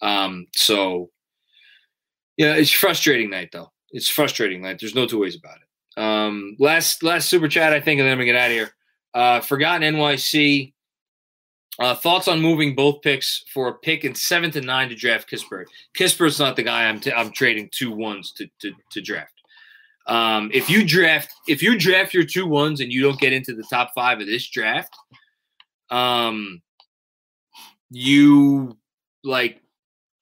Um, 0.00 0.46
so 0.54 1.10
yeah, 2.36 2.54
it's 2.54 2.70
frustrating 2.70 3.30
night 3.30 3.50
though. 3.52 3.72
It's 3.90 4.08
frustrating 4.08 4.62
night. 4.62 4.78
There's 4.80 4.94
no 4.94 5.06
two 5.06 5.20
ways 5.20 5.36
about 5.36 5.56
it. 5.56 6.00
Um, 6.00 6.56
last 6.58 7.02
last 7.02 7.28
super 7.28 7.48
chat, 7.48 7.72
I 7.72 7.80
think, 7.80 8.00
and 8.00 8.08
then 8.08 8.18
we 8.18 8.24
get 8.24 8.36
out 8.36 8.50
of 8.50 8.52
here. 8.52 8.70
Uh, 9.14 9.40
Forgotten 9.40 9.94
NYC. 9.94 10.72
Uh, 11.78 11.94
thoughts 11.94 12.26
on 12.26 12.40
moving 12.40 12.74
both 12.74 13.00
picks 13.02 13.44
for 13.54 13.68
a 13.68 13.74
pick 13.74 14.04
in 14.04 14.12
seven 14.12 14.50
to 14.50 14.60
nine 14.60 14.88
to 14.88 14.96
draft 14.96 15.30
Kispert? 15.30 15.66
Kispert's 15.96 16.40
not 16.40 16.56
the 16.56 16.64
guy 16.64 16.88
I'm 16.88 16.98
t- 16.98 17.12
I'm 17.12 17.30
trading 17.30 17.68
two 17.72 17.92
ones 17.92 18.32
to 18.32 18.48
to, 18.60 18.72
to 18.90 19.00
draft. 19.00 19.32
Um, 20.08 20.50
if 20.52 20.68
you 20.68 20.84
draft 20.84 21.32
if 21.46 21.62
you 21.62 21.78
draft 21.78 22.14
your 22.14 22.24
two 22.24 22.46
ones 22.46 22.80
and 22.80 22.92
you 22.92 23.02
don't 23.02 23.20
get 23.20 23.32
into 23.32 23.54
the 23.54 23.64
top 23.70 23.92
five 23.94 24.20
of 24.20 24.26
this 24.26 24.48
draft, 24.48 24.92
um, 25.90 26.62
you 27.90 28.76
like 29.22 29.60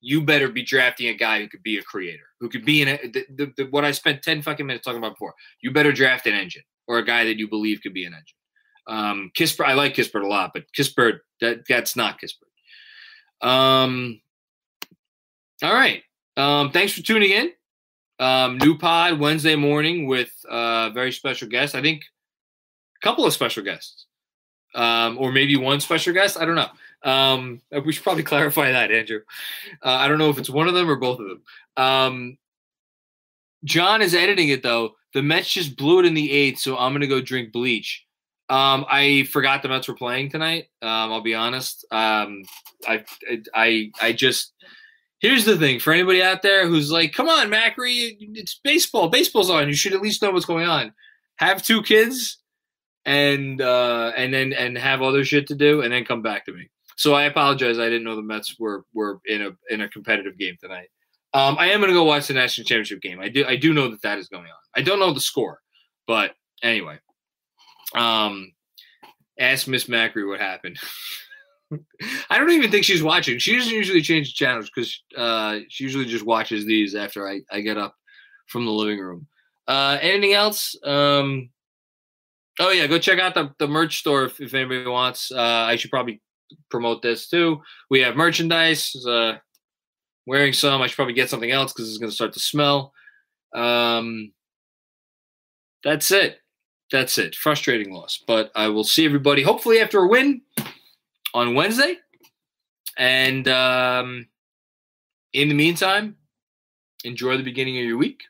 you 0.03 0.23
better 0.23 0.49
be 0.49 0.63
drafting 0.63 1.09
a 1.09 1.15
guy 1.15 1.41
who 1.41 1.49
could 1.49 1.63
be 1.63 1.79
a 1.79 1.83
creator, 1.83 2.25
who 2.39 2.49
could 2.51 2.65
be 2.65 2.83
in 2.83 2.89
a, 2.89 2.97
the, 3.09 3.27
the, 3.35 3.53
the, 3.57 3.65
what 3.71 3.85
I 3.85 3.93
spent 3.93 4.23
ten 4.23 4.43
fucking 4.43 4.67
minutes 4.67 4.85
talking 4.85 4.99
about 4.99 5.15
before. 5.15 5.35
You 5.63 5.71
better 5.71 5.93
draft 5.93 6.27
an 6.27 6.35
engine 6.35 6.63
or 6.87 6.99
a 6.99 7.05
guy 7.05 7.25
that 7.25 7.39
you 7.39 7.49
believe 7.49 7.81
could 7.83 7.95
be 7.95 8.05
an 8.05 8.13
engine. 8.13 8.37
Um, 8.87 9.31
Kispert, 9.37 9.67
I 9.67 9.75
like 9.75 9.95
Kispert 9.95 10.25
a 10.25 10.29
lot, 10.29 10.53
but 10.55 10.65
Kispert 10.73 11.21
that 11.41 11.67
that's 11.69 11.97
not 11.97 12.19
Kispert. 12.21 13.47
Um, 13.47 14.21
all 15.63 15.75
right. 15.75 16.03
Um, 16.37 16.71
thanks 16.71 16.93
for 16.93 17.03
tuning 17.03 17.31
in. 17.31 17.53
Um, 18.19 18.59
new 18.59 18.79
pod 18.79 19.19
Wednesday 19.19 19.57
morning 19.57 20.07
with 20.07 20.33
a 20.49 20.91
very 20.93 21.13
special 21.13 21.49
guest. 21.49 21.75
I 21.75 21.83
think 21.83 22.05
a 23.01 23.05
couple 23.05 23.27
of 23.27 23.33
special 23.33 23.63
guests, 23.63 24.07
um, 24.75 25.19
or 25.19 25.33
maybe 25.33 25.57
one 25.57 25.81
special 25.81 26.15
guest. 26.15 26.39
I 26.39 26.45
don't 26.45 26.55
know. 26.55 27.11
Um, 27.11 27.61
we 27.85 27.93
should 27.93 28.05
probably 28.05 28.23
clarify 28.23 28.73
that, 28.73 28.91
Andrew. 28.91 29.21
Uh, 29.83 29.91
I 29.91 30.09
don't 30.09 30.19
know 30.19 30.31
if 30.31 30.39
it's 30.39 30.51
one 30.51 30.69
of 30.69 30.75
them 30.75 30.91
or 30.91 30.97
both 30.97 31.21
of 31.21 31.29
them. 31.29 31.43
Um, 31.77 32.39
John 33.65 34.01
is 34.01 34.15
editing 34.15 34.49
it 34.49 34.63
though. 34.63 34.95
The 35.13 35.23
Mets 35.23 35.53
just 35.53 35.77
blew 35.77 36.01
it 36.01 36.07
in 36.07 36.15
the 36.15 36.31
eighth, 36.31 36.59
so 36.59 36.77
I'm 36.77 36.93
gonna 36.93 37.07
go 37.07 37.21
drink 37.21 37.53
bleach. 37.53 38.06
Um, 38.49 38.87
I 38.89 39.25
forgot 39.33 39.63
the 39.63 39.69
Mets 39.69 39.89
were 39.89 39.95
playing 39.95 40.31
tonight. 40.31 40.69
Um, 40.81 41.13
I'll 41.13 41.23
be 41.23 41.35
honest. 41.35 41.85
Um, 41.91 42.45
I, 42.87 43.05
I, 43.55 43.91
I 44.01 44.13
just 44.13 44.53
here's 45.19 45.45
the 45.45 45.57
thing 45.57 45.81
for 45.81 45.93
anybody 45.93 46.23
out 46.23 46.43
there 46.43 46.69
who's 46.69 46.91
like, 46.91 47.13
come 47.13 47.29
on, 47.29 47.49
Macri, 47.49 48.17
it's 48.35 48.61
baseball. 48.63 49.09
Baseball's 49.09 49.51
on. 49.51 49.69
You 49.69 49.75
should 49.75 49.95
at 49.95 50.03
least 50.03 50.23
know 50.23 50.31
what's 50.31 50.47
going 50.47 50.67
on. 50.67 50.93
Have 51.37 51.63
two 51.63 51.83
kids 51.83 52.39
and 53.05 53.61
uh 53.61 54.13
and 54.17 54.35
then 54.35 54.53
and 54.53 54.77
have 54.77 55.01
other 55.01 55.25
shit 55.25 55.47
to 55.47 55.55
do 55.55 55.81
and 55.83 55.93
then 55.93 56.05
come 56.05 56.23
back 56.23 56.45
to 56.47 56.53
me. 56.53 56.69
So 56.97 57.15
I 57.15 57.25
apologize. 57.25 57.79
I 57.79 57.85
didn't 57.85 58.05
know 58.05 58.17
the 58.17 58.23
Mets 58.23 58.59
were 58.59 58.85
were 58.95 59.21
in 59.27 59.43
a 59.43 59.51
in 59.71 59.83
a 59.83 59.89
competitive 59.89 60.39
game 60.39 60.57
tonight. 60.61 60.89
Um, 61.35 61.57
I 61.59 61.71
am 61.71 61.81
going 61.81 61.91
to 61.91 61.95
go 61.95 62.05
watch 62.05 62.29
the 62.29 62.35
national 62.35 62.65
championship 62.65 63.03
game. 63.03 63.21
I 63.21 63.29
do 63.29 63.45
I 63.47 63.57
do 63.57 63.75
know 63.75 63.89
that 63.91 64.03
that 64.03 64.19
is 64.19 64.29
going 64.29 64.45
on. 64.45 64.59
I 64.75 64.83
don't 64.83 64.99
know 64.99 65.13
the 65.13 65.21
score, 65.21 65.61
but 66.07 66.35
anyway. 66.63 66.99
Um, 67.95 68.53
ask 69.39 69.69
Miss 69.69 69.85
Macri 69.85 70.27
what 70.27 70.41
happened. 70.41 70.79
I 72.31 72.39
don't 72.39 72.51
even 72.51 72.71
think 72.71 72.85
she's 72.85 73.03
watching. 73.03 73.39
She 73.39 73.57
doesn't 73.57 73.73
usually 73.73 74.03
change 74.03 74.35
channels 74.35 74.71
because 74.75 75.03
uh, 75.17 75.61
she 75.69 75.85
usually 75.85 76.05
just 76.05 76.25
watches 76.25 76.65
these 76.65 76.95
after 76.95 77.29
I, 77.29 77.41
I 77.51 77.61
get 77.61 77.77
up 77.77 77.95
from 78.47 78.67
the 78.67 78.73
living 78.73 79.01
room. 79.01 79.27
Uh, 79.67 79.99
anything 80.01 80.33
else? 80.33 80.77
Um, 80.85 81.51
oh 82.61 82.71
yeah, 82.71 82.87
go 82.87 82.99
check 82.99 83.19
out 83.19 83.35
the, 83.35 83.53
the 83.59 83.67
merch 83.67 83.99
store 83.99 84.25
if, 84.25 84.41
if 84.41 84.55
anybody 84.55 84.87
wants. 84.87 85.33
Uh, 85.33 85.41
I 85.41 85.77
should 85.77 85.91
probably 85.91 86.23
promote 86.71 87.03
this 87.03 87.29
too. 87.29 87.61
We 87.91 88.01
have 88.01 88.15
merchandise. 88.15 88.95
Uh, 89.05 89.39
wearing 90.27 90.53
some. 90.53 90.83
I 90.83 90.87
should 90.87 90.97
probably 90.97 91.15
get 91.15 91.31
something 91.31 91.51
else 91.51 91.73
because 91.73 91.89
it's 91.89 91.99
going 91.99 92.11
to 92.11 92.15
start 92.15 92.33
to 92.35 92.41
smell. 92.41 92.93
Um, 93.55 94.33
that's 95.85 96.11
it. 96.11 96.39
That's 96.91 97.19
it. 97.19 97.35
Frustrating 97.35 97.93
loss. 97.93 98.23
But 98.27 98.53
I 98.55 98.69
will 98.69 98.85
see 98.85 99.05
everybody 99.05 99.43
hopefully 99.43 99.81
after 99.81 99.99
a 99.99 100.09
win 100.09 100.43
on 101.35 101.55
Wednesday. 101.55 101.97
And 102.97 103.47
um, 103.49 104.29
in 105.33 105.49
the 105.49 105.55
meantime, 105.55 106.17
enjoy 107.05 107.37
the 107.37 107.43
beginning 107.43 107.79
of 107.79 107.85
your 107.85 107.99
week. 107.99 108.23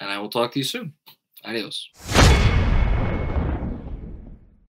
And 0.00 0.10
I 0.10 0.18
will 0.18 0.30
talk 0.30 0.52
to 0.52 0.58
you 0.58 0.64
soon. 0.64 0.94
Adios. 1.44 1.90